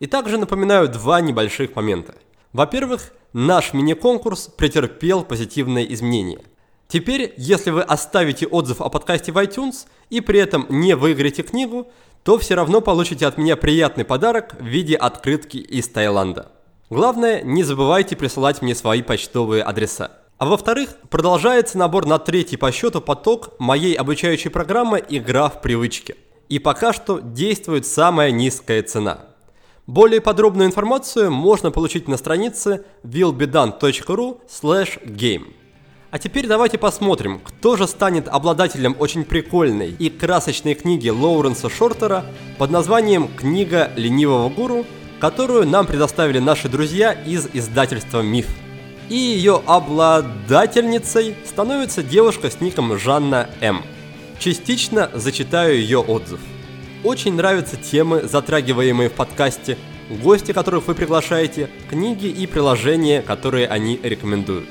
И 0.00 0.06
также 0.06 0.38
напоминаю 0.38 0.88
два 0.88 1.20
небольших 1.20 1.76
момента. 1.76 2.14
Во-первых, 2.52 3.12
наш 3.32 3.72
мини-конкурс 3.72 4.48
претерпел 4.56 5.22
позитивные 5.22 5.92
изменения. 5.94 6.40
Теперь, 6.88 7.32
если 7.36 7.70
вы 7.70 7.82
оставите 7.82 8.46
отзыв 8.48 8.80
о 8.80 8.88
подкасте 8.88 9.30
в 9.30 9.38
iTunes 9.38 9.86
и 10.08 10.20
при 10.20 10.40
этом 10.40 10.66
не 10.68 10.96
выиграете 10.96 11.44
книгу, 11.44 11.86
то 12.24 12.36
все 12.38 12.56
равно 12.56 12.80
получите 12.80 13.26
от 13.26 13.38
меня 13.38 13.56
приятный 13.56 14.04
подарок 14.04 14.56
в 14.58 14.64
виде 14.64 14.96
открытки 14.96 15.58
из 15.58 15.88
Таиланда. 15.88 16.50
Главное, 16.90 17.42
не 17.42 17.62
забывайте 17.62 18.16
присылать 18.16 18.62
мне 18.62 18.74
свои 18.74 19.02
почтовые 19.02 19.62
адреса. 19.62 20.10
А 20.38 20.46
во-вторых, 20.46 20.96
продолжается 21.10 21.78
набор 21.78 22.06
на 22.06 22.18
третий 22.18 22.56
по 22.56 22.72
счету 22.72 23.00
поток 23.00 23.54
моей 23.60 23.94
обучающей 23.94 24.50
программы 24.50 25.04
«Игра 25.08 25.48
в 25.48 25.62
привычке». 25.62 26.16
И 26.48 26.58
пока 26.58 26.92
что 26.92 27.20
действует 27.20 27.86
самая 27.86 28.32
низкая 28.32 28.82
цена. 28.82 29.29
Более 29.90 30.20
подробную 30.20 30.68
информацию 30.68 31.32
можно 31.32 31.72
получить 31.72 32.06
на 32.06 32.16
странице 32.16 32.84
willbedone.ru 33.02 34.38
game. 35.04 35.52
А 36.12 36.18
теперь 36.20 36.46
давайте 36.46 36.78
посмотрим, 36.78 37.40
кто 37.42 37.76
же 37.76 37.88
станет 37.88 38.28
обладателем 38.28 38.94
очень 39.00 39.24
прикольной 39.24 39.90
и 39.90 40.08
красочной 40.08 40.74
книги 40.74 41.08
Лоуренса 41.08 41.68
Шортера 41.68 42.24
под 42.56 42.70
названием 42.70 43.26
«Книга 43.36 43.90
ленивого 43.96 44.48
гуру», 44.48 44.86
которую 45.18 45.66
нам 45.66 45.88
предоставили 45.88 46.38
наши 46.38 46.68
друзья 46.68 47.10
из 47.10 47.48
издательства 47.52 48.20
«Миф». 48.20 48.46
И 49.08 49.16
ее 49.16 49.60
обладательницей 49.66 51.34
становится 51.44 52.04
девушка 52.04 52.48
с 52.48 52.60
ником 52.60 52.96
Жанна 52.96 53.50
М. 53.60 53.82
Частично 54.38 55.10
зачитаю 55.14 55.80
ее 55.80 55.98
отзыв. 55.98 56.38
Очень 57.02 57.34
нравятся 57.34 57.76
темы, 57.76 58.24
затрагиваемые 58.24 59.08
в 59.08 59.14
подкасте, 59.14 59.78
гости, 60.22 60.52
которых 60.52 60.86
вы 60.86 60.94
приглашаете, 60.94 61.70
книги 61.88 62.26
и 62.26 62.46
приложения, 62.46 63.22
которые 63.22 63.68
они 63.68 63.98
рекомендуют. 64.02 64.68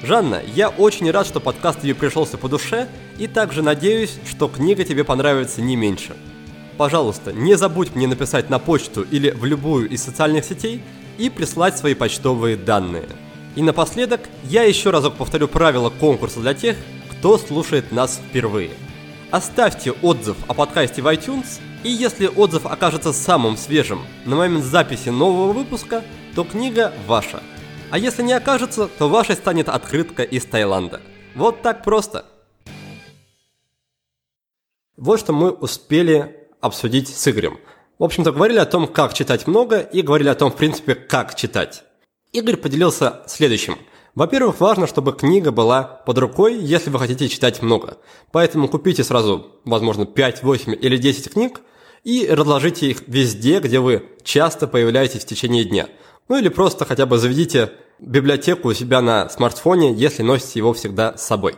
Жанна, 0.00 0.40
я 0.54 0.68
очень 0.68 1.10
рад, 1.10 1.26
что 1.26 1.40
подкаст 1.40 1.80
тебе 1.80 1.96
пришелся 1.96 2.38
по 2.38 2.48
душе, 2.48 2.86
и 3.18 3.26
также 3.26 3.62
надеюсь, 3.62 4.18
что 4.30 4.46
книга 4.46 4.84
тебе 4.84 5.02
понравится 5.02 5.62
не 5.62 5.74
меньше. 5.74 6.14
Пожалуйста, 6.76 7.32
не 7.32 7.56
забудь 7.56 7.96
мне 7.96 8.06
написать 8.06 8.50
на 8.50 8.60
почту 8.60 9.02
или 9.10 9.30
в 9.30 9.44
любую 9.44 9.88
из 9.88 10.00
социальных 10.00 10.44
сетей 10.44 10.80
и 11.18 11.28
прислать 11.28 11.76
свои 11.76 11.94
почтовые 11.94 12.56
данные. 12.56 13.08
И 13.56 13.62
напоследок, 13.62 14.20
я 14.44 14.62
еще 14.62 14.90
разок 14.90 15.14
повторю 15.14 15.48
правила 15.48 15.90
конкурса 15.90 16.38
для 16.38 16.54
тех, 16.54 16.76
кто 17.10 17.36
слушает 17.36 17.90
нас 17.90 18.20
впервые. 18.28 18.70
Оставьте 19.34 19.90
отзыв 19.90 20.36
о 20.46 20.54
подкасте 20.54 21.02
в 21.02 21.06
iTunes, 21.08 21.60
и 21.82 21.90
если 21.90 22.26
отзыв 22.28 22.66
окажется 22.66 23.12
самым 23.12 23.56
свежим 23.56 24.06
на 24.24 24.36
момент 24.36 24.64
записи 24.64 25.08
нового 25.08 25.52
выпуска, 25.52 26.04
то 26.36 26.44
книга 26.44 26.92
ваша– 27.08 27.42
а 27.94 27.98
если 27.98 28.24
не 28.24 28.32
окажется, 28.32 28.88
то 28.88 29.08
вашей 29.08 29.36
станет 29.36 29.68
открытка 29.68 30.24
из 30.24 30.44
Таиланда. 30.44 31.00
Вот 31.36 31.62
так 31.62 31.84
просто. 31.84 32.24
Вот 34.96 35.20
что 35.20 35.32
мы 35.32 35.52
успели 35.52 36.48
обсудить 36.60 37.08
с 37.08 37.28
Игорем. 37.28 37.60
В 38.00 38.02
общем-то, 38.02 38.32
говорили 38.32 38.58
о 38.58 38.66
том, 38.66 38.88
как 38.88 39.14
читать 39.14 39.46
много, 39.46 39.78
и 39.78 40.02
говорили 40.02 40.28
о 40.28 40.34
том, 40.34 40.50
в 40.50 40.56
принципе, 40.56 40.96
как 40.96 41.36
читать. 41.36 41.84
Игорь 42.32 42.56
поделился 42.56 43.22
следующим. 43.28 43.78
Во-первых, 44.14 44.60
важно, 44.60 44.86
чтобы 44.86 45.12
книга 45.12 45.50
была 45.50 45.82
под 45.82 46.18
рукой, 46.18 46.56
если 46.56 46.90
вы 46.90 47.00
хотите 47.00 47.28
читать 47.28 47.62
много. 47.62 47.98
Поэтому 48.30 48.68
купите 48.68 49.02
сразу, 49.02 49.60
возможно, 49.64 50.06
5, 50.06 50.44
8 50.44 50.74
или 50.80 50.96
10 50.96 51.32
книг 51.32 51.62
и 52.04 52.26
разложите 52.28 52.86
их 52.86 53.02
везде, 53.08 53.58
где 53.58 53.80
вы 53.80 54.04
часто 54.22 54.68
появляетесь 54.68 55.22
в 55.22 55.26
течение 55.26 55.64
дня. 55.64 55.88
Ну 56.28 56.38
или 56.38 56.48
просто 56.48 56.84
хотя 56.84 57.06
бы 57.06 57.18
заведите 57.18 57.72
библиотеку 57.98 58.68
у 58.68 58.74
себя 58.74 59.00
на 59.00 59.28
смартфоне, 59.28 59.92
если 59.94 60.22
носите 60.22 60.60
его 60.60 60.72
всегда 60.74 61.16
с 61.16 61.26
собой. 61.26 61.56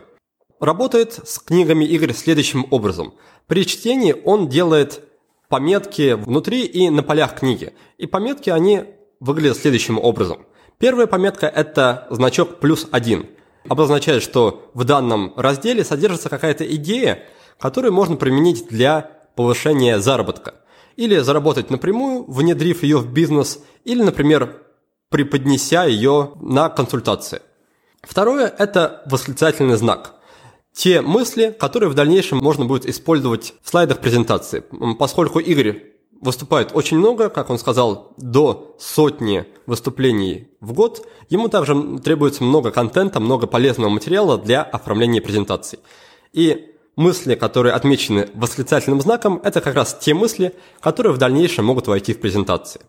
Работает 0.59 1.19
с 1.25 1.37
книгами 1.37 1.85
Игорь 1.85 2.13
следующим 2.13 2.65
образом. 2.71 3.13
При 3.45 3.67
чтении 3.67 4.15
он 4.25 4.49
делает 4.49 5.03
пометки 5.47 6.13
внутри 6.13 6.65
и 6.65 6.89
на 6.89 7.03
полях 7.03 7.35
книги. 7.35 7.73
И 7.99 8.07
пометки, 8.07 8.49
они 8.49 8.85
выглядят 9.19 9.57
следующим 9.57 9.99
образом. 9.99 10.47
Первая 10.79 11.07
пометка– 11.07 11.47
это 11.55 12.05
значок 12.11 12.59
плюс 12.59 12.87
один. 12.91 13.27
Обозначает, 13.67 14.21
что 14.21 14.69
в 14.75 14.83
данном 14.83 15.33
разделе 15.35 15.83
содержится 15.83 16.29
какая-то 16.29 16.63
идея, 16.75 17.23
которую 17.59 17.93
можно 17.93 18.15
применить 18.15 18.67
для 18.67 19.01
повышения 19.35 19.99
заработка. 19.99 20.53
Или 20.95 21.17
заработать 21.17 21.71
напрямую, 21.71 22.25
внедрив 22.25 22.83
ее 22.83 22.97
в 22.97 23.11
бизнес, 23.11 23.59
или, 23.85 24.03
например, 24.03 24.61
преподнеся 25.09 25.85
ее 25.85 26.33
на 26.41 26.69
консультации. 26.69 27.41
Второе– 28.03 28.47
это 28.57 29.01
восклицательный 29.07 29.77
знак. 29.77 30.13
Те 30.73 31.01
мысли, 31.01 31.55
которые 31.59 31.89
в 31.89 31.95
дальнейшем 31.95 32.37
можно 32.37 32.65
будет 32.65 32.85
использовать 32.85 33.55
в 33.63 33.69
слайдах 33.69 33.97
презентации. 33.97 34.63
Поскольку 34.99 35.39
Игорь 35.39 35.96
выступает 36.21 36.71
очень 36.73 36.97
много, 36.97 37.29
как 37.29 37.49
он 37.49 37.59
сказал, 37.59 38.13
до 38.17 38.75
сотни 38.79 39.45
выступлений 39.65 40.49
в 40.59 40.73
год, 40.73 41.07
ему 41.29 41.49
также 41.49 41.99
требуется 41.99 42.43
много 42.43 42.71
контента, 42.71 43.19
много 43.19 43.47
полезного 43.47 43.89
материала 43.89 44.37
для 44.37 44.63
оформления 44.63 45.21
презентаций. 45.21 45.79
И 46.33 46.73
мысли, 46.95 47.35
которые 47.35 47.73
отмечены 47.73 48.29
восклицательным 48.33 49.01
знаком, 49.01 49.39
это 49.43 49.61
как 49.61 49.75
раз 49.75 49.97
те 49.99 50.13
мысли, 50.13 50.53
которые 50.81 51.13
в 51.13 51.17
дальнейшем 51.17 51.65
могут 51.65 51.87
войти 51.87 52.13
в 52.13 52.19
презентации. 52.19 52.81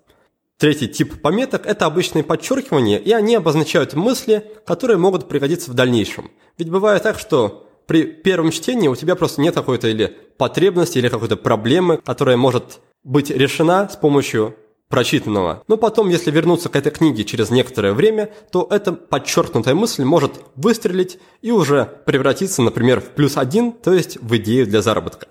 Третий 0.57 0.89
тип 0.89 1.23
пометок– 1.23 1.67
это 1.67 1.87
обычные 1.87 2.25
подчеркивания, 2.25 2.99
и 2.99 3.13
они 3.13 3.37
обозначают 3.37 3.95
мысли, 3.95 4.45
которые 4.67 4.97
могут 4.97 5.29
пригодиться 5.29 5.71
в 5.71 5.75
дальнейшем. 5.75 6.33
Ведь 6.57 6.69
бывает 6.69 7.05
так, 7.05 7.21
что 7.21 7.69
при 7.87 8.03
первом 8.03 8.51
чтении 8.51 8.89
у 8.89 8.97
тебя 8.97 9.15
просто 9.15 9.41
нет 9.41 9.55
какой-то 9.55 9.87
или 9.87 10.17
потребности, 10.37 10.99
или 10.99 11.09
какой-то 11.09 11.37
проблемы, 11.37 11.99
которая 11.99 12.37
может 12.37 12.81
быть 13.05 13.31
решена 13.31 13.89
с 13.89 13.97
помощью 13.97 14.57
прочитанного. 14.89 15.63
Но 15.69 15.77
потом, 15.77 16.09
если 16.09 16.31
вернуться 16.31 16.69
к 16.69 16.77
этой 16.77 16.91
книге 16.91 17.25
через 17.25 17.51
некоторое 17.51 17.93
время, 17.93 18.31
то 18.51 18.67
эта 18.71 18.93
подчеркнутая 18.93 19.75
мысль 19.75 20.05
может 20.05 20.41
выстрелить 20.57 21.19
и 21.43 21.51
уже 21.51 21.85
превратиться, 22.07 22.63
например, 22.63 23.01
в 23.01 23.11
плюс 23.11 23.37
один, 23.37 23.73
то 23.73 23.93
есть 23.93 24.17
в 24.21 24.37
идею 24.37 24.67
для 24.67 24.83
заработка. 24.83 25.29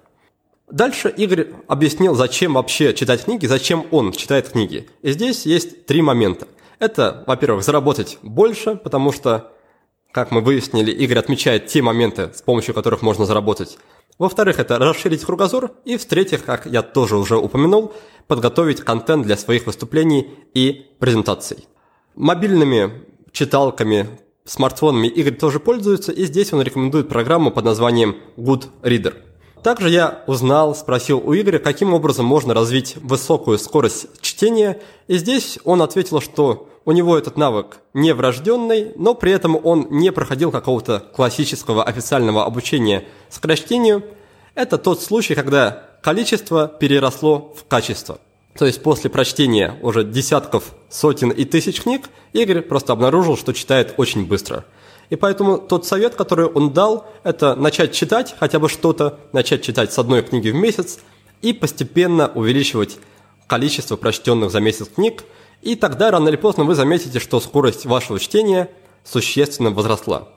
Дальше 0.70 1.14
Игорь 1.16 1.48
объяснил, 1.68 2.14
зачем 2.14 2.54
вообще 2.56 2.94
читать 2.94 3.24
книги, 3.24 3.46
зачем 3.46 3.86
он 3.92 4.12
читает 4.12 4.50
книги. 4.50 4.90
И 5.02 5.12
здесь 5.12 5.46
есть 5.46 5.86
три 5.86 6.02
момента. 6.02 6.48
Это, 6.80 7.24
во-первых, 7.26 7.64
заработать 7.64 8.20
больше, 8.22 8.76
потому 8.76 9.12
что, 9.12 9.54
как 10.12 10.32
мы 10.32 10.42
выяснили, 10.42 10.92
Игорь 10.92 11.20
отмечает 11.20 11.68
те 11.68 11.82
моменты, 11.82 12.32
с 12.34 12.42
помощью 12.42 12.74
которых 12.74 13.02
можно 13.02 13.26
заработать. 13.26 13.78
Во-вторых, 14.18 14.60
это 14.60 14.80
расширить 14.80 15.24
кругозор. 15.24 15.72
И 15.86 15.98
в-третьих, 15.98 16.44
как 16.44 16.66
я 16.66 16.82
тоже 16.82 17.18
уже 17.18 17.38
упомянул, 17.38 17.94
подготовить 18.28 18.82
контент 18.82 19.26
для 19.26 19.38
своих 19.38 19.68
выступлений 19.68 20.28
и 20.54 20.88
презентаций. 21.00 21.68
Мобильными 22.16 23.06
читалками 23.32 24.10
смартфонами 24.44 25.08
Игорь 25.08 25.36
тоже 25.36 25.60
пользуется, 25.60 26.12
и 26.12 26.26
здесь 26.26 26.52
он 26.54 26.62
рекомендует 26.62 27.10
программу 27.10 27.52
под 27.52 27.66
названием 27.66 28.18
Good 28.38 28.70
Reader. 28.82 29.14
Также 29.62 29.90
я 29.90 30.24
узнал, 30.28 30.76
спросил 30.76 31.22
у 31.24 31.36
Игоря, 31.36 31.60
каким 31.60 31.94
образом 31.94 32.26
можно 32.26 32.54
развить 32.54 32.96
высокую 32.98 33.58
скорость 33.58 34.08
чтения, 34.22 34.82
и 35.08 35.18
здесь 35.18 35.60
он 35.64 35.82
ответил, 35.82 36.22
что 36.22 36.70
у 36.88 36.94
него 36.94 37.18
этот 37.18 37.36
навык 37.36 37.80
не 37.94 38.14
врожденный, 38.14 38.94
но 38.96 39.14
при 39.14 39.34
этом 39.34 39.60
он 39.62 39.88
не 39.90 40.10
проходил 40.14 40.52
какого-то 40.52 41.04
классического 41.14 41.84
официального 41.84 42.46
обучения 42.46 43.04
скорочтению. 43.30 44.06
Это 44.56 44.78
тот 44.78 45.02
случай, 45.02 45.36
когда 45.36 45.84
количество 46.02 46.70
переросло 46.70 47.54
в 47.58 47.66
качество. 47.68 48.20
То 48.58 48.66
есть 48.66 48.82
после 48.82 49.10
прочтения 49.10 49.78
уже 49.82 50.06
десятков, 50.06 50.74
сотен 50.90 51.30
и 51.30 51.44
тысяч 51.44 51.82
книг, 51.82 52.10
Игорь 52.32 52.62
просто 52.62 52.94
обнаружил, 52.94 53.36
что 53.36 53.52
читает 53.52 53.94
очень 53.98 54.26
быстро. 54.26 54.64
И 55.10 55.18
поэтому 55.18 55.58
тот 55.58 55.86
совет, 55.86 56.16
который 56.16 56.46
он 56.46 56.72
дал, 56.72 57.06
это 57.26 57.56
начать 57.56 57.92
читать 57.92 58.34
хотя 58.40 58.60
бы 58.60 58.70
что-то, 58.70 59.20
начать 59.34 59.62
читать 59.62 59.92
с 59.92 60.00
одной 60.00 60.22
книги 60.22 60.52
в 60.52 60.56
месяц 60.56 61.00
и 61.42 61.52
постепенно 61.52 62.32
увеличивать 62.34 62.98
количество 63.46 63.98
прочтенных 63.98 64.52
за 64.52 64.62
месяц 64.62 64.88
книг, 64.88 65.26
и 65.62 65.76
тогда 65.76 66.12
рано 66.12 66.30
или 66.30 66.36
поздно 66.36 66.64
вы 66.64 66.76
заметите, 66.76 67.20
что 67.20 67.40
скорость 67.40 67.86
вашего 67.86 68.20
чтения 68.20 68.70
существенно 69.04 69.72
возросла. 69.72 70.30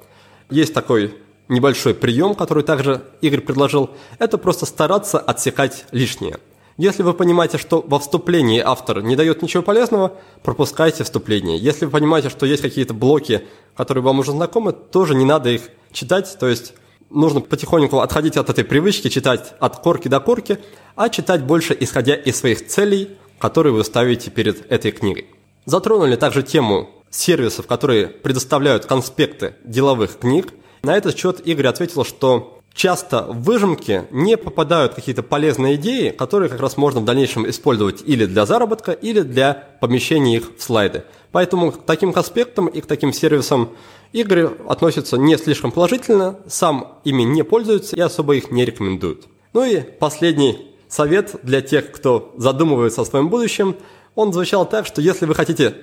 Есть 0.50 0.74
такой 0.74 1.14
небольшой 1.48 1.94
прием, 1.94 2.34
который 2.34 2.62
также 2.62 3.02
Игорь 3.20 3.40
предложил, 3.40 3.90
это 4.18 4.38
просто 4.38 4.66
стараться 4.66 5.18
отсекать 5.18 5.84
лишнее– 5.92 6.38
если 6.80 7.02
вы 7.02 7.12
понимаете, 7.12 7.58
что 7.58 7.84
во 7.86 7.98
вступлении 7.98 8.58
автор 8.58 9.02
не 9.02 9.14
дает 9.14 9.42
ничего 9.42 9.62
полезного, 9.62 10.14
пропускайте 10.42 11.04
вступление. 11.04 11.58
Если 11.58 11.84
вы 11.84 11.90
понимаете, 11.90 12.30
что 12.30 12.46
есть 12.46 12.62
какие-то 12.62 12.94
блоки, 12.94 13.46
которые 13.76 14.02
вам 14.02 14.20
уже 14.20 14.32
знакомы, 14.32 14.72
тоже 14.72 15.14
не 15.14 15.26
надо 15.26 15.50
их 15.50 15.68
читать. 15.92 16.38
То 16.40 16.48
есть 16.48 16.72
нужно 17.10 17.42
потихоньку 17.42 17.98
отходить 17.98 18.38
от 18.38 18.48
этой 18.48 18.64
привычки, 18.64 19.08
читать 19.08 19.52
от 19.60 19.76
корки 19.80 20.08
до 20.08 20.20
корки, 20.20 20.58
а 20.96 21.10
читать 21.10 21.44
больше 21.44 21.76
исходя 21.78 22.14
из 22.14 22.36
своих 22.36 22.66
целей, 22.66 23.10
которые 23.40 23.72
вы 23.72 23.82
ставите 23.82 24.30
перед 24.30 24.70
этой 24.70 24.92
книгой. 24.92 25.26
Затронули 25.64 26.14
также 26.14 26.44
тему 26.44 26.90
сервисов, 27.10 27.66
которые 27.66 28.06
предоставляют 28.06 28.86
конспекты 28.86 29.54
деловых 29.64 30.18
книг. 30.18 30.52
На 30.82 30.96
этот 30.96 31.18
счет 31.18 31.40
Игорь 31.44 31.66
ответил, 31.66 32.04
что 32.04 32.60
часто 32.72 33.22
в 33.24 33.42
выжимки 33.42 34.04
не 34.10 34.36
попадают 34.36 34.94
какие-то 34.94 35.22
полезные 35.22 35.74
идеи, 35.74 36.10
которые 36.10 36.48
как 36.48 36.60
раз 36.60 36.76
можно 36.76 37.00
в 37.00 37.04
дальнейшем 37.04 37.48
использовать 37.48 38.02
или 38.06 38.26
для 38.26 38.46
заработка, 38.46 38.92
или 38.92 39.20
для 39.20 39.54
помещения 39.80 40.36
их 40.36 40.52
в 40.56 40.62
слайды. 40.62 41.04
Поэтому 41.32 41.72
к 41.72 41.84
таким 41.84 42.12
аспектам 42.14 42.66
и 42.66 42.80
к 42.80 42.86
таким 42.86 43.12
сервисам 43.12 43.70
игры 44.12 44.52
относятся 44.68 45.16
не 45.16 45.36
слишком 45.36 45.72
положительно, 45.72 46.38
сам 46.46 46.98
ими 47.04 47.22
не 47.22 47.42
пользуются 47.42 47.96
и 47.96 48.00
особо 48.00 48.36
их 48.36 48.50
не 48.50 48.64
рекомендуют. 48.64 49.26
Ну 49.52 49.64
и 49.64 49.80
последний 49.80 50.69
совет 50.90 51.36
для 51.42 51.62
тех, 51.62 51.92
кто 51.92 52.34
задумывается 52.36 53.02
о 53.02 53.04
своем 53.04 53.28
будущем, 53.28 53.76
он 54.14 54.32
звучал 54.32 54.68
так, 54.68 54.86
что 54.86 55.00
если 55.00 55.24
вы 55.24 55.34
хотите 55.34 55.74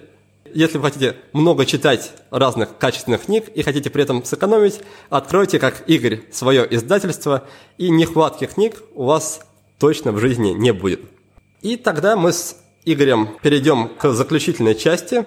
если 0.54 0.78
вы 0.78 0.86
хотите 0.86 1.18
много 1.34 1.66
читать 1.66 2.14
разных 2.32 2.78
качественных 2.78 3.26
книг 3.26 3.50
и 3.50 3.64
хотите 3.64 3.90
при 3.90 4.04
этом 4.04 4.24
сэкономить, 4.24 4.80
откройте, 5.10 5.60
как 5.60 5.84
Игорь, 5.88 6.22
свое 6.32 6.66
издательство, 6.74 7.44
и 7.78 7.90
нехватки 7.90 8.46
книг 8.46 8.82
у 8.96 9.06
вас 9.06 9.42
точно 9.78 10.12
в 10.14 10.20
жизни 10.20 10.52
не 10.52 10.72
будет. 10.72 11.02
И 11.62 11.76
тогда 11.76 12.16
мы 12.16 12.32
с 12.32 12.56
Игорем 12.86 13.30
перейдем 13.42 13.90
к 13.90 14.10
заключительной 14.14 14.76
части, 14.76 15.26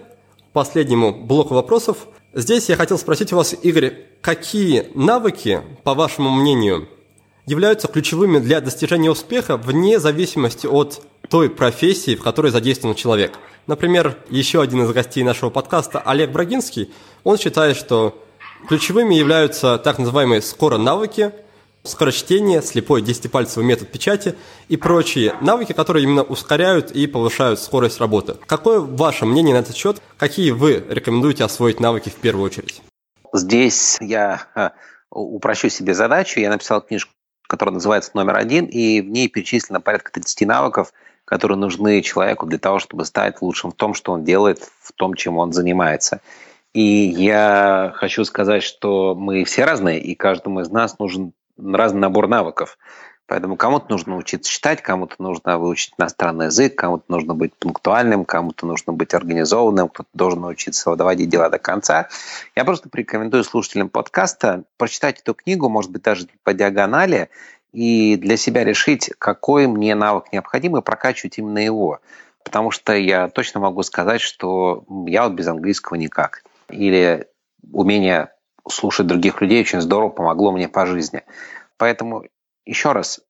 последнему 0.53 1.13
блоку 1.13 1.55
вопросов. 1.55 2.09
Здесь 2.33 2.69
я 2.69 2.77
хотел 2.77 2.99
спросить 2.99 3.33
у 3.33 3.37
вас, 3.37 3.55
Игорь, 3.63 4.07
какие 4.23 4.91
навыки, 4.95 5.63
по 5.85 5.95
вашему 5.95 6.31
мнению, 6.31 6.89
являются 7.51 7.89
ключевыми 7.89 8.39
для 8.39 8.61
достижения 8.61 9.11
успеха 9.11 9.57
вне 9.57 9.99
зависимости 9.99 10.67
от 10.67 11.03
той 11.29 11.51
профессии, 11.51 12.15
в 12.15 12.23
которой 12.23 12.51
задействован 12.51 12.95
человек– 12.95 13.33
Например, 13.71 14.17
еще 14.31 14.63
один 14.63 14.83
из 14.83 14.91
гостей 14.91 15.23
нашего 15.23 15.49
подкаста, 15.51 16.01
Олег 16.01 16.33
Брагинский, 16.33 16.93
он 17.23 17.39
считает, 17.39 17.77
что 17.77 18.21
ключевыми 18.67 19.15
являются 19.15 19.79
так 19.79 20.01
называемые 20.01 20.43
скоро-навыки, 20.43 21.33
скорочтение, 21.85 22.63
слепой 22.63 23.01
десятипальцевый 23.01 23.65
метод 23.65 23.93
печати 23.93 24.35
и 24.69 24.77
прочие 24.77 25.37
навыки, 25.41 25.73
которые 25.73 26.03
именно 26.03 26.25
ускоряют 26.25 26.91
и 26.91 27.07
повышают 27.07 27.61
скорость 27.61 28.01
работы. 28.01 28.37
Какое 28.47 28.81
ваше 28.81 29.25
мнение 29.25 29.55
на 29.55 29.61
этот 29.61 29.77
счет? 29.77 30.03
Какие 30.19 30.51
вы 30.51 30.85
рекомендуете 30.89 31.45
освоить 31.45 31.79
навыки 31.79 32.09
в 32.09 32.17
первую 32.17 32.47
очередь? 32.47 32.83
Здесь 33.33 33.99
я 34.01 34.49
а, 34.57 34.73
упрощу 35.11 35.69
себе 35.69 35.95
задачу. 35.95 36.41
Я 36.41 36.51
написал 36.51 36.81
книжку, 36.81 37.13
которая 37.51 37.75
называется 37.75 38.13
«Номер 38.15 38.37
один», 38.37 38.65
и 38.65 39.03
в 39.03 39.11
ней 39.11 39.29
перечислено 39.29 39.81
порядка 39.81 40.13
30 40.13 40.47
навыков– 40.47 40.93
которые 41.31 41.57
нужны 41.57 42.03
человеку 42.03 42.45
для 42.45 42.59
того, 42.59 42.81
чтобы 42.81 43.05
стать 43.05 43.41
лучшим 43.41 43.71
в 43.71 43.75
том, 43.75 43.95
что 43.95 44.11
он 44.11 44.25
делает, 44.25 44.69
в 44.83 44.93
том, 44.93 45.15
чем 45.15 45.39
он 45.39 45.53
занимается. 45.53 46.21
И 46.75 46.83
я 46.83 47.93
хочу 47.95 48.25
сказать, 48.25 48.65
что 48.65 49.15
мы 49.15 49.45
все 49.45 49.65
разные, 49.65 50.01
и 50.01 50.17
каждому 50.17 50.61
из 50.61 50.71
нас 50.71 50.99
нужен 50.99 51.33
разный 51.57 52.01
набор 52.01 52.27
навыков. 52.27 52.79
Поэтому 53.31 53.57
кому-то 53.57 53.87
нужно 53.91 54.17
учиться 54.17 54.51
читать, 54.51 54.83
кому-то 54.83 55.15
нужно 55.21 55.57
выучить 55.57 55.95
иностранный 55.97 56.47
язык, 56.47 56.75
кому-то 56.75 57.05
нужно 57.07 57.33
быть 57.33 57.55
пунктуальным, 57.55 58.25
кому-то 58.25 58.67
нужно 58.67 58.93
быть 58.93 59.15
организованным, 59.15 59.89
кто-то 59.89 60.09
должен 60.15 60.41
научиться 60.41 60.97
доводить 60.97 61.29
дела 61.29 61.49
до 61.49 61.61
конца. 61.61 62.09
Я 62.57 62.65
просто 62.65 62.89
порекомендую 62.89 63.45
слушателям 63.45 63.89
подкаста 63.89 64.65
прочитать 64.77 65.21
эту 65.21 65.35
книгу, 65.35 65.69
может 65.69 65.93
быть, 65.93 66.03
даже 66.03 66.27
по 66.43 66.53
диагонали, 66.55 67.31
и 67.73 68.17
для 68.17 68.37
себя 68.37 68.65
решить, 68.65 69.13
какой 69.17 69.69
мне 69.69 69.95
навык 69.95 70.33
необходим, 70.33 70.77
и 70.77 70.83
прокачивать 70.83 71.39
именно 71.39 71.61
его. 71.61 72.01
Потому 72.43 72.73
что 72.73 72.95
я 72.95 73.29
точно 73.29 73.61
могу 73.61 73.85
сказать, 73.85 74.21
что 74.21 74.83
я 75.07 75.23
вот 75.23 75.35
без 75.35 75.47
английского 75.47 75.95
никак. 75.95 76.43
Или 76.69 77.29
умение 77.73 78.31
слушать 78.69 79.07
других 79.07 79.41
людей 79.41 79.61
очень 79.61 79.81
здорово 79.81 80.09
помогло 80.09 80.51
мне 80.51 80.69
по 80.69 80.85
жизни. 80.85 81.23
Поэтому 81.77 82.25
еще 82.71 82.93
раз, 82.93 83.21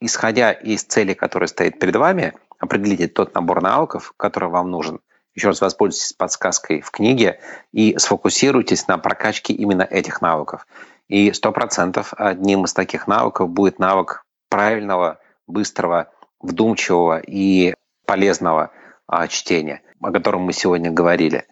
исходя 0.00 0.52
из 0.52 0.82
цели, 0.82 1.12
которая 1.12 1.48
стоит 1.48 1.78
перед 1.78 1.96
вами, 1.96 2.32
определите 2.58 3.08
тот 3.08 3.34
набор 3.34 3.62
навыков, 3.62 4.14
который 4.16 4.48
вам 4.48 4.70
нужен. 4.70 5.00
Еще 5.34 5.48
раз 5.48 5.60
воспользуйтесь 5.60 6.14
подсказкой 6.14 6.80
в 6.80 6.90
книге 6.90 7.38
и 7.72 7.98
сфокусируйтесь 7.98 8.88
на 8.88 8.96
прокачке 8.96 9.52
именно 9.52 9.82
этих 9.82 10.22
навыков. 10.22 10.66
И 11.08 11.30
сто 11.32 11.52
процентов 11.52 12.14
одним 12.16 12.64
из 12.64 12.72
таких 12.72 13.06
навыков 13.06 13.50
будет 13.50 13.78
навык 13.78 14.24
правильного, 14.48 15.20
быстрого, 15.46 16.10
вдумчивого 16.40 17.18
и 17.18 17.74
полезного 18.06 18.70
а, 19.06 19.28
чтения, 19.28 19.82
о 20.00 20.10
котором 20.10 20.40
мы 20.40 20.54
сегодня 20.54 20.90
говорили. 20.90 21.44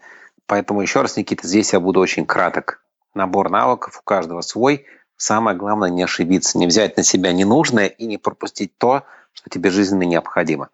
Поэтому 0.47 0.81
еще 0.81 1.03
раз, 1.03 1.19
Никита, 1.19 1.47
здесь 1.47 1.75
я 1.75 1.81
буду 1.81 2.01
очень 2.01 2.25
краток. 2.25 2.83
Набор 3.13 3.51
навыков 3.51 3.99
у 4.01 4.03
каждого 4.03 4.41
свой. 4.41 4.87
Самое 5.17 5.57
главное 5.57 5.91
не 5.91 6.03
ошибиться, 6.03 6.59
не 6.59 6.67
взять 6.67 6.97
на 6.97 7.03
себя 7.03 7.33
ненужное 7.33 7.87
и 7.87 8.07
не 8.07 8.19
пропустить 8.19 8.77
то, 8.79 9.05
что 9.33 9.51
тебе 9.51 9.71
жизненно 9.71 10.03
необходимо. 10.03 10.69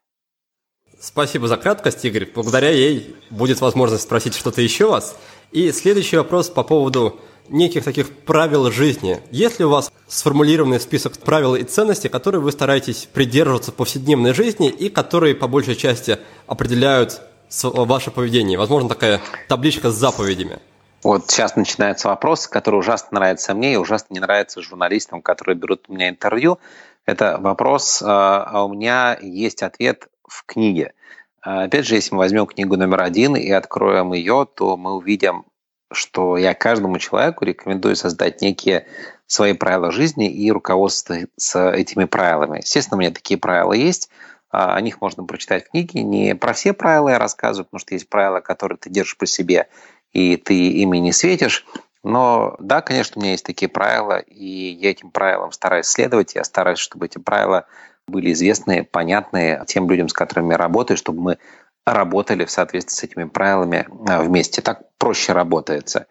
Спасибо 1.01 1.49
за 1.49 1.57
краткость, 1.57 2.05
Игорь. 2.05 2.31
Благодаря 2.35 2.71
ей 2.71 3.17
будет 3.31 3.61
возможность 3.61 4.05
спросить 4.05 4.35
что-то 4.35 4.61
еще 4.61 4.87
вас. 4.87 5.17
И 5.51 5.73
следующий 5.73 6.17
вопрос 6.17 6.51
по 6.51 6.63
поводу 6.63 7.21
неких 7.49 7.85
таких 7.85 8.11
правил 8.25 8.71
жизни. 8.71 9.21
Есть 9.31 9.59
ли 9.59 9.65
у 9.65 9.71
вас 9.71 9.91
сформулированный 10.09 10.79
список 10.79 11.17
правил 11.19 11.55
и 11.55 11.65
ценностей, 11.65 12.09
которые 12.09 12.41
вы 12.41 12.53
стараетесь 12.53 13.09
придерживаться 13.13 13.73
в 13.73 13.75
повседневной 13.75 14.35
жизни 14.35 14.69
и 14.69 14.89
которые 14.89 15.35
по 15.35 15.49
большей 15.49 15.75
части 15.75 16.19
определяют 16.47 17.23
ваше 17.63 18.11
поведение? 18.11 18.59
Возможно, 18.59 18.89
такая 18.89 19.21
табличка 19.49 19.91
с 19.91 19.95
заповедями. 19.95 20.61
Вот 21.03 21.31
сейчас 21.31 21.57
начинается 21.57 22.09
вопрос, 22.09 22.47
который 22.47 22.77
ужасно 22.77 23.19
нравится 23.19 23.55
мне 23.55 23.75
и 23.75 23.77
ужасно 23.77 24.13
не 24.15 24.21
нравится 24.21 24.61
журналистам, 24.61 25.23
которые 25.23 25.57
берут 25.57 25.87
у 25.89 25.95
меня 25.95 26.09
интервью. 26.09 26.59
Это 27.07 27.39
вопрос, 27.41 28.03
а, 28.05 28.45
а 28.45 28.65
у 28.65 28.73
меня 28.73 29.19
есть 29.21 29.63
ответ 29.63 30.09
в 30.29 30.45
книге. 30.45 30.93
Опять 31.41 31.87
же, 31.87 31.95
если 31.95 32.15
мы 32.15 32.19
возьмем 32.19 32.47
книгу 32.47 32.77
номер 32.77 33.01
один 33.01 33.35
и 33.35 33.51
откроем 33.51 34.13
ее, 34.13 34.47
то 34.55 34.77
мы 34.77 34.95
увидим 34.95 35.47
что 35.93 36.37
я 36.37 36.55
каждому 36.55 36.99
человеку 36.99 37.45
рекомендую 37.45 37.97
создать 37.97 38.41
некие 38.41 38.87
свои 39.27 39.53
правила 39.53 39.91
жизни 39.91 40.31
и 40.31 40.51
руководствоваться 40.51 41.71
этими 41.71 42.05
правилами. 42.05 42.59
Естественно, 42.59 42.97
у 42.97 43.01
меня 43.01 43.11
такие 43.11 43.39
правила 43.39 43.73
есть, 43.73 44.09
а, 44.51 44.75
о 44.75 44.81
них 44.81 45.01
можно 45.01 45.25
прочитать 45.25 45.67
в 45.67 45.71
книге. 45.71 46.03
Не 46.03 46.35
про 46.35 46.53
все 46.53 46.73
правила 46.73 47.11
я 47.11 47.19
рассказываю, 47.19 47.67
потому 47.67 47.81
что 47.81 47.95
есть 47.95 48.09
правила, 48.09 48.41
которые 48.41 48.79
ты 48.79 48.91
держишь 48.91 49.17
при 49.17 49.27
себе, 49.27 49.69
и 50.13 50.37
ты 50.37 50.55
ими 50.55 50.99
не 50.99 51.13
светишь. 51.13 51.67
Но 52.03 52.57
да, 52.59 52.81
конечно, 52.81 53.15
у 53.17 53.21
меня 53.21 53.33
есть 53.33 53.45
такие 53.45 53.69
правила, 53.69 54.19
и 54.19 54.45
я 54.45 54.91
этим 54.91 55.11
правилам 55.11 55.53
стараюсь 55.53 55.87
следовать. 55.87 56.35
Я 56.35 56.45
стараюсь, 56.45 56.79
чтобы 56.79 57.07
эти 57.07 57.19
правила 57.19 57.67
были 58.07 58.33
известны, 58.33 58.85
понятны 58.85 59.63
тем 59.67 59.89
людям, 59.89 60.09
с 60.09 60.13
которыми 60.13 60.53
я 60.53 60.57
работаю, 60.57 60.97
чтобы 60.97 61.21
мы 61.21 61.39
работали 61.87 62.45
в 62.45 62.51
соответствии 62.51 62.95
с 62.95 63.03
этими 63.05 63.25
правилами 63.25 63.87
а, 64.09 64.23
вместе. 64.23 64.63
Так 64.63 64.83
проще 64.99 65.33
работается. 65.33 66.07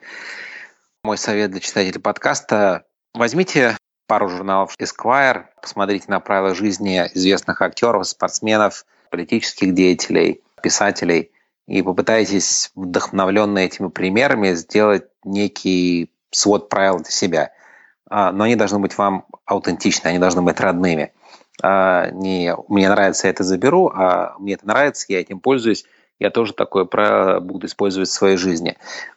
мой 1.03 1.17
совет 1.17 1.51
для 1.51 1.59
читателей 1.59 1.99
подкаста– 1.99 2.85
возьмите 3.13 3.77
пару 4.07 4.29
журналов 4.29 4.75
Esquire, 4.79 5.45
посмотрите 5.61 6.05
на 6.07 6.19
правила 6.19 6.55
жизни 6.55 6.97
известных 7.13 7.61
актеров, 7.61 8.07
спортсменов, 8.07 8.85
политических 9.11 9.73
деятелей, 9.73 10.41
писателей 10.61 11.31
и 11.69 11.83
попытайтесь, 11.83 12.71
вдохновленные 12.73 13.67
этими 13.67 13.89
примерами, 13.89 14.53
сделать 14.53 15.05
некий 15.23 16.11
свод 16.31 16.67
правил 16.67 16.97
для 16.97 17.11
себя. 17.11 17.51
А, 18.09 18.31
но 18.31 18.45
они 18.45 18.55
должны 18.55 18.79
быть 18.79 18.97
вам 18.97 19.27
аутентичны, 19.45 20.07
они 20.07 20.17
должны 20.17 20.41
быть 20.41 20.59
родными. 20.59 21.13
А, 21.61 22.09
не 22.09 22.55
«мне 22.69 22.89
нравится, 22.89 23.27
я 23.27 23.31
это 23.31 23.43
заберу», 23.43 23.91
а 23.93 24.35
«мне 24.39 24.55
это 24.55 24.67
нравится, 24.67 25.05
я 25.09 25.21
этим 25.21 25.39
пользуюсь», 25.39 25.85
я 26.17 26.31
тоже 26.31 26.53
такое 26.53 26.85
буду 27.39 27.67
использовать 27.67 28.09
в 28.09 28.13
своей 28.13 28.35
жизни. 28.35 28.75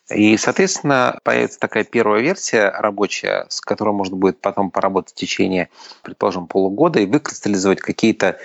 И, 0.08 0.36
соответственно, 0.36 1.18
появится 1.24 1.58
такая 1.58 1.84
первая 1.84 2.20
версия 2.20 2.68
рабочая, 2.68 3.46
с 3.48 3.60
которой 3.60 3.92
можно 3.92 4.14
будет 4.14 4.40
потом 4.40 4.70
поработать 4.70 5.12
в 5.12 5.16
течение, 5.16 5.68
предположим, 6.02 6.46
полугода 6.46 7.00
и 7.00 7.06
выкристаллизовать 7.06 7.80
какие-то 7.80 8.38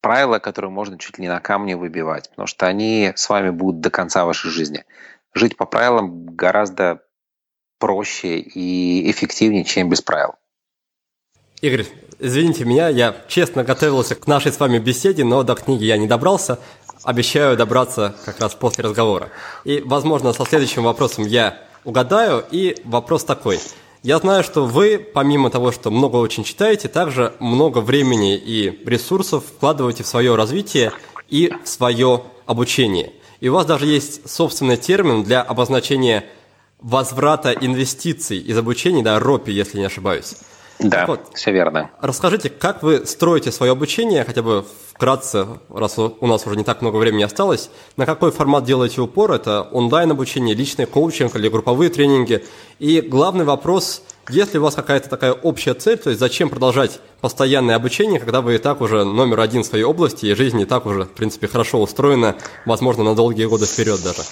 правила, 0.00 0.38
которые 0.38 0.70
можно 0.70 0.98
чуть 0.98 1.18
ли 1.18 1.22
не 1.22 1.28
на 1.28 1.40
камне 1.40 1.76
выбивать, 1.76 2.30
потому 2.30 2.46
что 2.46 2.66
они 2.66 3.12
с 3.14 3.28
вами 3.28 3.50
будут 3.50 3.80
до 3.80 3.90
конца 3.90 4.24
вашей 4.24 4.50
жизни. 4.50 4.84
Жить 5.34 5.56
по 5.56 5.66
правилам 5.66 6.34
гораздо 6.34 7.02
проще 7.78 8.38
и 8.38 9.10
эффективнее, 9.10 9.64
чем 9.64 9.88
без 9.88 10.02
правил. 10.02 10.34
Игорь, 11.60 11.86
извините 12.18 12.64
меня, 12.64 12.88
я 12.88 13.14
честно 13.28 13.64
готовился 13.64 14.14
к 14.14 14.26
нашей 14.26 14.52
с 14.52 14.58
вами 14.58 14.78
беседе, 14.78 15.24
но 15.24 15.42
до 15.42 15.54
книги 15.54 15.84
я 15.84 15.96
не 15.98 16.06
добрался. 16.06 16.58
Обещаю 17.02 17.56
добраться 17.56 18.14
как 18.24 18.40
раз 18.40 18.54
после 18.54 18.84
разговора. 18.84 19.30
И, 19.64 19.82
возможно, 19.84 20.32
со 20.32 20.44
следующим 20.44 20.84
вопросом 20.84 21.24
я 21.26 21.58
угадаю. 21.84 22.44
И 22.50 22.76
вопрос 22.84 23.24
такой. 23.24 23.58
Я 24.02 24.18
знаю, 24.18 24.42
что 24.42 24.64
вы, 24.64 24.98
помимо 24.98 25.50
того, 25.50 25.72
что 25.72 25.90
много 25.90 26.16
очень 26.16 26.42
читаете, 26.42 26.88
также 26.88 27.34
много 27.38 27.80
времени 27.80 28.34
и 28.34 28.82
ресурсов 28.86 29.44
вкладываете 29.44 30.04
в 30.04 30.06
свое 30.06 30.36
развитие 30.36 30.92
и 31.28 31.52
в 31.62 31.68
свое 31.68 32.22
обучение. 32.46 33.12
И 33.40 33.50
у 33.50 33.54
вас 33.54 33.66
даже 33.66 33.84
есть 33.84 34.28
собственный 34.28 34.78
термин 34.78 35.22
для 35.22 35.42
обозначения 35.42 36.24
возврата 36.78 37.52
инвестиций 37.52 38.38
из 38.38 38.56
обучения, 38.56 39.02
да, 39.02 39.18
РОПИ, 39.18 39.50
если 39.50 39.78
не 39.78 39.84
ошибаюсь. 39.84 40.34
Да, 40.82 41.06
вот, 41.06 41.20
все 41.34 41.52
верно. 41.52 41.90
Расскажите, 42.00 42.48
как 42.48 42.82
вы 42.82 43.04
строите 43.06 43.52
свое 43.52 43.72
обучение, 43.72 44.24
хотя 44.24 44.42
бы 44.42 44.64
вкратце, 44.92 45.46
раз 45.68 45.98
у 45.98 46.26
нас 46.26 46.46
уже 46.46 46.56
не 46.56 46.64
так 46.64 46.82
много 46.82 46.96
времени 46.96 47.22
осталось, 47.22 47.70
на 47.96 48.06
какой 48.06 48.30
формат 48.32 48.64
делаете 48.64 49.00
упор? 49.00 49.32
Это 49.32 49.62
онлайн-обучение, 49.62 50.54
личный 50.54 50.86
коучинг 50.86 51.36
или 51.36 51.48
групповые 51.48 51.90
тренинги? 51.90 52.44
И 52.78 53.00
главный 53.00 53.44
вопрос, 53.44 54.02
есть 54.28 54.54
ли 54.54 54.60
у 54.60 54.62
вас 54.62 54.74
какая-то 54.74 55.08
такая 55.08 55.32
общая 55.32 55.74
цель, 55.74 55.98
то 55.98 56.10
есть 56.10 56.20
зачем 56.20 56.48
продолжать 56.48 57.00
постоянное 57.20 57.76
обучение, 57.76 58.20
когда 58.20 58.40
вы 58.40 58.54
и 58.54 58.58
так 58.58 58.80
уже 58.80 59.04
номер 59.04 59.40
один 59.40 59.62
в 59.62 59.66
своей 59.66 59.84
области, 59.84 60.26
и 60.26 60.34
жизнь 60.34 60.60
и 60.60 60.64
так 60.64 60.86
уже, 60.86 61.04
в 61.04 61.10
принципе, 61.10 61.46
хорошо 61.46 61.80
устроена, 61.80 62.36
возможно, 62.64 63.04
на 63.04 63.14
долгие 63.14 63.46
годы 63.46 63.66
вперед 63.66 64.02
даже? 64.02 64.22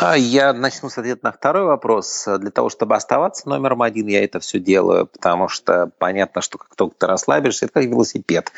А, 0.00 0.16
я 0.16 0.52
начну 0.52 0.88
с 0.90 0.96
ответа 0.96 1.22
на 1.24 1.32
второй 1.32 1.64
вопрос. 1.64 2.28
Для 2.38 2.52
того, 2.52 2.68
чтобы 2.68 2.94
оставаться 2.94 3.48
номером 3.48 3.82
один, 3.82 4.06
я 4.06 4.22
это 4.22 4.38
все 4.38 4.60
делаю, 4.60 5.06
потому 5.06 5.48
что 5.48 5.90
понятно, 5.98 6.40
что 6.40 6.56
как 6.56 6.76
только 6.76 6.94
ты 6.96 7.08
расслабишься, 7.08 7.64
это 7.64 7.74
как 7.74 7.86
велосипед. 7.86 8.52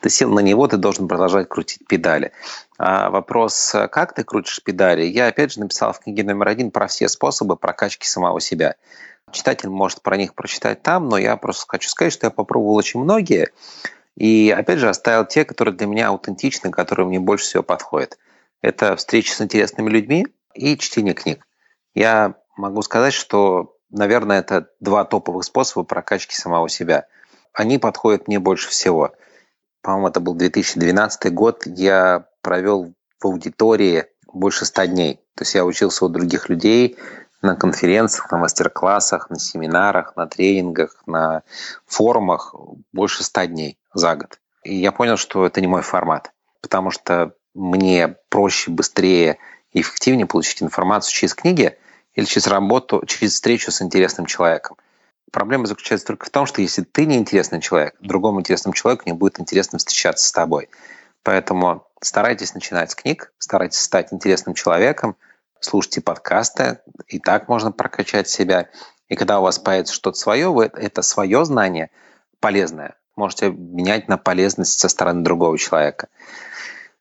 Ты 0.00 0.08
сел 0.08 0.32
на 0.32 0.40
него, 0.40 0.66
ты 0.68 0.78
должен 0.78 1.06
продолжать 1.06 1.50
крутить 1.50 1.86
педали. 1.86 2.32
А 2.78 3.10
вопрос, 3.10 3.76
как 3.92 4.14
ты 4.14 4.24
крутишь 4.24 4.62
педали, 4.64 5.02
я 5.02 5.26
опять 5.26 5.52
же 5.52 5.60
написал 5.60 5.92
в 5.92 5.98
книге 5.98 6.24
номер 6.24 6.48
один 6.48 6.70
про 6.70 6.86
все 6.86 7.10
способы 7.10 7.56
прокачки 7.56 8.06
самого 8.06 8.40
себя. 8.40 8.76
Читатель 9.32 9.68
может 9.68 10.00
про 10.00 10.16
них 10.16 10.34
прочитать 10.34 10.82
там, 10.82 11.10
но 11.10 11.18
я 11.18 11.36
просто 11.36 11.66
хочу 11.68 11.90
сказать, 11.90 12.14
что 12.14 12.28
я 12.28 12.30
попробовал 12.30 12.74
очень 12.74 13.00
многие, 13.00 13.50
и 14.16 14.54
опять 14.56 14.78
же 14.78 14.88
оставил 14.88 15.26
те, 15.26 15.44
которые 15.44 15.74
для 15.74 15.88
меня 15.88 16.08
аутентичны, 16.08 16.70
которые 16.70 17.06
мне 17.06 17.20
больше 17.20 17.44
всего 17.44 17.62
подходят. 17.62 18.16
Это 18.62 18.96
встречи 18.96 19.32
с 19.32 19.42
интересными 19.42 19.90
людьми, 19.90 20.26
и 20.56 20.78
чтение 20.78 21.14
книг. 21.14 21.46
Я 21.94 22.34
могу 22.56 22.82
сказать, 22.82 23.14
что, 23.14 23.76
наверное, 23.90 24.40
это 24.40 24.68
два 24.80 25.04
топовых 25.04 25.44
способа 25.44 25.84
прокачки 25.84 26.34
самого 26.34 26.68
себя. 26.68 27.06
Они 27.52 27.78
подходят 27.78 28.28
мне 28.28 28.38
больше 28.38 28.68
всего. 28.68 29.12
По-моему, 29.82 30.08
это 30.08 30.20
был 30.20 30.34
2012 30.34 31.32
год. 31.32 31.62
Я 31.66 32.26
провел 32.42 32.94
в 33.20 33.26
аудитории 33.26 34.06
больше 34.32 34.64
ста 34.64 34.86
дней. 34.86 35.16
То 35.34 35.42
есть 35.42 35.54
я 35.54 35.64
учился 35.64 36.04
у 36.04 36.08
других 36.08 36.48
людей 36.48 36.98
на 37.42 37.56
конференциях, 37.56 38.30
на 38.30 38.38
мастер-классах, 38.38 39.30
на 39.30 39.38
семинарах, 39.38 40.16
на 40.16 40.26
тренингах, 40.26 41.02
на 41.06 41.42
форумах 41.86 42.54
больше 42.92 43.22
ста 43.22 43.46
дней 43.46 43.78
за 43.94 44.16
год. 44.16 44.40
И 44.64 44.74
я 44.74 44.92
понял, 44.92 45.16
что 45.16 45.46
это 45.46 45.60
не 45.60 45.66
мой 45.66 45.82
формат, 45.82 46.32
потому 46.60 46.90
что 46.90 47.34
мне 47.54 48.16
проще, 48.28 48.70
быстрее 48.70 49.38
эффективнее 49.80 50.26
получить 50.26 50.62
информацию 50.62 51.14
через 51.14 51.34
книги 51.34 51.78
или 52.14 52.24
через 52.24 52.46
работу, 52.46 53.02
через 53.06 53.34
встречу 53.34 53.70
с 53.70 53.82
интересным 53.82 54.26
человеком. 54.26 54.76
Проблема 55.32 55.66
заключается 55.66 56.06
только 56.06 56.26
в 56.26 56.30
том, 56.30 56.46
что 56.46 56.62
если 56.62 56.82
ты 56.82 57.04
не 57.04 57.16
интересный 57.16 57.60
человек, 57.60 57.94
другому 58.00 58.40
интересному 58.40 58.74
человеку 58.74 59.04
не 59.06 59.12
будет 59.12 59.40
интересно 59.40 59.78
встречаться 59.78 60.26
с 60.26 60.32
тобой. 60.32 60.68
Поэтому 61.22 61.86
старайтесь 62.00 62.54
начинать 62.54 62.90
с 62.90 62.94
книг, 62.94 63.32
старайтесь 63.38 63.80
стать 63.80 64.12
интересным 64.12 64.54
человеком, 64.54 65.16
слушайте 65.60 66.00
подкасты, 66.00 66.78
и 67.08 67.18
так 67.18 67.48
можно 67.48 67.72
прокачать 67.72 68.28
себя. 68.28 68.70
И 69.08 69.16
когда 69.16 69.40
у 69.40 69.42
вас 69.42 69.58
появится 69.58 69.94
что-то 69.94 70.16
свое, 70.16 70.48
вы 70.48 70.64
это 70.64 71.02
свое 71.02 71.44
знание 71.44 71.90
полезное 72.40 72.96
можете 73.16 73.50
менять 73.50 74.08
на 74.08 74.18
полезность 74.18 74.78
со 74.78 74.88
стороны 74.88 75.24
другого 75.24 75.58
человека. 75.58 76.08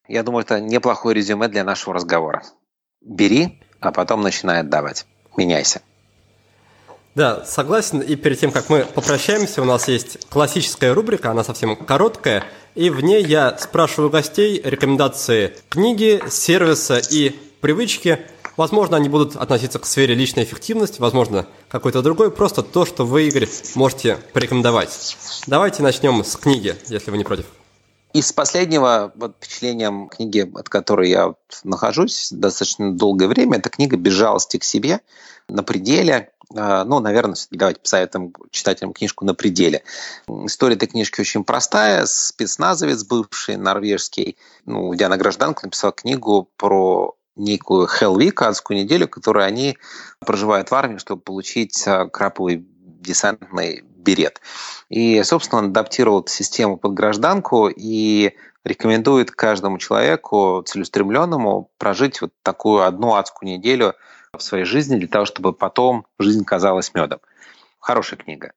Я 0.08 0.24
думаю, 0.24 0.44
это 0.44 0.60
неплохое 0.60 1.16
резюме 1.16 1.48
для 1.48 1.64
нашего 1.64 1.94
разговора 1.94 2.44
бери, 3.06 3.60
а 3.80 3.92
потом 3.92 4.22
начинай 4.22 4.60
отдавать. 4.60 5.06
Меняйся. 5.38 5.82
Да, 7.14 7.46
согласен. 7.46 8.02
И 8.02 8.18
перед 8.18 8.40
тем, 8.40 8.52
как 8.52 8.70
мы 8.70 8.86
попрощаемся, 8.86 9.62
у 9.62 9.66
нас 9.66 9.88
есть 9.88 10.28
классическая 10.30 10.94
рубрика, 10.94 11.32
она 11.32 11.46
совсем 11.46 11.78
короткая, 11.78 12.44
и 12.74 12.90
в 12.90 13.02
ней 13.02 13.24
я 13.24 13.58
спрашиваю 13.58 14.10
гостей 14.10 14.62
рекомендации 14.62 15.54
книги, 15.70 16.22
сервиса 16.30 17.00
и 17.10 17.30
привычки. 17.62 18.20
Возможно, 18.58 18.98
они 18.98 19.08
будут 19.08 19.38
относиться 19.38 19.80
к 19.80 19.86
сфере 19.86 20.14
личной 20.14 20.44
эффективности, 20.44 21.00
возможно, 21.00 21.48
какой-то 21.70 22.02
другой, 22.02 22.32
просто 22.32 22.64
то, 22.64 22.86
что 22.86 23.06
вы, 23.06 23.28
Игорь, 23.28 23.48
можете 23.76 24.18
порекомендовать. 24.34 25.18
Давайте 25.48 25.84
начнем 25.84 26.24
с 26.24 26.36
книги, 26.36 26.76
если 26.88 27.12
вы 27.12 27.18
не 27.18 27.24
против. 27.24 27.46
Из 28.16 28.32
последнего 28.32 29.12
вот, 29.16 29.36
впечатлением 29.42 30.08
книги, 30.08 30.50
от 30.56 30.70
которой 30.70 31.10
я 31.10 31.36
нахожусь 31.66 32.30
достаточно 32.32 32.94
долгое 32.94 33.28
время, 33.28 33.58
это 33.58 33.70
книга 33.70 33.98
«Без 33.98 34.14
жалости 34.14 34.56
к 34.56 34.64
себе» 34.64 35.02
на 35.50 35.64
пределе. 35.64 36.32
А, 36.56 36.86
ну, 36.86 37.02
наверное, 37.02 37.36
давайте 37.52 37.82
посоветуем 37.82 38.32
читателям 38.52 38.94
книжку 38.94 39.26
«На 39.26 39.34
пределе». 39.34 39.84
История 40.30 40.78
этой 40.78 40.88
книжки 40.88 41.20
очень 41.20 41.44
простая. 41.44 42.06
Спецназовец 42.06 43.04
бывший 43.04 43.58
норвежский, 43.58 44.38
ну, 44.64 44.94
где 44.94 45.10
на 45.10 45.18
гражданку, 45.18 45.66
написал 45.66 45.92
книгу 45.92 46.50
про 46.56 47.18
некую 47.36 47.86
Хелвик, 47.86 48.44
адскую 48.44 48.78
неделю, 48.78 49.10
которую 49.10 49.44
они 49.44 49.78
проживают 50.22 50.72
в 50.72 50.74
армии, 50.74 51.00
чтобы 51.00 51.22
получить 51.22 51.86
а, 51.86 52.08
краповый 52.08 52.66
десантный 52.80 53.84
берет. 54.06 54.40
И, 54.90 55.22
собственно, 55.24 55.62
он 55.62 55.70
адаптировал 55.70 56.26
систему 56.28 56.78
под 56.78 56.94
гражданку 56.94 57.68
и 57.68 58.36
рекомендует 58.64 59.32
каждому 59.32 59.78
человеку 59.78 60.64
целеустремленному 60.66 61.70
прожить 61.78 62.22
вот 62.22 62.32
такую 62.44 62.84
одну 62.84 63.16
адскую 63.16 63.50
неделю 63.50 63.96
в 64.34 64.42
своей 64.42 64.66
жизни 64.66 64.98
для 64.98 65.08
того, 65.08 65.26
чтобы 65.26 65.54
потом 65.54 66.06
жизнь 66.20 66.46
казалась 66.46 66.94
медом. 66.94 67.20
Хорошая 67.80 68.20
книга. 68.20 68.54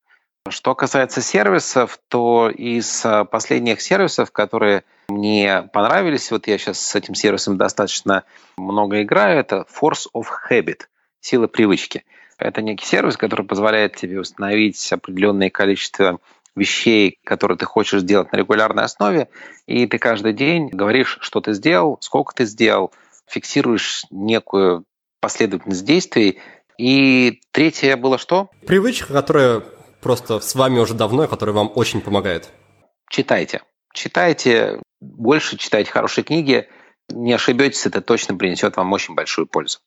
Что 0.49 0.75
касается 0.75 1.21
сервисов, 1.21 1.99
то 2.09 2.49
из 2.49 3.05
последних 3.31 3.83
сервисов, 3.83 4.33
которые 4.33 4.85
мне 5.09 5.69
понравились, 5.73 6.31
вот 6.31 6.47
я 6.47 6.57
сейчас 6.57 6.81
с 6.81 6.95
этим 6.95 7.15
сервисом 7.15 7.59
достаточно 7.59 8.25
много 8.57 9.03
играю, 9.03 9.41
это 9.41 9.67
Force 9.69 10.07
of 10.15 10.27
Habit, 10.51 10.83
сила 11.21 11.47
привычки– 11.49 12.05
это 12.39 12.63
некий 12.63 12.87
сервис, 12.87 13.17
который 13.17 13.45
позволяет 13.45 13.97
тебе 13.97 14.21
установить 14.21 14.93
определенное 14.93 15.51
количество 15.51 16.19
вещей, 16.55 17.19
которые 17.25 17.57
ты 17.59 17.67
хочешь 17.67 18.01
сделать 18.01 18.33
на 18.33 18.37
регулярной 18.37 18.85
основе, 18.85 19.29
и 19.67 19.87
ты 19.87 19.99
каждый 19.99 20.33
день 20.33 20.69
говоришь, 20.69 21.19
что 21.21 21.41
ты 21.41 21.53
сделал, 21.53 21.99
сколько 22.01 22.35
ты 22.35 22.45
сделал, 22.45 22.93
фиксируешь 23.27 24.05
некую 24.11 24.85
последовательность 25.21 25.85
действий. 25.85 26.41
И 26.79 27.41
третье 27.51 27.97
было 27.97 28.19
что? 28.19 28.51
Привычка, 28.67 29.13
которая 29.13 29.63
просто 30.01 30.41
с 30.41 30.55
вами 30.55 30.79
уже 30.79 30.95
давно, 30.95 31.25
и 31.25 31.29
которая 31.29 31.55
вам 31.55 31.73
очень 31.75 32.01
помогает. 32.01 32.51
Читайте. 33.11 33.63
Читайте, 33.93 34.81
больше 35.01 35.57
читайте 35.57 35.91
хорошие 35.91 36.25
книги. 36.25 36.69
Не 37.09 37.33
ошибетесь, 37.33 37.87
это 37.87 38.01
точно 38.01 38.37
принесет 38.37 38.77
вам 38.77 38.93
очень 38.93 39.15
большую 39.15 39.47
пользу. 39.47 39.81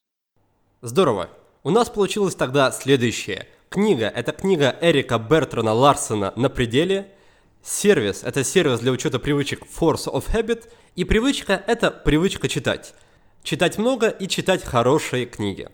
Здорово. 0.82 1.30
У 1.64 1.70
нас 1.70 1.92
получилось 1.92 2.34
тогда 2.34 2.72
следующее. 2.72 3.48
Книга– 3.70 4.08
это 4.16 4.32
книга 4.32 4.76
Эрика 4.82 5.20
Бертрана 5.20 5.74
Ларсона 5.74 6.34
«На 6.36 6.50
пределе», 6.50 7.12
Сервис– 7.62 8.24
это 8.26 8.44
сервис 8.44 8.80
для 8.80 8.92
учета 8.92 9.20
привычек 9.20 9.62
Force 9.80 10.12
of 10.12 10.26
Habit, 10.34 10.64
и 10.96 11.04
привычка– 11.04 11.62
это 11.68 11.92
привычка 11.92 12.48
читать. 12.48 12.96
Читать 13.44 13.78
много 13.78 14.08
и 14.08 14.28
читать 14.28 14.64
хорошие 14.64 15.28
книги. 15.28 15.70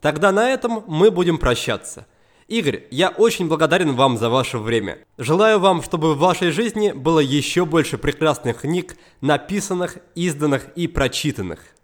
Тогда 0.00 0.32
на 0.32 0.48
этом 0.48 0.82
мы 0.86 1.10
будем 1.10 1.36
прощаться. 1.36 2.06
Игорь, 2.48 2.84
я 2.90 3.10
очень 3.10 3.46
благодарен 3.46 3.94
вам 3.94 4.16
за 4.16 4.30
ваше 4.30 4.56
время. 4.56 5.00
Желаю 5.18 5.58
вам, 5.58 5.82
чтобы 5.82 6.14
в 6.14 6.18
вашей 6.18 6.50
жизни 6.50 6.92
было 6.92 7.20
еще 7.20 7.66
больше 7.66 7.98
прекрасных 7.98 8.62
книг, 8.62 8.96
написанных, 9.20 9.98
изданных 10.14 10.68
и 10.76 10.86
прочитанных. 10.86 11.75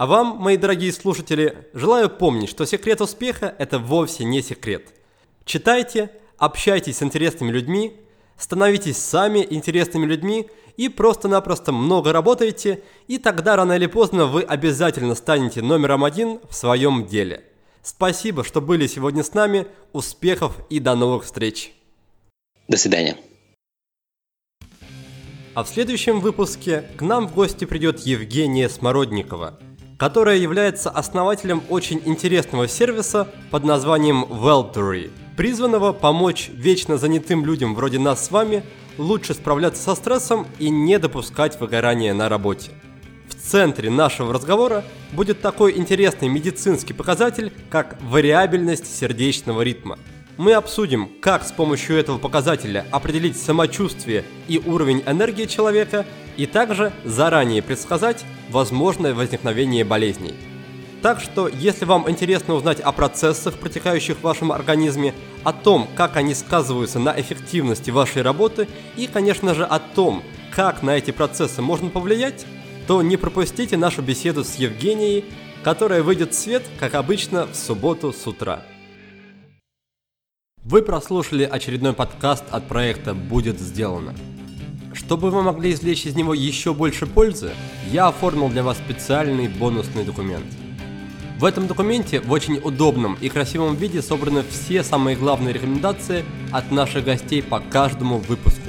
А 0.00 0.06
вам, 0.06 0.38
мои 0.38 0.56
дорогие 0.56 0.94
слушатели, 0.94 1.68
желаю 1.74 2.08
помнить, 2.08 2.48
что 2.48 2.64
секрет 2.64 3.02
успеха– 3.02 3.54
это 3.58 3.78
вовсе 3.78 4.24
не 4.24 4.40
секрет. 4.40 4.94
Читайте, 5.44 6.10
общайтесь 6.38 6.96
с 6.96 7.02
интересными 7.02 7.50
людьми, 7.50 8.00
становитесь 8.38 8.96
сами 8.96 9.46
интересными 9.50 10.06
людьми 10.06 10.48
и 10.78 10.88
просто-напросто 10.88 11.72
много 11.72 12.14
работайте, 12.14 12.82
и 13.08 13.18
тогда 13.18 13.56
рано 13.56 13.74
или 13.74 13.84
поздно 13.84 14.24
вы 14.24 14.40
обязательно 14.40 15.14
станете 15.14 15.60
номером 15.60 16.02
один 16.02 16.40
в 16.48 16.54
своем 16.54 17.06
деле. 17.06 17.44
Спасибо, 17.82 18.42
что 18.42 18.62
были 18.62 18.86
сегодня 18.86 19.22
с 19.22 19.34
нами. 19.34 19.66
Успехов 19.92 20.56
и 20.70 20.80
до 20.80 20.94
новых 20.94 21.24
встреч. 21.24 21.74
До 22.68 22.78
свидания. 22.78 23.18
А 25.52 25.62
в 25.62 25.68
следующем 25.68 26.20
выпуске 26.20 26.88
к 26.96 27.02
нам 27.02 27.28
в 27.28 27.34
гости 27.34 27.66
придет 27.66 28.00
Евгения 28.00 28.70
Смородникова– 28.70 29.60
которая 30.00 30.38
является 30.38 30.88
основателем 30.88 31.62
очень 31.68 32.00
интересного 32.06 32.66
сервиса 32.66 33.28
под 33.50 33.64
названием 33.64 34.24
Welltory, 34.24 35.10
призванного 35.36 35.92
помочь 35.92 36.48
вечно 36.48 36.96
занятым 36.96 37.44
людям 37.44 37.74
вроде 37.74 37.98
нас 37.98 38.24
с 38.24 38.30
вами 38.30 38.64
лучше 38.96 39.34
справляться 39.34 39.82
со 39.82 39.94
стрессом 39.94 40.46
и 40.58 40.70
не 40.70 40.98
допускать 40.98 41.60
выгорания 41.60 42.14
на 42.14 42.30
работе. 42.30 42.70
В 43.28 43.34
центре 43.34 43.90
нашего 43.90 44.32
разговора 44.32 44.84
будет 45.12 45.42
такой 45.42 45.76
интересный 45.76 46.28
медицинский 46.28 46.94
показатель, 46.94 47.52
как 47.68 47.98
вариабельность 48.00 48.86
сердечного 48.86 49.60
ритма. 49.60 49.98
Мы 50.40 50.54
обсудим, 50.54 51.10
как 51.20 51.44
с 51.44 51.52
помощью 51.52 51.96
этого 51.96 52.16
показателя 52.16 52.86
определить 52.90 53.36
самочувствие 53.36 54.24
и 54.48 54.58
уровень 54.58 55.02
энергии 55.06 55.44
человека– 55.44 56.06
и 56.40 56.46
также 56.46 56.90
заранее 57.04 57.60
предсказать 57.60 58.24
возможное 58.48 59.12
возникновение 59.12 59.84
болезней. 59.84 60.32
Так 61.02 61.20
что, 61.20 61.48
если 61.48 61.84
вам 61.84 62.08
интересно 62.10 62.54
узнать 62.54 62.80
о 62.80 62.92
процессах, 62.92 63.58
протекающих 63.58 64.16
в 64.16 64.22
вашем 64.22 64.50
организме, 64.50 65.12
о 65.44 65.52
том, 65.52 65.86
как 65.96 66.16
они 66.16 66.34
сказываются 66.34 66.98
на 66.98 67.18
эффективности 67.20 67.90
вашей 67.90 68.22
работы 68.22 68.68
и, 68.96 69.06
конечно 69.06 69.54
же, 69.54 69.66
о 69.66 69.78
том, 69.78 70.22
как 70.50 70.82
на 70.82 70.96
эти 70.96 71.10
процессы 71.10 71.60
можно 71.60 71.90
повлиять, 71.90 72.46
то 72.86 73.02
не 73.02 73.18
пропустите 73.18 73.76
нашу 73.76 74.00
беседу 74.00 74.42
с 74.42 74.54
Евгенией, 74.54 75.26
которая 75.62 76.02
выйдет 76.02 76.32
в 76.32 76.38
свет, 76.38 76.62
как 76.78 76.94
обычно, 76.94 77.46
в 77.46 77.54
субботу 77.54 78.14
с 78.14 78.26
утра. 78.26 78.62
Вы 80.64 80.82
прослушали 80.82 81.44
очередной 81.44 81.94
подкаст 81.94 82.44
от 82.50 82.68
проекта 82.68 83.14
«Будет 83.14 83.58
сделано». 83.58 84.14
Чтобы 84.92 85.30
вы 85.30 85.42
могли 85.42 85.72
извлечь 85.72 86.04
из 86.04 86.14
него 86.14 86.34
еще 86.34 86.74
больше 86.74 87.06
пользы, 87.06 87.52
я 87.90 88.08
оформил 88.08 88.50
для 88.50 88.62
вас 88.62 88.76
специальный 88.76 89.48
бонусный 89.48 90.04
документ. 90.04 90.44
В 91.38 91.46
этом 91.46 91.66
документе 91.66 92.20
в 92.20 92.30
очень 92.30 92.60
удобном 92.62 93.16
и 93.22 93.30
красивом 93.30 93.74
виде 93.74 94.02
собраны 94.02 94.42
все 94.42 94.84
самые 94.84 95.16
главные 95.16 95.54
рекомендации 95.54 96.26
от 96.52 96.70
наших 96.70 97.06
гостей 97.06 97.42
по 97.42 97.60
каждому 97.60 98.18
выпуску. 98.18 98.68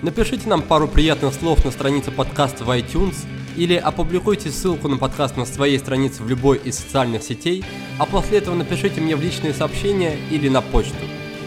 Напишите 0.00 0.48
нам 0.48 0.62
пару 0.62 0.88
приятных 0.88 1.34
слов 1.34 1.66
на 1.66 1.70
странице 1.70 2.10
подкаста 2.10 2.64
в 2.64 2.70
iTunes 2.70 3.26
или 3.58 3.74
опубликуйте 3.74 4.50
ссылку 4.50 4.86
на 4.86 4.98
подкаст 4.98 5.36
на 5.36 5.44
своей 5.44 5.80
странице 5.80 6.22
в 6.22 6.28
любой 6.28 6.58
из 6.58 6.78
социальных 6.78 7.24
сетей, 7.24 7.64
а 7.98 8.06
после 8.06 8.38
этого 8.38 8.54
напишите 8.54 9.00
мне 9.00 9.16
в 9.16 9.20
личные 9.20 9.52
сообщения 9.52 10.16
или 10.30 10.48
на 10.48 10.62
почту, 10.62 10.94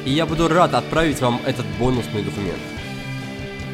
и 0.03 0.12
я 0.12 0.26
буду 0.26 0.49
рад 0.49 0.74
отправить 0.74 1.22
вам 1.22 1.39
этот 1.45 1.66
бонусный 1.80 2.22
документ. 2.22 2.59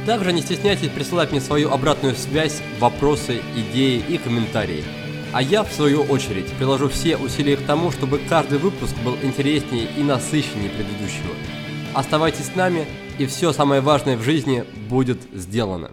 Также 0.05 0.31
не 0.31 0.41
стесняйтесь 0.41 0.89
присылать 0.89 1.31
мне 1.31 1.41
свою 1.41 1.71
обратную 1.71 2.15
связь, 2.15 2.61
вопросы, 2.79 3.41
идеи 3.55 4.03
и 4.07 4.17
комментарии. 4.19 4.83
А 5.33 5.41
я, 5.41 5.63
в 5.63 5.73
свою 5.73 6.03
очередь, 6.03 6.47
приложу 6.53 6.89
все 6.89 7.17
усилия 7.17 7.57
к 7.57 7.63
тому, 7.63 7.91
чтобы 7.91 8.19
каждый 8.29 8.59
выпуск 8.59 8.95
был 9.03 9.17
интереснее 9.23 9.88
и 9.97 10.03
насыщеннее 10.03 10.69
предыдущего. 10.69 11.33
Оставайтесь 11.93 12.45
с 12.45 12.55
нами, 12.55 12.85
и 13.17 13.25
все 13.25 13.51
самое 13.51 13.81
важное 13.81 14.15
в 14.15 14.21
жизни 14.21 14.63
будет 14.88 15.19
сделано. 15.33 15.89